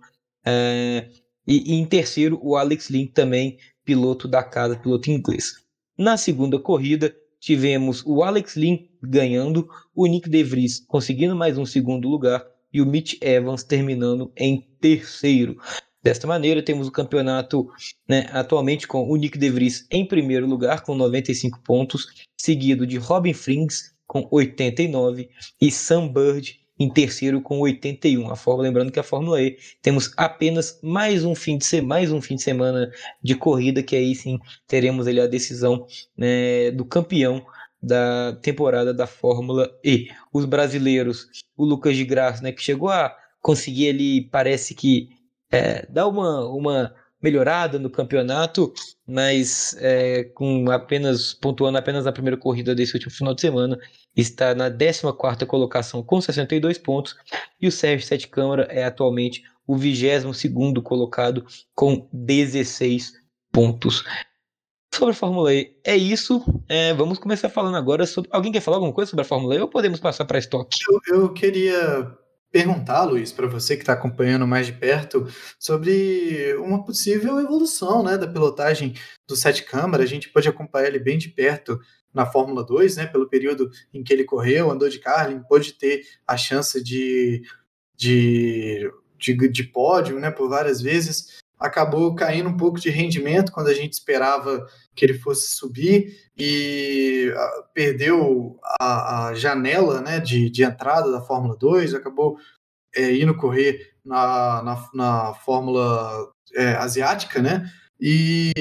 É, 0.47 1.09
e, 1.47 1.73
e, 1.73 1.75
em 1.75 1.85
terceiro, 1.85 2.39
o 2.43 2.57
Alex 2.57 2.89
Link 2.89 3.13
também, 3.13 3.59
piloto 3.85 4.27
da 4.27 4.43
casa, 4.43 4.77
piloto 4.77 5.11
inglês. 5.11 5.65
Na 5.97 6.17
segunda 6.17 6.59
corrida, 6.59 7.15
tivemos 7.39 8.03
o 8.07 8.23
Alex 8.23 8.57
Link 8.57 8.91
ganhando, 9.03 9.69
o 9.95 10.07
Nick 10.07 10.29
De 10.29 10.43
Vries 10.43 10.81
conseguindo 10.89 11.37
mais 11.37 11.59
um 11.59 11.67
segundo 11.67 12.09
lugar 12.09 12.45
e 12.73 12.81
o 12.81 12.87
Mitch 12.87 13.15
Evans 13.21 13.63
terminando 13.63 14.33
em 14.37 14.67
terceiro. 14.85 15.57
Desta 16.03 16.27
maneira, 16.27 16.63
temos 16.63 16.87
o 16.87 16.93
campeonato 16.93 17.67
né, 18.07 18.29
atualmente 18.31 18.87
com 18.87 19.09
o 19.09 19.17
Nick 19.17 19.39
De 19.39 19.49
Vries 19.49 19.87
em 19.91 20.07
primeiro 20.07 20.47
lugar, 20.47 20.83
com 20.83 20.95
95 20.95 21.63
pontos, 21.65 22.27
seguido 22.37 22.87
de 22.87 22.99
Robin 22.99 23.33
Frings 23.33 23.95
com 24.07 24.29
89 24.31 25.31
e 25.59 25.71
Sam 25.71 26.09
Bird 26.09 26.61
em 26.79 26.91
terceiro 26.91 27.41
com 27.41 27.61
81. 27.61 28.31
A 28.31 28.37
Fórmula, 28.37 28.69
lembrando 28.69 28.93
que 28.93 29.01
a 29.01 29.03
Fórmula 29.03 29.41
E 29.41 29.57
temos 29.81 30.13
apenas 30.19 30.79
mais 30.83 31.25
um 31.25 31.35
fim 31.35 31.57
de 31.57 31.65
semana, 31.65 31.89
mais 31.89 32.13
um 32.13 32.21
fim 32.21 32.37
de 32.37 32.43
semana 32.43 32.93
de 33.23 33.35
corrida 33.35 33.83
que 33.83 33.97
aí 33.97 34.15
sim 34.15 34.39
teremos 34.67 35.07
ali 35.07 35.19
a 35.19 35.27
decisão 35.27 35.87
né, 36.15 36.71
do 36.73 36.85
campeão 36.85 37.43
da 37.83 38.35
temporada 38.43 38.93
da 38.93 39.07
Fórmula 39.07 39.71
E. 39.83 40.09
Os 40.31 40.45
brasileiros, 40.45 41.29
o 41.57 41.65
Lucas 41.65 41.97
de 41.97 42.05
Graça, 42.05 42.43
né, 42.43 42.53
que 42.53 42.63
chegou 42.63 42.91
a 42.91 43.17
conseguir 43.45 43.91
ali, 43.91 44.23
parece 44.23 44.75
que 44.75 45.11
é, 45.53 45.85
dar 45.91 46.09
uma, 46.09 46.49
uma 46.49 46.95
melhorada 47.23 47.79
no 47.79 47.91
campeonato, 47.91 48.73
mas 49.07 49.77
é, 49.81 50.25
com 50.25 50.71
apenas 50.71 51.35
pontuando 51.35 51.77
apenas 51.77 52.07
na 52.07 52.13
primeira 52.13 52.39
corrida 52.39 52.75
desse 52.75 52.95
último 52.95 53.13
final 53.13 53.35
de 53.35 53.43
semana, 53.43 53.79
está 54.17 54.55
na 54.55 54.71
14 54.71 55.45
colocação 55.45 56.03
com 56.03 56.23
62 56.23 56.79
pontos, 56.79 57.17
e 57.61 57.69
o 57.69 57.73
Sérgio 57.73 58.07
Sete 58.07 58.29
Câmara 58.29 58.67
é 58.71 58.83
atualmente 58.83 59.45
o 59.67 59.77
22 59.77 60.25
colocado 60.83 61.45
com 61.75 62.09
16 62.15 63.13
pontos. 63.53 64.05
Sobre 64.95 65.11
a 65.13 65.17
Fórmula 65.17 65.53
E, 65.53 65.77
é 65.85 65.95
isso. 65.95 66.43
É, 66.67 66.95
vamos 66.95 67.19
começar 67.19 67.51
falando 67.51 67.77
agora 67.77 68.07
sobre. 68.07 68.31
Alguém 68.33 68.53
quer 68.53 68.61
falar 68.61 68.79
alguma 68.79 68.93
coisa 68.93 69.11
sobre 69.11 69.23
a 69.23 69.29
Fórmula 69.29 69.55
E 69.55 69.61
ou 69.61 69.69
podemos 69.69 70.01
passar 70.01 70.25
para 70.25 70.39
estoque? 70.39 70.79
Eu, 70.89 71.19
eu 71.19 71.33
queria 71.33 72.17
perguntar, 72.55 73.03
Luiz, 73.03 73.33
para 73.33 73.49
você 73.49 73.75
que 73.75 73.83
está 73.83 73.95
acompanhando 73.95 74.47
mais 74.47 74.67
de 74.67 74.73
perto, 74.75 75.27
sobre 75.59 76.55
uma 76.59 76.85
possível 76.85 77.41
evolução 77.41 78.01
né, 78.05 78.17
da 78.17 78.29
pilotagem 78.29 78.95
do 79.27 79.35
Sete 79.35 79.65
Câmara. 79.65 80.05
A 80.05 80.07
gente 80.07 80.29
pode 80.29 80.49
acompanhar 80.49 80.87
ele 80.87 81.01
bem 81.01 81.19
de 81.19 81.31
perto 81.31 81.81
na 82.13 82.25
Fórmula 82.25 82.65
2, 82.65 82.97
né, 82.97 83.07
pelo 83.07 83.29
período 83.29 83.73
em 83.93 84.05
que 84.05 84.13
ele 84.13 84.23
correu, 84.23 84.71
andou 84.71 84.89
de 84.89 85.01
Carlin, 85.01 85.43
pôde 85.49 85.73
ter 85.73 86.07
a 86.25 86.37
chance 86.37 86.81
de, 86.81 87.43
de, 87.97 88.89
de, 89.19 89.49
de 89.49 89.65
pódio 89.65 90.21
né, 90.21 90.31
por 90.31 90.49
várias 90.49 90.81
vezes 90.81 91.43
acabou 91.59 92.15
caindo 92.15 92.49
um 92.49 92.57
pouco 92.57 92.81
de 92.81 92.91
rendimento 92.91 93.53
quando 93.53 93.69
a 93.69 93.75
gente 93.75 93.93
esperava 93.93 94.67
que 94.95 95.05
ele 95.05 95.15
fosse 95.15 95.55
subir 95.55 96.17
e 96.37 97.33
uh, 97.35 97.65
perdeu 97.73 98.59
a, 98.81 99.29
a 99.29 99.35
janela 99.35 100.01
né, 100.01 100.21
de, 100.21 100.51
de, 100.51 100.63
entrada 100.63 101.11
da 101.11 101.21
Fórmula 101.21 101.57
2, 101.57 101.95
acabou 101.95 102.37
é, 102.95 103.17
indo 103.17 103.35
correr 103.35 103.95
na, 104.05 104.63
na, 104.63 104.89
na 104.95 105.35
Fórmula 105.35 106.29
é, 106.55 106.75
Asiática, 106.75 107.41
né? 107.41 107.71
E, 108.01 108.53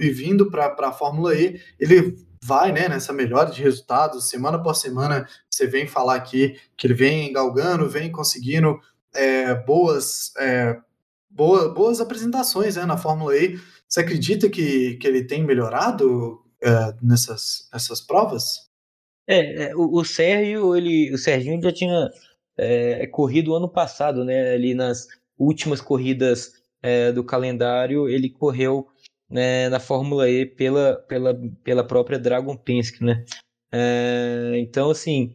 e 0.00 0.10
vindo 0.10 0.50
para 0.50 0.74
a 0.78 0.92
Fórmula 0.92 1.34
E, 1.34 1.60
ele 1.78 2.16
vai 2.42 2.70
né, 2.70 2.88
nessa 2.88 3.12
melhora 3.12 3.50
de 3.50 3.62
resultados, 3.62 4.28
semana 4.28 4.56
após 4.56 4.78
semana 4.78 5.28
você 5.50 5.66
vem 5.66 5.86
falar 5.86 6.14
aqui 6.14 6.56
que 6.76 6.86
ele 6.86 6.94
vem 6.94 7.32
galgando, 7.32 7.88
vem 7.88 8.10
conseguindo 8.10 8.78
é, 9.12 9.54
boas 9.54 10.32
é, 10.38 10.78
boa, 11.30 11.72
boas 11.72 12.00
apresentações 12.00 12.76
né, 12.76 12.84
na 12.84 12.96
Fórmula 12.96 13.36
E. 13.36 13.58
Você 13.88 14.00
acredita 14.00 14.48
que, 14.48 14.96
que 14.96 15.06
ele 15.06 15.24
tem 15.24 15.44
melhorado 15.44 16.42
é, 16.62 16.94
nessas, 17.02 17.68
nessas 17.72 18.00
provas? 18.00 18.66
É, 19.26 19.64
é 19.64 19.76
o, 19.76 19.98
o 20.00 20.04
Sérgio, 20.04 20.76
ele, 20.76 21.12
o 21.12 21.18
Serginho 21.18 21.60
já 21.62 21.72
tinha 21.72 22.10
é, 22.56 23.06
corrido 23.06 23.54
ano 23.54 23.68
passado, 23.68 24.24
né? 24.24 24.54
Ali 24.54 24.74
nas 24.74 25.06
últimas 25.38 25.80
corridas 25.80 26.52
é, 26.82 27.12
do 27.12 27.24
calendário, 27.24 28.08
ele 28.08 28.30
correu 28.30 28.88
né, 29.28 29.68
na 29.68 29.80
Fórmula 29.80 30.30
E 30.30 30.46
pela, 30.46 30.96
pela, 31.08 31.34
pela 31.64 31.86
própria 31.86 32.18
Dragon 32.18 32.56
Penske, 32.56 33.04
né? 33.04 33.24
É, 33.72 34.52
então, 34.56 34.90
assim, 34.90 35.34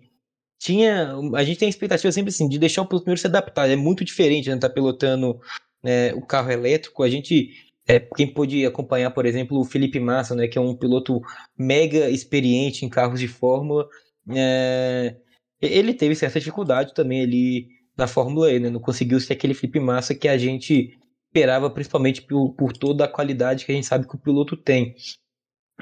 tinha. 0.58 1.14
A 1.36 1.44
gente 1.44 1.60
tem 1.60 1.68
a 1.68 1.70
expectativa 1.70 2.12
sempre 2.12 2.30
assim, 2.30 2.48
de 2.48 2.58
deixar 2.58 2.82
o 2.82 2.88
piloto 2.88 3.18
se 3.18 3.28
adaptar. 3.28 3.70
É 3.70 3.76
muito 3.76 4.04
diferente, 4.06 4.50
né? 4.50 4.58
Tá 4.58 4.70
pilotando 4.70 5.40
né, 5.84 6.14
o 6.14 6.22
carro 6.22 6.52
elétrico. 6.52 7.04
A 7.04 7.10
gente, 7.10 7.50
é, 7.88 8.00
quem 8.00 8.28
pôde 8.28 8.66
acompanhar, 8.66 9.12
por 9.12 9.26
exemplo, 9.26 9.60
o 9.60 9.66
Felipe 9.66 10.00
Massa, 10.00 10.36
né, 10.36 10.48
que 10.48 10.58
é 10.58 10.62
um 10.62 10.76
piloto 10.76 11.22
mega 11.58 12.10
experiente 12.10 12.86
em 12.86 12.90
carros 12.90 13.20
de 13.20 13.28
Fórmula, 13.28 13.88
é, 14.30 15.16
ele 15.62 15.94
teve 15.94 16.16
certa 16.16 16.40
dificuldade 16.40 16.94
também 16.94 17.22
ali 17.22 17.68
na 17.98 18.08
Fórmula 18.08 18.52
E, 18.52 18.60
né, 18.60 18.70
não 18.70 18.80
conseguiu 18.80 19.20
ser 19.20 19.34
aquele 19.34 19.54
Felipe 19.54 19.80
Massa 19.80 20.16
que 20.16 20.28
a 20.28 20.38
gente 20.38 20.98
esperava, 21.28 21.70
principalmente 21.70 22.22
por, 22.24 22.54
por 22.54 22.74
toda 22.74 23.06
a 23.06 23.08
qualidade 23.08 23.66
que 23.66 23.72
a 23.72 23.76
gente 23.76 23.88
sabe 23.88 24.08
que 24.08 24.16
o 24.16 24.20
piloto 24.20 24.58
tem. 24.58 24.96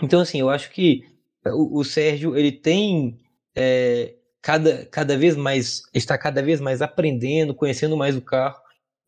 Então, 0.02 0.22
assim, 0.22 0.40
eu 0.40 0.50
acho 0.50 0.72
que 0.72 1.04
o, 1.46 1.80
o 1.80 1.84
Sérgio, 1.84 2.38
ele 2.38 2.52
tem 2.52 3.18
é, 3.56 4.16
cada, 4.42 4.86
cada 4.86 5.18
vez 5.18 5.36
mais, 5.36 5.82
está 5.94 6.18
cada 6.18 6.42
vez 6.42 6.62
mais 6.62 6.82
aprendendo, 6.82 7.56
conhecendo 7.56 7.98
mais 7.98 8.16
o 8.16 8.22
carro, 8.22 8.60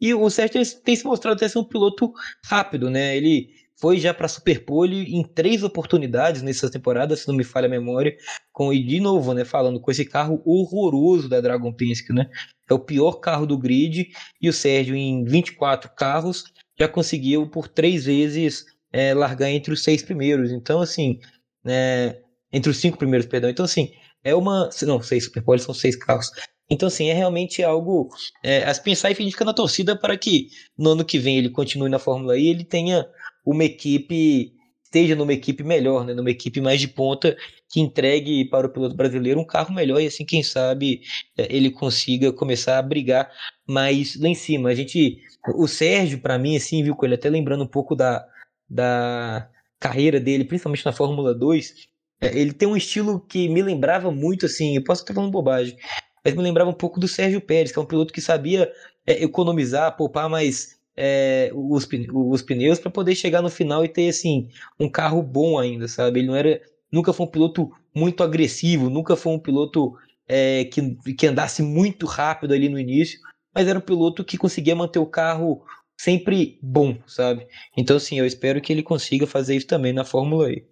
e 0.02 0.14
o 0.14 0.30
Sérgio 0.30 0.60
tem 0.84 0.96
se 0.96 1.06
mostrado 1.06 1.36
até 1.36 1.48
ser 1.48 1.60
um 1.60 1.64
piloto 1.64 2.12
rápido, 2.44 2.90
né? 2.90 3.16
Ele 3.16 3.50
foi 3.82 4.00
já 4.00 4.14
para 4.14 4.28
Superpole 4.28 5.16
em 5.16 5.24
três 5.24 5.64
oportunidades 5.64 6.42
nessa 6.42 6.70
temporada, 6.70 7.16
se 7.16 7.28
não 7.28 7.36
me 7.36 7.44
falha 7.44 7.68
a 7.68 7.70
memória, 7.70 8.16
com 8.52 8.74
e 8.74 8.84
de 8.84 9.00
novo, 9.00 9.34
né, 9.34 9.44
falando 9.44 9.80
com 9.80 9.90
esse 9.90 10.06
carro 10.06 10.42
horroroso 10.46 11.28
da 11.28 11.42
Dragon 11.42 11.74
Penske, 11.74 12.14
né? 12.14 12.30
É 12.70 12.74
o 12.74 12.80
pior 12.80 13.14
carro 13.14 13.46
do 13.46 13.58
grid 13.58 14.10
e 14.42 14.50
o 14.50 14.54
Sérgio 14.54 14.96
em 14.96 15.24
24 15.24 15.90
carros 15.96 16.44
já 16.80 16.88
conseguiu 16.88 17.48
por 17.50 17.68
três 17.68 18.06
vezes 18.06 18.66
é, 18.92 19.14
largar 19.14 19.50
entre 19.50 19.74
os 19.74 19.84
seis 19.84 20.04
primeiros. 20.04 20.52
Então, 20.52 20.82
assim, 20.82 21.20
é, 21.66 22.22
entre 22.52 22.70
os 22.70 22.78
cinco 22.78 22.98
primeiros, 22.98 23.28
perdão. 23.28 23.50
Então, 23.50 23.66
assim, 23.66 23.92
é 24.24 24.36
uma. 24.36 24.70
Não, 24.84 25.02
seis 25.02 25.26
Superpole 25.26 25.60
são 25.60 25.74
seis 25.74 25.96
carros. 25.96 26.32
Então, 26.72 26.88
assim, 26.88 27.10
é 27.10 27.14
realmente 27.14 27.62
algo 27.62 28.10
é, 28.42 28.64
a 28.64 28.74
pensar 28.76 29.12
e 29.12 29.16
ficar 29.16 29.44
na 29.44 29.54
torcida 29.54 29.94
para 29.94 30.18
que 30.18 30.48
no 30.78 30.92
ano 30.92 31.04
que 31.04 31.20
vem 31.20 31.38
ele 31.38 31.50
continue 31.50 31.90
na 31.90 32.00
Fórmula 32.00 32.38
E 32.38 32.44
e 32.44 32.48
ele 32.48 32.64
tenha 32.64 33.06
uma 33.46 33.66
equipe, 33.66 34.54
esteja 34.86 35.14
numa 35.14 35.34
equipe 35.34 35.66
melhor, 35.66 36.06
né, 36.06 36.14
numa 36.14 36.32
equipe 36.32 36.62
mais 36.62 36.80
de 36.80 36.88
ponta, 36.88 37.36
que 37.70 37.82
entregue 37.82 38.46
para 38.46 38.68
o 38.68 38.70
piloto 38.70 38.96
brasileiro 38.96 39.42
um 39.42 39.46
carro 39.46 39.74
melhor 39.76 40.00
e 40.00 40.08
assim, 40.08 40.24
quem 40.24 40.42
sabe, 40.42 41.02
é, 41.38 41.54
ele 41.54 41.72
consiga 41.72 42.32
começar 42.32 42.78
a 42.78 42.82
brigar 42.82 43.30
mais 43.68 44.18
lá 44.18 44.30
em 44.30 44.36
cima. 44.36 44.70
A 44.70 44.76
gente, 44.76 45.18
o 45.56 45.68
Sérgio, 45.68 46.22
para 46.22 46.40
mim, 46.40 46.56
assim, 46.56 46.82
viu, 46.84 46.96
com 46.96 47.06
ele 47.06 47.16
até 47.16 47.30
lembrando 47.30 47.66
um 47.66 47.68
pouco 47.68 47.98
da, 47.98 48.26
da 48.70 49.50
carreira 49.78 50.22
dele, 50.22 50.46
principalmente 50.46 50.86
na 50.86 50.94
Fórmula 50.94 51.36
2, 51.36 51.74
é, 52.22 52.38
ele 52.40 52.54
tem 52.54 52.68
um 52.68 52.78
estilo 52.78 53.20
que 53.20 53.50
me 53.50 53.62
lembrava 53.62 54.10
muito, 54.10 54.46
assim, 54.46 54.78
eu 54.78 54.84
posso 54.86 55.02
estar 55.02 55.14
falando 55.14 55.32
bobagem, 55.32 55.76
mas 56.24 56.36
me 56.36 56.44
lembrava 56.44 56.70
um 56.70 56.74
pouco 56.74 57.00
do 57.00 57.08
Sérgio 57.08 57.42
Pérez, 57.42 57.72
que 57.72 57.80
é 57.80 57.82
um 57.82 57.86
piloto 57.86 58.14
que 58.14 58.22
sabia 58.22 58.72
é, 59.06 59.24
economizar, 59.24 59.96
poupar 59.96 60.30
mais 60.30 60.80
é, 60.96 61.52
os, 61.54 61.88
os 62.14 62.42
pneus 62.42 62.80
para 62.80 62.92
poder 62.92 63.16
chegar 63.16 63.42
no 63.42 63.50
final 63.50 63.84
e 63.84 63.90
ter 63.90 64.10
assim 64.10 64.50
um 64.80 64.90
carro 64.90 65.22
bom 65.22 65.58
ainda, 65.58 65.88
sabe? 65.88 66.20
Ele 66.20 66.28
não 66.28 66.36
era, 66.36 66.62
nunca 66.92 67.14
foi 67.14 67.26
um 67.26 67.30
piloto 67.30 67.72
muito 67.94 68.24
agressivo, 68.24 68.90
nunca 68.90 69.16
foi 69.16 69.34
um 69.34 69.40
piloto 69.40 69.96
é, 70.28 70.66
que, 70.66 70.96
que 71.14 71.28
andasse 71.28 71.62
muito 71.62 72.06
rápido 72.06 72.54
ali 72.54 72.70
no 72.70 72.80
início, 72.80 73.20
mas 73.54 73.68
era 73.68 73.80
um 73.80 73.82
piloto 73.82 74.24
que 74.24 74.38
conseguia 74.38 74.76
manter 74.76 75.00
o 75.00 75.06
carro 75.06 75.64
sempre 76.00 76.58
bom, 76.62 76.98
sabe? 77.06 77.48
Então, 77.78 77.98
assim, 77.98 78.18
eu 78.18 78.26
espero 78.26 78.62
que 78.62 78.72
ele 78.72 78.82
consiga 78.82 79.28
fazer 79.28 79.56
isso 79.56 79.68
também 79.68 79.94
na 79.94 80.04
Fórmula 80.04 80.52
E. 80.52 80.66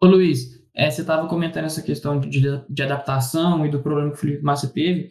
Ô 0.00 0.06
Luiz, 0.06 0.61
é, 0.74 0.90
você 0.90 1.02
estava 1.02 1.28
comentando 1.28 1.66
essa 1.66 1.82
questão 1.82 2.18
de, 2.18 2.40
de, 2.68 2.82
adaptação 2.82 3.64
e 3.66 3.70
do 3.70 3.80
problema 3.82 4.10
que 4.10 4.16
o 4.16 4.20
Felipe 4.20 4.42
Massa 4.42 4.68
teve. 4.68 5.10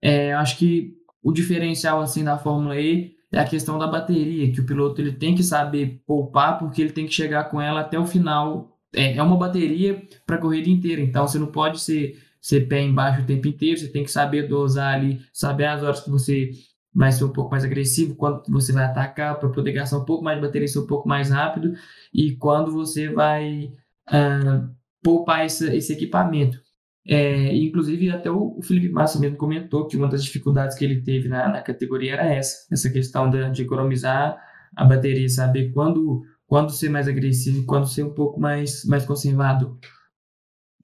É, 0.00 0.32
acho 0.34 0.56
que 0.56 0.94
o 1.22 1.32
diferencial 1.32 2.00
assim 2.00 2.24
da 2.24 2.38
Fórmula 2.38 2.78
E 2.78 3.16
é 3.32 3.38
a 3.38 3.44
questão 3.44 3.78
da 3.78 3.86
bateria, 3.86 4.50
que 4.52 4.60
o 4.60 4.66
piloto 4.66 5.00
ele 5.00 5.12
tem 5.12 5.34
que 5.34 5.42
saber 5.42 6.02
poupar 6.06 6.58
porque 6.58 6.80
ele 6.80 6.92
tem 6.92 7.06
que 7.06 7.12
chegar 7.12 7.44
com 7.44 7.60
ela 7.60 7.80
até 7.80 7.98
o 7.98 8.06
final. 8.06 8.76
É, 8.94 9.16
é 9.16 9.22
uma 9.22 9.36
bateria 9.36 10.02
para 10.26 10.36
a 10.36 10.40
corrida 10.40 10.68
inteira, 10.68 11.00
então 11.00 11.26
você 11.26 11.38
não 11.38 11.46
pode 11.46 11.80
ser, 11.80 12.18
ser 12.40 12.66
pé 12.68 12.82
embaixo 12.82 13.22
o 13.22 13.26
tempo 13.26 13.46
inteiro, 13.46 13.78
você 13.78 13.88
tem 13.88 14.02
que 14.02 14.10
saber 14.10 14.48
dosar 14.48 14.94
ali, 14.94 15.20
saber 15.32 15.66
as 15.66 15.82
horas 15.82 16.00
que 16.00 16.10
você 16.10 16.50
vai 16.92 17.12
ser 17.12 17.24
um 17.24 17.32
pouco 17.32 17.52
mais 17.52 17.64
agressivo, 17.64 18.16
quando 18.16 18.42
você 18.48 18.72
vai 18.72 18.84
atacar 18.84 19.38
para 19.38 19.48
poder 19.48 19.72
gastar 19.72 19.98
um 19.98 20.04
pouco 20.04 20.24
mais 20.24 20.38
de 20.40 20.44
bateria, 20.44 20.66
ser 20.66 20.80
um 20.80 20.86
pouco 20.86 21.08
mais 21.08 21.30
rápido, 21.30 21.72
e 22.12 22.34
quando 22.36 22.72
você 22.72 23.08
vai 23.08 23.72
uh, 24.08 24.68
poupar 25.02 25.44
esse, 25.44 25.92
equipamento. 25.92 26.58
É, 27.06 27.54
inclusive, 27.56 28.10
até 28.10 28.30
o, 28.30 28.58
o 28.58 28.62
Felipe 28.62 28.90
Massa 28.90 29.18
mesmo 29.18 29.36
comentou 29.36 29.86
que 29.86 29.96
uma 29.96 30.08
das 30.08 30.22
dificuldades 30.22 30.76
que 30.76 30.84
ele 30.84 31.02
teve 31.02 31.28
na, 31.28 31.48
na 31.48 31.62
categoria 31.62 32.12
era 32.12 32.26
essa, 32.26 32.66
essa 32.70 32.90
questão 32.90 33.30
de, 33.30 33.50
de 33.50 33.62
economizar 33.62 34.38
a 34.76 34.84
bateria, 34.84 35.28
saber 35.28 35.72
quando, 35.72 36.22
quando 36.46 36.70
ser 36.70 36.88
mais 36.90 37.08
agressivo 37.08 37.66
quando 37.66 37.88
ser 37.88 38.04
um 38.04 38.14
pouco 38.14 38.38
mais, 38.38 38.84
mais 38.84 39.04
conservado. 39.04 39.78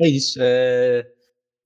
É 0.00 0.08
isso. 0.08 0.38
É... 0.40 1.06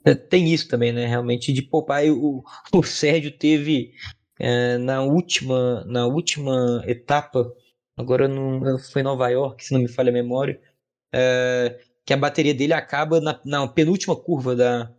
É, 0.05 0.15
tem 0.15 0.53
isso 0.53 0.67
também, 0.69 0.93
né? 0.93 1.07
Realmente 1.07 1.53
de 1.53 1.63
poupar. 1.63 2.03
O, 2.07 2.43
o 2.73 2.83
Sérgio 2.83 3.31
teve 3.31 3.93
é, 4.39 4.79
na 4.79 5.03
última 5.03 5.85
na 5.85 6.07
última 6.07 6.83
etapa, 6.87 7.53
agora 7.97 8.27
não, 8.27 8.79
foi 8.79 9.03
em 9.03 9.05
Nova 9.05 9.29
York, 9.29 9.65
se 9.65 9.75
não 9.75 9.81
me 9.81 9.89
falha 9.89 10.11
a 10.11 10.13
memória, 10.13 10.61
é, 11.13 11.79
que 12.11 12.15
a 12.15 12.17
bateria 12.17 12.53
dele 12.53 12.73
acaba 12.73 13.21
na, 13.21 13.41
na 13.45 13.69
penúltima 13.69 14.17
curva 14.17 14.57
da, 14.57 14.91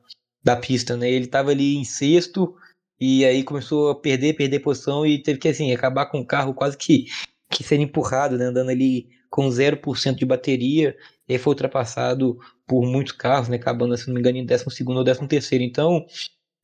da 0.42 0.56
pista, 0.56 0.96
né? 0.96 1.12
Ele 1.12 1.26
estava 1.26 1.52
ali 1.52 1.76
em 1.76 1.84
sexto, 1.84 2.56
e 2.98 3.26
aí 3.26 3.44
começou 3.44 3.90
a 3.90 3.96
perder, 4.00 4.34
perder 4.34 4.62
posição 4.62 5.06
e 5.06 5.22
teve 5.22 5.38
que 5.38 5.50
assim 5.50 5.74
acabar 5.74 6.06
com 6.06 6.22
o 6.22 6.26
carro 6.26 6.54
quase 6.54 6.78
que, 6.78 7.08
que 7.50 7.66
sendo 7.66 7.84
empurrado, 7.84 8.38
né, 8.38 8.46
andando 8.46 8.70
ali 8.70 9.10
com 9.30 9.46
0% 9.50 10.16
de 10.16 10.26
bateria, 10.26 10.96
e 11.28 11.38
foi 11.38 11.52
ultrapassado 11.52 12.40
por 12.66 12.86
muitos 12.86 13.12
carros, 13.12 13.50
né, 13.50 13.58
acabando, 13.58 13.98
se 13.98 14.08
não 14.08 14.14
me 14.14 14.22
engano, 14.22 14.38
em 14.38 14.46
12 14.46 14.64
ou 14.88 15.28
13 15.28 15.64
Então, 15.66 16.06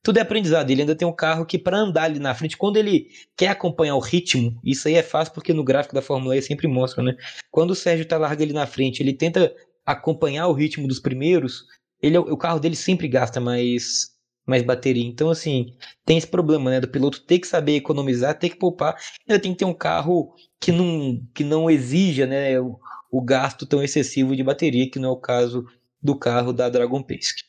tudo 0.02 0.20
é 0.20 0.22
aprendizado. 0.22 0.72
Ele 0.72 0.84
ainda 0.84 0.96
tem 0.96 1.06
um 1.06 1.14
carro 1.14 1.46
que, 1.46 1.60
para 1.60 1.78
andar 1.78 2.04
ali 2.04 2.20
na 2.20 2.34
frente, 2.34 2.56
quando 2.56 2.78
ele 2.78 3.10
quer 3.36 3.50
acompanhar 3.50 3.96
o 3.96 4.00
ritmo, 4.00 4.58
isso 4.64 4.88
aí 4.88 4.94
é 4.94 5.04
fácil 5.04 5.34
porque 5.34 5.54
no 5.54 5.66
gráfico 5.66 5.94
da 5.94 6.02
Fórmula 6.02 6.38
E 6.38 6.42
sempre 6.42 6.68
mostra, 6.68 7.04
né? 7.04 7.18
Quando 7.52 7.72
o 7.72 7.76
Sérgio 7.76 8.08
tá 8.08 8.18
larga 8.18 8.42
ali 8.42 8.54
na 8.54 8.66
frente, 8.66 9.04
ele 9.04 9.12
tenta 9.12 9.54
acompanhar 9.88 10.48
o 10.48 10.54
ritmo 10.54 10.86
dos 10.86 11.00
primeiros, 11.00 11.66
ele, 12.02 12.18
o 12.18 12.36
carro 12.36 12.60
dele 12.60 12.76
sempre 12.76 13.08
gasta 13.08 13.40
mais, 13.40 14.12
mais 14.46 14.62
bateria. 14.62 15.06
Então, 15.06 15.30
assim, 15.30 15.78
tem 16.06 16.18
esse 16.18 16.28
problema, 16.28 16.70
né? 16.70 16.82
Do 16.82 16.90
piloto 16.90 17.22
ter 17.22 17.40
que 17.40 17.48
saber 17.48 17.78
economizar, 17.78 18.38
ter 18.38 18.50
que 18.50 18.58
poupar. 18.58 18.98
Ainda 19.28 19.42
tem 19.42 19.54
que 19.54 19.60
ter 19.60 19.66
um 19.66 19.74
carro 19.74 20.36
que 20.60 20.74
não, 20.74 21.26
que 21.34 21.44
não 21.44 21.70
exija, 21.70 22.28
né? 22.28 22.60
O, 22.60 22.78
o 23.10 23.22
gasto 23.22 23.66
tão 23.66 23.82
excessivo 23.82 24.36
de 24.36 24.44
bateria, 24.44 24.92
que 24.92 25.00
não 25.00 25.10
é 25.10 25.12
o 25.14 25.22
caso 25.22 25.66
do 26.04 26.20
carro 26.20 26.52
da 26.52 26.70
Dragon 26.70 27.02
Penske. 27.02 27.44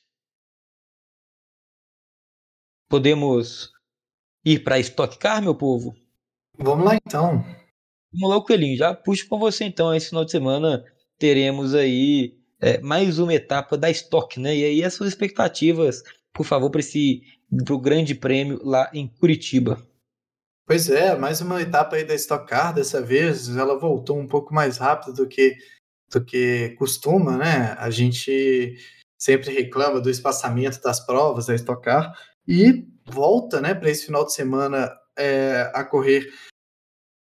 Podemos 2.89 3.73
ir 4.45 4.63
para 4.63 4.79
Stock 4.79 5.19
Car, 5.19 5.43
meu 5.43 5.55
povo? 5.55 5.95
Vamos 6.57 6.87
lá 6.87 6.95
então. 6.95 7.45
Vamos 8.13 8.37
lá, 8.37 8.43
Coelhinho. 8.43 8.77
Já 8.77 8.95
puxo 8.95 9.29
com 9.29 9.39
você 9.39 9.65
então. 9.65 9.93
Esse 9.93 10.09
final 10.09 10.25
de 10.25 10.31
semana 10.31 10.85
teremos 11.19 11.75
aí 11.75 12.37
é, 12.61 12.81
mais 12.81 13.19
uma 13.19 13.35
etapa 13.35 13.77
da 13.77 13.91
Stock, 13.91 14.39
né? 14.39 14.57
E 14.57 14.65
aí 14.65 14.85
as 14.85 14.95
suas 14.95 15.11
expectativas, 15.11 16.03
por 16.33 16.45
favor, 16.45 16.71
para 16.71 16.81
esse 16.81 17.23
pro 17.65 17.79
Grande 17.79 18.15
Prêmio 18.15 18.61
lá 18.63 18.91
em 18.93 19.09
Curitiba. 19.09 19.83
Pois 20.67 20.91
é, 20.91 21.17
mais 21.17 21.41
uma 21.41 21.63
etapa 21.63 21.97
aí 21.97 22.05
da 22.05 22.15
Stock 22.15 22.47
Car. 22.47 22.75
Dessa 22.75 23.01
vez 23.01 23.49
ela 23.57 23.79
voltou 23.79 24.19
um 24.19 24.27
pouco 24.27 24.53
mais 24.53 24.77
rápido 24.77 25.15
do 25.15 25.27
que 25.27 25.57
do 26.11 26.25
que 26.25 26.71
costuma, 26.79 27.37
né? 27.37 27.75
A 27.79 27.91
gente 27.91 28.77
sempre 29.19 29.53
reclama 29.53 30.01
do 30.01 30.09
espaçamento 30.09 30.81
das 30.81 31.05
provas 31.05 31.47
da 31.47 31.55
Stock 31.55 31.83
Car 31.83 32.15
e 32.47 32.87
volta, 33.05 33.61
né, 33.61 33.75
para 33.75 33.91
esse 33.91 34.07
final 34.07 34.25
de 34.25 34.33
semana 34.33 34.91
é, 35.19 35.71
a 35.75 35.85
correr 35.85 36.27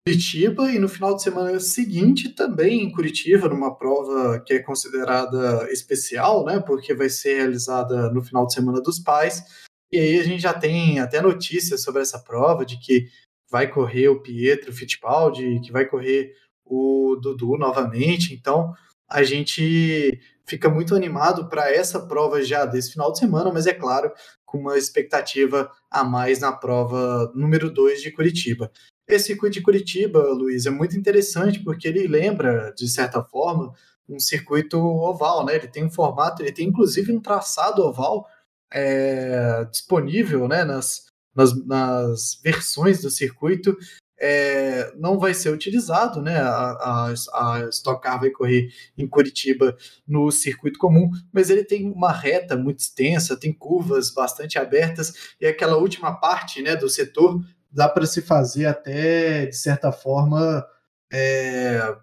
Curitiba 0.05 0.69
e 0.69 0.79
no 0.79 0.89
final 0.89 1.15
de 1.15 1.23
semana 1.23 1.57
seguinte 1.61 2.27
também 2.27 2.83
em 2.83 2.91
Curitiba, 2.91 3.47
numa 3.47 3.73
prova 3.73 4.37
que 4.41 4.53
é 4.53 4.59
considerada 4.59 5.71
especial, 5.71 6.43
né, 6.43 6.59
porque 6.59 6.93
vai 6.93 7.07
ser 7.07 7.37
realizada 7.37 8.11
no 8.11 8.21
final 8.21 8.45
de 8.45 8.53
semana 8.53 8.81
dos 8.81 8.99
pais. 8.99 9.41
E 9.89 9.97
aí 9.97 10.19
a 10.19 10.23
gente 10.23 10.41
já 10.41 10.53
tem 10.53 10.99
até 10.99 11.21
notícias 11.21 11.81
sobre 11.83 12.01
essa 12.01 12.19
prova 12.19 12.65
de 12.65 12.77
que 12.79 13.07
vai 13.49 13.69
correr 13.69 14.09
o 14.09 14.21
Pietro 14.21 14.73
Fittipaldi, 14.73 15.61
que 15.61 15.71
vai 15.71 15.85
correr 15.85 16.33
o 16.65 17.15
Dudu 17.21 17.57
novamente. 17.57 18.33
Então, 18.33 18.73
a 19.09 19.23
gente 19.23 20.19
fica 20.45 20.69
muito 20.69 20.95
animado 20.95 21.47
para 21.47 21.71
essa 21.71 21.99
prova 21.99 22.43
já 22.43 22.65
desse 22.65 22.91
final 22.91 23.11
de 23.11 23.19
semana, 23.19 23.53
mas 23.53 23.67
é 23.67 23.73
claro, 23.73 24.11
com 24.45 24.57
uma 24.57 24.77
expectativa 24.77 25.71
a 25.89 26.03
mais 26.03 26.39
na 26.39 26.51
prova 26.51 27.31
número 27.33 27.71
2 27.71 28.01
de 28.01 28.11
Curitiba. 28.11 28.69
Esse 29.07 29.27
circuito 29.27 29.53
de 29.55 29.61
Curitiba, 29.61 30.19
Luiz, 30.33 30.65
é 30.65 30.69
muito 30.69 30.97
interessante 30.97 31.59
porque 31.59 31.87
ele 31.87 32.07
lembra, 32.07 32.73
de 32.75 32.87
certa 32.87 33.23
forma, 33.23 33.73
um 34.07 34.19
circuito 34.19 34.77
oval, 34.77 35.45
né? 35.45 35.55
Ele 35.55 35.67
tem 35.67 35.83
um 35.83 35.91
formato, 35.91 36.41
ele 36.41 36.51
tem 36.51 36.67
inclusive 36.67 37.11
um 37.11 37.21
traçado 37.21 37.81
oval 37.81 38.27
é, 38.71 39.65
disponível 39.71 40.47
né, 40.47 40.63
nas, 40.63 41.05
nas, 41.35 41.65
nas 41.65 42.39
versões 42.43 43.01
do 43.01 43.09
circuito 43.09 43.77
é, 44.25 44.93
não 44.95 45.19
vai 45.19 45.33
ser 45.33 45.49
utilizado, 45.49 46.21
né? 46.21 46.37
A, 46.37 46.47
a, 46.49 47.13
a 47.33 47.69
Stock 47.69 48.01
Car 48.01 48.21
vai 48.21 48.29
correr 48.29 48.69
em 48.97 49.05
Curitiba 49.05 49.75
no 50.07 50.31
circuito 50.31 50.79
comum, 50.79 51.11
mas 51.31 51.49
ele 51.49 51.65
tem 51.65 51.91
uma 51.91 52.13
reta 52.13 52.55
muito 52.55 52.79
extensa, 52.79 53.37
tem 53.37 53.51
curvas 53.51 54.11
bastante 54.13 54.57
abertas 54.57 55.33
e 55.41 55.45
aquela 55.45 55.75
última 55.75 56.13
parte, 56.13 56.61
né, 56.61 56.73
do 56.73 56.89
setor 56.89 57.43
dá 57.73 57.89
para 57.89 58.05
se 58.05 58.21
fazer 58.21 58.67
até 58.67 59.47
de 59.47 59.55
certa 59.57 59.91
forma 59.91 60.65
é, 61.11 61.95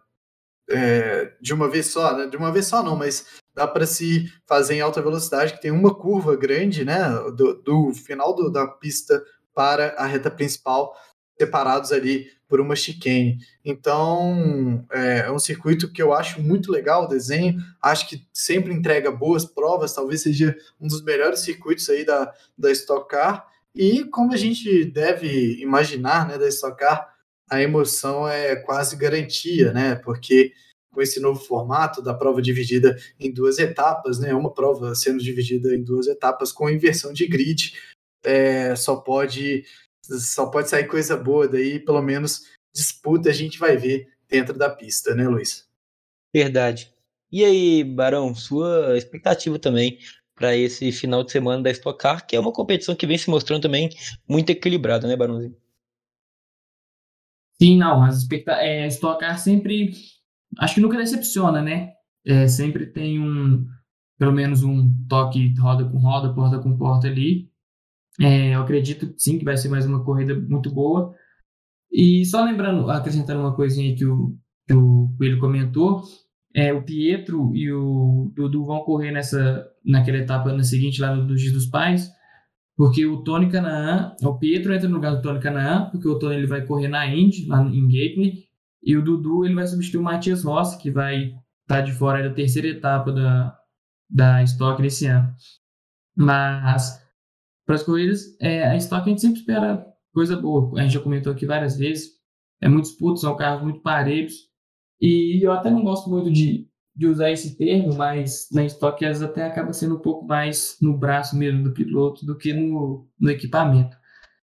é, 0.69 1.33
de 1.41 1.55
uma 1.55 1.69
vez 1.69 1.87
só, 1.87 2.17
né? 2.17 2.27
De 2.27 2.37
uma 2.37 2.51
vez 2.51 2.67
só 2.67 2.83
não, 2.83 2.97
mas 2.97 3.27
dá 3.55 3.67
para 3.67 3.87
se 3.87 4.33
fazer 4.47 4.75
em 4.75 4.81
alta 4.81 5.01
velocidade, 5.01 5.55
que 5.55 5.63
tem 5.63 5.71
uma 5.71 5.95
curva 5.95 6.37
grande, 6.37 6.85
né? 6.85 6.99
Do, 7.37 7.55
do 7.63 7.95
final 7.95 8.35
do, 8.35 8.51
da 8.51 8.67
pista 8.67 9.23
para 9.55 9.95
a 9.97 10.07
reta 10.07 10.31
principal 10.31 10.95
separados 11.39 11.91
ali 11.91 12.27
por 12.47 12.61
uma 12.61 12.77
chicane. 12.77 13.39
Então, 13.65 14.85
é, 14.93 15.21
é, 15.21 15.31
um 15.31 15.39
circuito 15.39 15.91
que 15.91 16.03
eu 16.03 16.13
acho 16.13 16.43
muito 16.43 16.71
legal 16.71 17.05
o 17.05 17.09
desenho, 17.09 17.59
acho 17.81 18.09
que 18.09 18.27
sempre 18.33 18.75
entrega 18.75 19.11
boas 19.11 19.45
provas, 19.45 19.95
talvez 19.95 20.23
seja 20.23 20.55
um 20.79 20.87
dos 20.87 21.03
melhores 21.03 21.41
circuitos 21.41 21.89
aí 21.89 22.05
da, 22.05 22.31
da 22.59 22.71
Stock 22.73 23.09
Car, 23.09 23.47
e 23.75 24.05
como 24.05 24.33
a 24.33 24.37
gente 24.37 24.85
deve 24.85 25.61
imaginar, 25.61 26.27
né, 26.27 26.39
da 26.39 26.49
Stock 26.49 26.79
Car, 26.79 27.15
a 27.49 27.61
emoção 27.61 28.29
é 28.29 28.57
quase 28.57 28.97
garantia, 28.97 29.73
né, 29.73 29.97
porque 29.97 30.53
com 30.93 31.01
esse 31.01 31.21
novo 31.21 31.41
formato 31.41 32.03
da 32.03 32.13
prova 32.13 32.43
dividida 32.43 32.97
em 33.19 33.33
duas 33.33 33.59
etapas, 33.59 34.19
né, 34.19 34.35
uma 34.35 34.53
prova 34.53 34.95
sendo 34.95 35.23
dividida 35.23 35.75
em 35.75 35.83
duas 35.83 36.09
etapas 36.09 36.51
com 36.51 36.69
inversão 36.69 37.13
de 37.13 37.27
grid, 37.27 37.75
é, 38.25 38.75
só 38.75 38.97
pode 38.97 39.65
só 40.03 40.47
pode 40.47 40.69
sair 40.69 40.89
coisa 40.89 41.17
boa 41.17 41.47
daí, 41.47 41.79
pelo 41.79 42.03
menos 42.03 42.51
disputa 42.75 43.31
a 43.31 43.33
gente 43.33 43.59
vai 43.59 43.77
ver 43.77 44.09
dentro 44.29 44.57
da 44.57 44.69
pista, 44.69 45.15
né, 45.15 45.29
Luiz? 45.29 45.69
Verdade. 46.35 46.93
E 47.31 47.45
aí, 47.45 47.85
Barão, 47.85 48.35
sua 48.35 48.97
expectativa 48.97 49.59
também 49.59 49.99
para 50.41 50.57
esse 50.57 50.91
final 50.91 51.23
de 51.23 51.31
semana 51.31 51.63
da 51.63 51.71
Stock 51.71 51.99
Car, 51.99 52.27
que 52.27 52.35
é 52.35 52.41
uma 52.41 52.51
competição 52.51 52.97
que 52.97 53.07
vem 53.07 53.19
se 53.19 53.29
mostrando 53.29 53.61
também 53.61 53.91
muito 54.27 54.49
equilibrada, 54.49 55.07
né, 55.07 55.15
Barãozinho? 55.15 55.55
Sim, 57.61 57.77
não, 57.77 58.03
as 58.03 58.17
expecta 58.17 58.53
é, 58.53 58.87
Stock 58.87 59.21
Car 59.21 59.39
sempre, 59.39 59.91
acho 60.59 60.75
que 60.77 60.81
nunca 60.81 60.97
decepciona, 60.97 61.61
né? 61.61 61.93
É, 62.25 62.49
sempre 62.49 62.87
tem 62.87 63.21
um, 63.21 63.67
pelo 64.19 64.33
menos 64.33 64.63
um 64.63 64.91
toque 65.07 65.55
roda 65.59 65.85
com 65.85 65.99
roda, 65.99 66.33
porta 66.33 66.59
com 66.59 66.75
porta 66.75 67.07
ali, 67.07 67.51
é, 68.19 68.55
eu 68.55 68.63
acredito 68.63 69.13
sim 69.19 69.39
que 69.39 69.45
vai 69.45 69.59
ser 69.59 69.69
mais 69.69 69.85
uma 69.85 70.03
corrida 70.03 70.35
muito 70.35 70.71
boa. 70.71 71.15
E 71.93 72.25
só 72.25 72.43
lembrando, 72.43 72.91
acrescentando 72.91 73.41
uma 73.41 73.55
coisinha 73.55 73.95
que 73.95 74.07
o, 74.07 74.35
que 74.67 74.73
o 74.73 75.15
Coelho 75.19 75.39
comentou, 75.39 76.03
é, 76.55 76.73
o 76.73 76.83
Pietro 76.83 77.55
e 77.55 77.71
o 77.71 78.33
Dudu 78.35 78.65
vão 78.65 78.81
correr 78.81 79.11
nessa, 79.11 79.70
naquela 79.85 80.19
etapa 80.19 80.53
na 80.53 80.63
seguinte, 80.63 81.01
lá 81.01 81.15
no 81.15 81.37
Giz 81.37 81.53
dos 81.53 81.67
Pais, 81.67 82.11
porque 82.77 83.05
o 83.05 83.23
Tony 83.23 83.51
Canaan, 83.51 84.15
o 84.23 84.39
Pietro 84.39 84.73
entra 84.73 84.89
no 84.89 84.95
lugar 84.95 85.15
do 85.15 85.23
Tony 85.23 85.41
Canaan, 85.41 85.91
porque 85.91 86.09
o 86.09 86.19
Tony 86.19 86.37
ele 86.37 86.47
vai 86.47 86.65
correr 86.65 86.89
na 86.89 87.07
Indy, 87.07 87.47
lá 87.47 87.63
em 87.63 87.87
Gately, 87.87 88.45
e 88.83 88.97
o 88.97 89.05
Dudu 89.05 89.45
ele 89.45 89.55
vai 89.55 89.67
substituir 89.67 90.01
o 90.01 90.05
Matias 90.05 90.45
Rossi, 90.45 90.79
que 90.79 90.91
vai 90.91 91.25
estar 91.25 91.37
tá 91.67 91.81
de 91.81 91.93
fora 91.93 92.27
da 92.27 92.35
terceira 92.35 92.69
etapa 92.69 93.13
da, 93.13 93.57
da 94.09 94.43
Stock 94.45 94.81
nesse 94.81 95.07
ano. 95.07 95.35
Mas 96.17 97.01
para 97.67 97.75
as 97.77 97.83
corridas, 97.83 98.37
é, 98.41 98.67
a 98.67 98.77
Stock 98.77 99.03
a 99.03 99.09
gente 99.11 99.21
sempre 99.21 99.41
espera 99.41 99.87
coisa 100.13 100.37
boa. 100.37 100.79
A 100.79 100.83
gente 100.83 100.95
já 100.95 101.01
comentou 101.01 101.33
aqui 101.33 101.47
várias 101.47 101.77
vezes. 101.77 102.11
É 102.61 102.69
muito 102.69 102.87
disputa, 102.87 103.21
são 103.21 103.37
carros 103.37 103.63
muito 103.63 103.81
parelhos. 103.81 104.35
E 105.01 105.45
eu 105.45 105.53
até 105.53 105.71
não 105.71 105.83
gosto 105.83 106.11
muito 106.11 106.31
de, 106.31 106.69
de 107.01 107.07
usar 107.07 107.31
esse 107.31 107.57
termo, 107.57 107.95
mas 107.95 108.47
na 108.53 108.63
às 108.63 108.99
vezes 109.01 109.23
até 109.23 109.43
acaba 109.43 109.73
sendo 109.73 109.97
um 109.97 110.01
pouco 110.01 110.27
mais 110.27 110.77
no 110.83 110.95
braço 110.99 111.35
mesmo 111.35 111.65
do 111.65 111.73
piloto 111.73 112.27
do 112.27 112.37
que 112.37 112.53
no, 112.53 113.09
no 113.19 113.31
equipamento. 113.31 113.97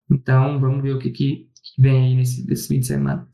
Então, 0.08 0.60
vamos 0.60 0.80
ver 0.80 0.94
o 0.94 1.00
que, 1.00 1.10
que 1.10 1.48
vem 1.76 2.04
aí 2.04 2.14
nesse, 2.14 2.46
nesse 2.46 2.68
fim 2.68 2.78
de 2.78 2.86
semana. 2.86 3.28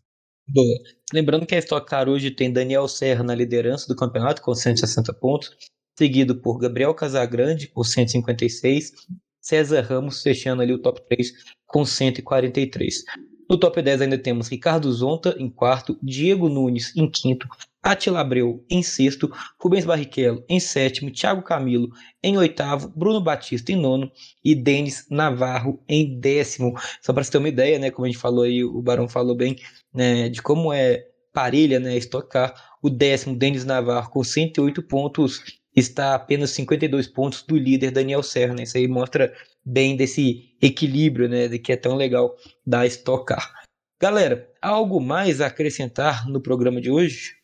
Boa. 0.49 0.79
Lembrando 1.13 1.45
que 1.45 1.55
a 1.55 1.59
Stock 1.59 1.87
Car 1.87 2.09
hoje 2.09 2.31
tem 2.31 2.51
Daniel 2.51 2.89
Serra 2.89 3.23
na 3.23 3.35
liderança 3.35 3.87
do 3.87 3.95
campeonato 3.95 4.41
com 4.41 4.55
160 4.55 5.13
pontos, 5.13 5.55
seguido 5.99 6.41
por 6.41 6.57
Gabriel 6.57 6.95
Casagrande 6.95 7.69
por 7.69 7.85
156, 7.85 8.93
César 9.39 9.83
Ramos 9.83 10.23
fechando 10.23 10.63
ali 10.63 10.73
o 10.73 10.81
top 10.81 10.99
3 11.11 11.31
com 11.67 11.85
143. 11.85 13.05
No 13.51 13.59
top 13.59 13.83
10 13.83 14.03
ainda 14.03 14.17
temos 14.17 14.47
Ricardo 14.47 14.93
Zonta 14.93 15.35
em 15.37 15.51
quarto, 15.51 15.99
Diego 16.01 16.49
Nunes 16.49 16.95
em 16.95 17.11
quinto, 17.11 17.49
Atila 17.83 18.21
Abreu 18.21 18.65
em 18.71 18.81
sexto, 18.81 19.29
Rubens 19.59 19.85
Barrichello 19.85 20.45
em 20.49 20.61
sétimo, 20.61 21.11
Thiago 21.11 21.43
Camilo 21.43 21.91
em 22.23 22.39
oitavo, 22.39 22.93
Bruno 22.95 23.21
Batista 23.21 23.73
em 23.73 23.77
nono 23.77 24.09
e 24.45 24.55
Denis 24.55 25.05
Navarro 25.11 25.83
em 25.89 26.21
décimo. 26.21 26.79
Só 27.03 27.13
para 27.13 27.25
você 27.25 27.33
ter 27.33 27.39
uma 27.39 27.49
ideia, 27.49 27.77
né, 27.81 27.91
como 27.91 28.07
a 28.07 28.09
gente 28.09 28.21
falou 28.21 28.45
aí, 28.45 28.63
o 28.63 28.81
Barão 28.81 29.09
falou 29.09 29.35
bem, 29.35 29.57
né, 29.93 30.29
de 30.29 30.41
como 30.41 30.73
é 30.73 31.05
parelha, 31.33 31.81
né, 31.81 31.97
estocar. 31.97 32.55
O 32.81 32.89
décimo, 32.89 33.35
Denis 33.35 33.65
Navarro 33.65 34.11
com 34.11 34.23
108 34.23 34.81
pontos 34.85 35.61
está 35.75 36.13
a 36.13 36.15
apenas 36.15 36.51
52 36.51 37.09
pontos 37.09 37.43
do 37.43 37.57
líder 37.57 37.91
Daniel 37.91 38.23
Serra. 38.23 38.55
Né? 38.55 38.63
Isso 38.63 38.77
aí 38.77 38.87
mostra 38.87 39.33
bem 39.65 39.97
desse 39.97 40.57
equilíbrio, 40.61 41.29
né, 41.29 41.49
de 41.49 41.59
que 41.59 41.73
é 41.73 41.77
tão 41.77 41.97
legal 41.97 42.37
da 42.67 42.87
Stock 42.87 43.27
Car. 43.27 43.61
Galera, 44.01 44.51
algo 44.63 45.01
mais 45.01 45.41
a 45.41 45.47
acrescentar 45.47 46.27
no 46.29 46.41
programa 46.41 46.81
de 46.81 46.91
hoje? 46.91 47.41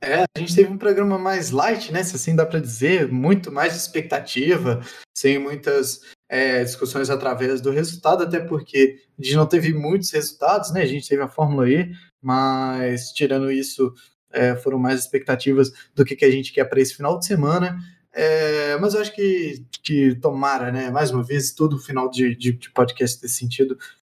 É, 0.00 0.24
a 0.36 0.38
gente 0.38 0.54
teve 0.54 0.70
um 0.70 0.76
programa 0.76 1.18
mais 1.18 1.50
light, 1.50 1.90
né? 1.90 2.02
Se 2.02 2.16
assim 2.16 2.36
dá 2.36 2.44
para 2.44 2.60
dizer, 2.60 3.10
muito 3.10 3.50
mais 3.50 3.74
expectativa, 3.74 4.80
sem 5.16 5.38
muitas 5.38 6.00
é, 6.28 6.62
discussões 6.62 7.08
através 7.08 7.60
do 7.60 7.70
resultado, 7.70 8.22
até 8.22 8.40
porque 8.40 8.98
a 9.18 9.22
gente 9.22 9.36
não 9.36 9.46
teve 9.46 9.72
muitos 9.72 10.10
resultados, 10.10 10.72
né? 10.72 10.82
A 10.82 10.86
gente 10.86 11.08
teve 11.08 11.22
a 11.22 11.28
Fórmula 11.28 11.70
E, 11.70 11.90
mas 12.20 13.12
tirando 13.12 13.50
isso, 13.50 13.94
é, 14.30 14.54
foram 14.56 14.78
mais 14.78 15.00
expectativas 15.00 15.72
do 15.94 16.04
que, 16.04 16.16
que 16.16 16.24
a 16.24 16.30
gente 16.30 16.52
quer 16.52 16.64
para 16.64 16.80
esse 16.80 16.94
final 16.94 17.18
de 17.18 17.24
semana. 17.24 17.78
É, 18.14 18.76
mas 18.78 18.94
eu 18.94 19.00
acho 19.00 19.12
que, 19.12 19.64
que 19.82 20.14
tomara, 20.14 20.70
né? 20.70 20.88
Mais 20.90 21.10
uma 21.10 21.22
vez, 21.22 21.52
todo 21.52 21.78
final 21.78 22.08
de, 22.08 22.34
de, 22.36 22.52
de 22.52 22.70
podcast 22.70 23.20
desse 23.20 23.34
sentido, 23.36 23.76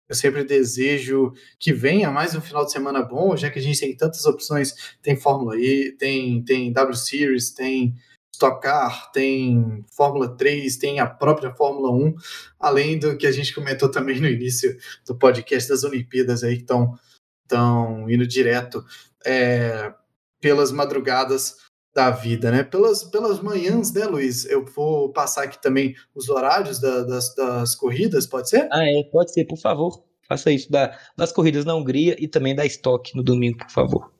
eu 0.08 0.14
sempre 0.14 0.44
desejo 0.44 1.32
que 1.58 1.72
venha 1.72 2.10
mais 2.10 2.34
um 2.34 2.40
final 2.40 2.64
de 2.64 2.72
semana 2.72 3.02
bom, 3.02 3.36
já 3.36 3.50
que 3.50 3.58
a 3.58 3.62
gente 3.62 3.80
tem 3.80 3.96
tantas 3.96 4.24
opções. 4.26 4.96
Tem 5.02 5.16
Fórmula 5.16 5.58
E, 5.58 5.92
tem, 5.92 6.44
tem 6.44 6.72
W 6.72 6.94
Series, 6.94 7.50
tem 7.50 7.94
Stock 8.32 8.60
Car, 8.60 9.10
tem 9.12 9.82
Fórmula 9.90 10.36
3, 10.36 10.76
tem 10.76 11.00
a 11.00 11.06
própria 11.06 11.54
Fórmula 11.54 11.90
1, 11.90 12.14
além 12.60 12.98
do 12.98 13.16
que 13.16 13.26
a 13.26 13.32
gente 13.32 13.54
comentou 13.54 13.90
também 13.90 14.20
no 14.20 14.28
início 14.28 14.76
do 15.06 15.16
podcast 15.16 15.70
das 15.70 15.84
Olimpíadas 15.84 16.44
aí, 16.44 16.56
que 16.56 16.62
estão 16.62 16.98
indo 18.10 18.26
direto 18.26 18.84
é, 19.24 19.92
pelas 20.40 20.70
madrugadas 20.70 21.65
da 21.96 22.10
vida, 22.10 22.50
né? 22.50 22.62
Pelas, 22.62 23.02
pelas 23.04 23.40
manhãs, 23.40 23.90
né, 23.90 24.04
Luiz? 24.04 24.44
Eu 24.44 24.66
vou 24.66 25.10
passar 25.14 25.44
aqui 25.44 25.60
também 25.62 25.94
os 26.14 26.28
horários 26.28 26.78
da, 26.78 27.02
das, 27.04 27.34
das 27.34 27.74
corridas, 27.74 28.26
pode 28.26 28.50
ser? 28.50 28.68
Ah, 28.70 28.84
é, 28.84 29.02
pode 29.04 29.32
ser, 29.32 29.46
por 29.46 29.56
favor. 29.56 30.04
Faça 30.28 30.50
isso 30.50 30.70
da, 30.70 30.94
das 31.16 31.32
corridas 31.32 31.64
na 31.64 31.74
Hungria 31.74 32.14
e 32.18 32.28
também 32.28 32.54
da 32.54 32.66
Stock 32.66 33.16
no 33.16 33.22
domingo, 33.22 33.56
por 33.60 33.70
favor. 33.70 34.12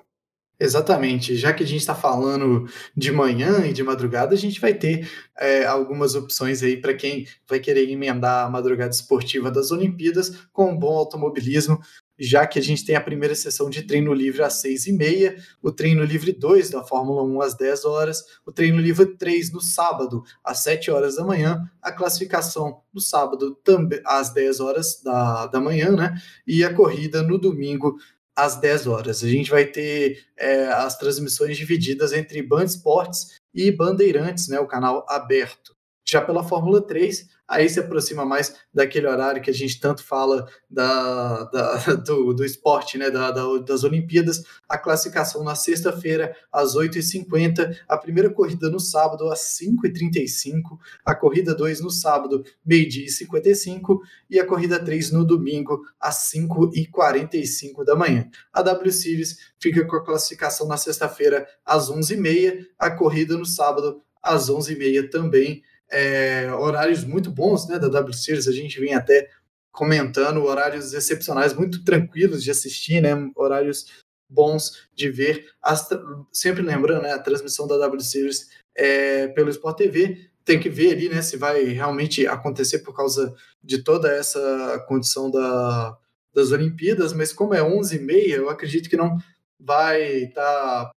Exatamente. 0.58 1.36
Já 1.36 1.52
que 1.52 1.62
a 1.62 1.66
gente 1.66 1.80
está 1.80 1.94
falando 1.94 2.66
de 2.96 3.12
manhã 3.12 3.66
e 3.66 3.74
de 3.74 3.82
madrugada, 3.82 4.32
a 4.34 4.38
gente 4.38 4.58
vai 4.58 4.72
ter 4.72 5.06
é, 5.38 5.66
algumas 5.66 6.14
opções 6.14 6.62
aí 6.62 6.78
para 6.78 6.94
quem 6.94 7.26
vai 7.46 7.60
querer 7.60 7.90
emendar 7.90 8.46
a 8.46 8.48
madrugada 8.48 8.90
esportiva 8.90 9.50
das 9.50 9.70
Olimpíadas 9.70 10.46
com 10.50 10.70
um 10.70 10.78
bom 10.78 10.96
automobilismo 10.96 11.78
já 12.18 12.46
que 12.46 12.58
a 12.58 12.62
gente 12.62 12.84
tem 12.84 12.96
a 12.96 13.00
primeira 13.00 13.34
sessão 13.34 13.68
de 13.68 13.82
treino 13.82 14.12
livre 14.12 14.42
às 14.42 14.54
6 14.54 14.86
e 14.86 14.92
meia, 14.92 15.36
o 15.62 15.70
treino 15.70 16.02
livre 16.04 16.32
2 16.32 16.70
da 16.70 16.82
Fórmula 16.82 17.22
1 17.22 17.40
às 17.42 17.54
10 17.54 17.84
horas, 17.84 18.24
o 18.44 18.52
treino 18.52 18.80
livre 18.80 19.06
3 19.06 19.52
no 19.52 19.60
sábado 19.60 20.22
às 20.42 20.60
7 20.60 20.90
horas 20.90 21.16
da 21.16 21.24
manhã, 21.24 21.70
a 21.82 21.92
classificação 21.92 22.80
no 22.92 23.00
sábado 23.00 23.54
também 23.62 24.00
às 24.04 24.30
10 24.30 24.60
horas 24.60 25.00
da, 25.02 25.46
da 25.46 25.60
manhã, 25.60 25.90
né? 25.92 26.14
E 26.46 26.64
a 26.64 26.74
corrida 26.74 27.22
no 27.22 27.38
domingo 27.38 27.96
às 28.34 28.56
10 28.56 28.86
horas. 28.86 29.22
A 29.22 29.28
gente 29.28 29.50
vai 29.50 29.64
ter 29.64 30.24
é, 30.36 30.66
as 30.66 30.98
transmissões 30.98 31.56
divididas 31.56 32.12
entre 32.12 32.42
Band 32.42 32.64
Esportes 32.64 33.40
e 33.54 33.70
Bandeirantes, 33.70 34.48
né? 34.48 34.58
O 34.60 34.66
canal 34.66 35.04
aberto. 35.08 35.75
Já 36.08 36.20
pela 36.20 36.44
Fórmula 36.44 36.80
3, 36.80 37.28
aí 37.48 37.68
se 37.68 37.80
aproxima 37.80 38.24
mais 38.24 38.54
daquele 38.72 39.08
horário 39.08 39.42
que 39.42 39.50
a 39.50 39.52
gente 39.52 39.80
tanto 39.80 40.04
fala 40.04 40.46
da, 40.70 41.42
da 41.44 41.94
do, 42.06 42.32
do 42.32 42.44
esporte, 42.44 42.96
né, 42.96 43.10
da, 43.10 43.32
da, 43.32 43.42
das 43.58 43.82
Olimpíadas, 43.82 44.44
a 44.68 44.78
classificação 44.78 45.42
na 45.42 45.56
sexta-feira, 45.56 46.32
às 46.52 46.76
8h50, 46.76 47.76
a 47.88 47.98
primeira 47.98 48.30
corrida 48.30 48.70
no 48.70 48.78
sábado, 48.78 49.28
às 49.28 49.58
5h35, 49.60 50.78
a 51.04 51.12
corrida 51.12 51.52
2 51.56 51.80
no 51.80 51.90
sábado, 51.90 52.44
meio-dia 52.64 53.06
e 53.06 53.10
55, 53.10 54.00
e 54.30 54.38
a 54.38 54.46
corrida 54.46 54.78
3 54.78 55.10
no 55.10 55.24
domingo, 55.24 55.82
às 55.98 56.30
5h45 56.32 57.84
da 57.84 57.96
manhã. 57.96 58.30
A 58.52 58.62
W 58.62 58.92
Series 58.92 59.38
fica 59.58 59.84
com 59.84 59.96
a 59.96 60.04
classificação 60.04 60.68
na 60.68 60.76
sexta-feira, 60.76 61.48
às 61.64 61.90
11h30, 61.90 62.64
a 62.78 62.92
corrida 62.92 63.36
no 63.36 63.44
sábado, 63.44 64.00
às 64.22 64.50
11h30 64.50 65.10
também, 65.10 65.62
é, 65.90 66.52
horários 66.52 67.04
muito 67.04 67.30
bons 67.30 67.68
né, 67.68 67.78
da 67.78 67.88
W 67.88 68.12
Series, 68.14 68.48
a 68.48 68.52
gente 68.52 68.80
vem 68.80 68.94
até 68.94 69.30
comentando 69.72 70.42
horários 70.42 70.94
excepcionais, 70.94 71.52
muito 71.52 71.84
tranquilos 71.84 72.42
de 72.42 72.50
assistir, 72.50 73.00
né, 73.00 73.10
horários 73.34 73.86
bons 74.28 74.88
de 74.94 75.10
ver. 75.10 75.46
As, 75.62 75.88
sempre 76.32 76.62
lembrando, 76.62 77.02
né, 77.02 77.12
a 77.12 77.18
transmissão 77.18 77.66
da 77.66 77.76
W 77.78 78.00
Series 78.00 78.48
é, 78.74 79.28
pelo 79.28 79.50
Sport 79.50 79.76
TV, 79.76 80.30
tem 80.44 80.60
que 80.60 80.68
ver 80.68 80.92
ali 80.92 81.08
né, 81.08 81.20
se 81.22 81.36
vai 81.36 81.64
realmente 81.64 82.26
acontecer 82.26 82.80
por 82.80 82.94
causa 82.94 83.34
de 83.62 83.82
toda 83.82 84.10
essa 84.10 84.84
condição 84.86 85.30
da, 85.30 85.98
das 86.32 86.52
Olimpíadas, 86.52 87.12
mas 87.12 87.32
como 87.32 87.54
é 87.54 87.60
11h30, 87.60 88.28
eu 88.28 88.48
acredito 88.48 88.88
que 88.88 88.96
não 88.96 89.18
vai 89.60 90.02
estar 90.24 90.84
tá 90.84 90.90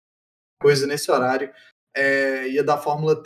coisa 0.61 0.85
nesse 0.87 1.09
horário 1.11 1.51
é, 1.97 2.47
e 2.49 2.59
a 2.59 2.63
da 2.63 2.77
Fórmula 2.77 3.21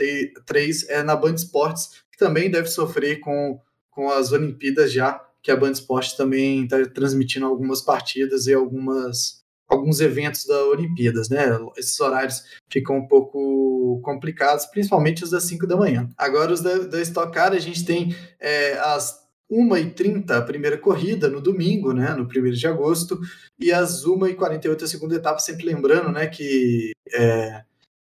3 0.45 0.89
é 0.89 1.03
na 1.03 1.15
Band 1.15 1.35
Esportes, 1.35 1.89
que 2.11 2.17
também 2.17 2.49
deve 2.49 2.67
sofrer 2.67 3.19
com, 3.19 3.59
com 3.89 4.09
as 4.09 4.31
Olimpíadas 4.31 4.93
já, 4.93 5.21
que 5.43 5.51
a 5.51 5.57
Band 5.57 5.71
Esportes 5.71 6.13
também 6.13 6.63
está 6.63 6.83
transmitindo 6.85 7.45
algumas 7.45 7.81
partidas 7.81 8.47
e 8.47 8.53
algumas 8.53 9.41
alguns 9.67 10.01
eventos 10.01 10.45
da 10.45 10.65
Olimpíadas, 10.65 11.29
né? 11.29 11.45
Esses 11.77 11.97
horários 11.97 12.43
ficam 12.69 12.97
um 12.97 13.07
pouco 13.07 14.01
complicados, 14.03 14.65
principalmente 14.65 15.23
os 15.23 15.29
das 15.29 15.43
5 15.43 15.65
da 15.65 15.77
manhã. 15.77 16.09
Agora, 16.17 16.51
os 16.51 16.59
da, 16.59 16.77
da 16.79 17.01
Stock 17.01 17.33
Car, 17.33 17.53
a 17.53 17.59
gente 17.59 17.85
tem 17.85 18.13
é, 18.37 18.73
as 18.79 19.17
1h30 19.49 20.29
a 20.31 20.41
primeira 20.41 20.77
corrida 20.77 21.29
no 21.29 21.39
domingo, 21.39 21.93
né, 21.93 22.13
no 22.13 22.23
1 22.23 22.51
de 22.51 22.67
agosto, 22.67 23.17
e 23.57 23.71
às 23.71 24.05
1h48 24.05 24.83
a 24.83 24.87
segunda 24.87 25.15
etapa, 25.15 25.39
sempre 25.39 25.65
lembrando 25.65 26.11
né, 26.11 26.27
que 26.27 26.91
é, 27.13 27.63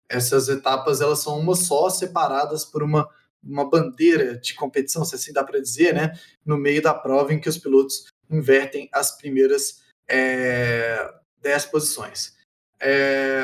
essas 0.08 0.48
etapas 0.48 1.00
elas 1.00 1.20
são 1.20 1.38
uma 1.38 1.54
só, 1.54 1.88
separadas 1.88 2.64
por 2.64 2.82
uma, 2.82 3.08
uma 3.42 3.68
bandeira 3.68 4.38
de 4.38 4.54
competição, 4.54 5.04
se 5.04 5.14
assim 5.14 5.32
dá 5.32 5.42
para 5.42 5.60
dizer, 5.60 5.94
né? 5.94 6.12
No 6.44 6.56
meio 6.56 6.82
da 6.82 6.94
prova 6.94 7.32
em 7.32 7.40
que 7.40 7.48
os 7.48 7.58
pilotos 7.58 8.06
invertem 8.30 8.88
as 8.92 9.16
primeiras 9.16 9.82
é, 10.08 11.10
10 11.42 11.66
posições. 11.66 12.34
É, 12.80 13.38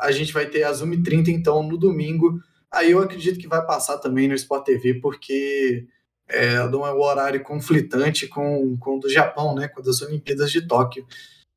a 0.00 0.10
gente 0.10 0.32
vai 0.32 0.46
ter 0.46 0.64
as 0.64 0.82
1h30, 0.82 1.28
então, 1.28 1.62
no 1.62 1.78
domingo. 1.78 2.40
Aí 2.70 2.90
eu 2.90 3.00
acredito 3.00 3.38
que 3.38 3.48
vai 3.48 3.64
passar 3.64 3.98
também 3.98 4.28
no 4.28 4.34
Sport 4.34 4.64
TV, 4.64 4.94
porque 4.94 5.86
é, 6.28 6.54
é 6.54 6.64
o 6.64 7.00
horário 7.00 7.42
conflitante 7.42 8.26
com, 8.26 8.76
com 8.78 8.96
o 8.96 9.00
do 9.00 9.08
Japão, 9.08 9.54
né? 9.54 9.68
Com 9.68 9.80
as 9.80 10.02
Olimpíadas 10.02 10.50
de 10.50 10.66
Tóquio. 10.66 11.06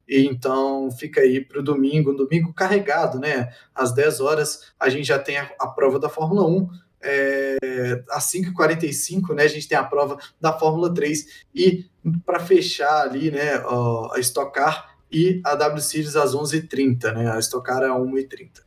Então 0.09 0.89
fica 0.89 1.21
aí 1.21 1.39
para 1.39 1.59
o 1.59 1.63
domingo, 1.63 2.11
um 2.11 2.15
domingo 2.15 2.51
carregado, 2.51 3.19
né? 3.19 3.53
Às 3.75 3.93
10 3.93 4.19
horas 4.21 4.71
a 4.79 4.89
gente 4.89 5.07
já 5.07 5.19
tem 5.19 5.37
a, 5.37 5.51
a 5.59 5.67
prova 5.67 5.99
da 5.99 6.09
Fórmula 6.09 6.47
1. 6.47 6.67
É, 7.01 8.03
às 8.09 8.29
5h45, 8.29 9.33
né, 9.33 9.43
a 9.43 9.47
gente 9.47 9.69
tem 9.69 9.77
a 9.77 9.83
prova 9.85 10.17
da 10.41 10.51
Fórmula 10.51 10.93
3 10.93 11.45
e 11.55 11.85
para 12.25 12.41
fechar 12.41 13.03
ali, 13.03 13.31
né, 13.31 13.53
a 13.53 14.19
Stock 14.19 14.51
Car 14.51 14.97
e 15.09 15.39
a 15.45 15.55
W 15.55 15.81
Series 15.81 16.17
às 16.17 16.35
11h30, 16.35 17.13
né, 17.13 17.31
a 17.31 17.39
Stock 17.39 17.65
Car 17.65 17.83
é 17.83 17.87
1h30. 17.87 18.63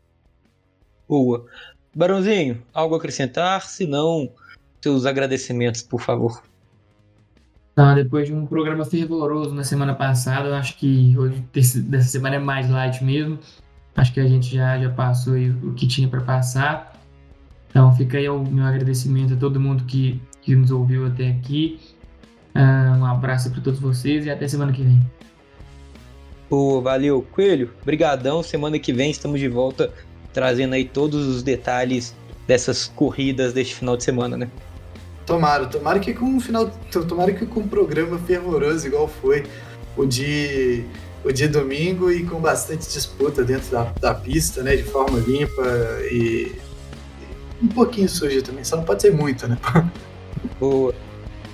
Boa. 1.07 1.45
Barãozinho, 1.95 2.62
algo 2.72 2.95
a 2.95 2.99
acrescentar? 2.99 3.68
Se 3.68 3.86
não, 3.86 4.32
seus 4.80 5.05
agradecimentos, 5.05 5.82
por 5.82 6.01
favor. 6.01 6.43
Tá, 7.74 7.94
depois 7.94 8.26
de 8.28 8.34
um 8.34 8.44
programa 8.44 8.84
fervoroso 8.84 9.54
na 9.54 9.64
semana 9.64 9.94
passada, 9.94 10.48
eu 10.48 10.54
acho 10.54 10.76
que 10.76 11.14
hoje 11.16 11.42
dessa 11.52 12.08
semana 12.08 12.36
é 12.36 12.38
mais 12.38 12.68
light 12.68 13.02
mesmo. 13.02 13.38
Acho 13.96 14.12
que 14.12 14.20
a 14.20 14.26
gente 14.26 14.54
já, 14.54 14.78
já 14.78 14.90
passou 14.90 15.34
o 15.34 15.72
que 15.72 15.86
tinha 15.86 16.06
para 16.06 16.20
passar. 16.20 17.00
Então 17.70 17.94
fica 17.96 18.18
aí 18.18 18.28
o 18.28 18.42
meu 18.44 18.64
agradecimento 18.64 19.32
a 19.32 19.36
todo 19.36 19.58
mundo 19.58 19.84
que, 19.84 20.20
que 20.42 20.54
nos 20.54 20.70
ouviu 20.70 21.06
até 21.06 21.30
aqui. 21.30 21.80
Uh, 22.54 22.98
um 22.98 23.06
abraço 23.06 23.50
para 23.50 23.62
todos 23.62 23.80
vocês 23.80 24.26
e 24.26 24.30
até 24.30 24.46
semana 24.46 24.72
que 24.72 24.82
vem. 24.82 25.00
Pô, 26.50 26.82
valeu, 26.82 27.22
Coelho. 27.32 27.70
Brigadão. 27.82 28.42
Semana 28.42 28.78
que 28.78 28.92
vem 28.92 29.10
estamos 29.10 29.40
de 29.40 29.48
volta 29.48 29.90
trazendo 30.34 30.74
aí 30.74 30.84
todos 30.84 31.26
os 31.26 31.42
detalhes 31.42 32.14
dessas 32.46 32.86
corridas 32.88 33.54
deste 33.54 33.74
final 33.74 33.96
de 33.96 34.04
semana, 34.04 34.36
né? 34.36 34.50
Tomara, 35.32 35.64
tomara 35.64 35.98
que 35.98 36.12
com 36.12 36.26
um 36.26 36.38
final. 36.38 36.70
Tomara 37.08 37.32
que 37.32 37.46
com 37.46 37.60
um 37.60 37.66
programa 37.66 38.18
fervoroso 38.18 38.86
igual 38.86 39.08
foi 39.08 39.46
o 39.96 40.04
de, 40.04 40.84
o 41.24 41.32
de 41.32 41.48
domingo 41.48 42.12
e 42.12 42.22
com 42.22 42.38
bastante 42.38 42.86
disputa 42.86 43.42
dentro 43.42 43.70
da, 43.70 43.84
da 43.98 44.14
pista, 44.14 44.62
né? 44.62 44.76
De 44.76 44.82
forma 44.82 45.18
limpa 45.20 45.62
e, 46.10 46.54
e 47.62 47.64
um 47.64 47.68
pouquinho 47.68 48.10
suja 48.10 48.42
também, 48.42 48.62
só 48.62 48.76
não 48.76 48.84
pode 48.84 49.00
ser 49.00 49.10
muito, 49.14 49.48
né? 49.48 49.56
Boa. 50.60 50.94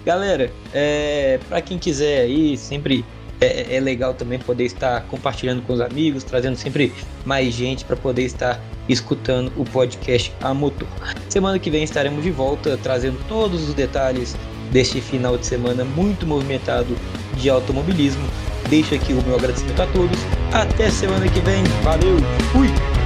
Galera, 0.05 0.51
é, 0.75 1.39
para 1.49 1.63
quem 1.63 1.79
quiser 1.79 2.23
aí 2.23 2.57
sempre 2.57 3.05
é, 3.41 3.77
é 3.77 3.81
legal 3.81 4.15
também 4.15 4.39
poder 4.39 4.65
estar 4.65 5.03
compartilhando 5.03 5.63
com 5.63 5.73
os 5.73 5.81
amigos, 5.81 6.25
trazendo 6.25 6.57
sempre 6.57 6.93
mais 7.25 7.55
gente 7.55 7.85
para 7.85 7.97
poder 7.97 8.23
estar 8.23 8.61
escutando 8.89 9.53
o 9.57 9.65
podcast 9.65 10.33
A 10.41 10.53
Motor. 10.53 10.89
Semana 11.29 11.59
que 11.59 11.71
vem 11.71 11.83
estaremos 11.83 12.23
de 12.23 12.31
volta 12.31 12.79
trazendo 12.83 13.19
todos 13.29 13.69
os 13.69 13.75
detalhes 13.75 14.37
deste 14.71 15.01
final 15.01 15.37
de 15.37 15.47
semana 15.47 15.85
muito 15.85 16.27
movimentado 16.27 16.97
de 17.37 17.49
automobilismo. 17.49 18.25
Deixo 18.69 18.95
aqui 18.95 19.13
o 19.13 19.23
meu 19.23 19.37
agradecimento 19.37 19.81
a 19.81 19.87
todos. 19.87 20.19
Até 20.53 20.91
semana 20.91 21.27
que 21.29 21.41
vem. 21.41 21.63
Valeu. 21.83 22.17
Fui. 22.53 22.98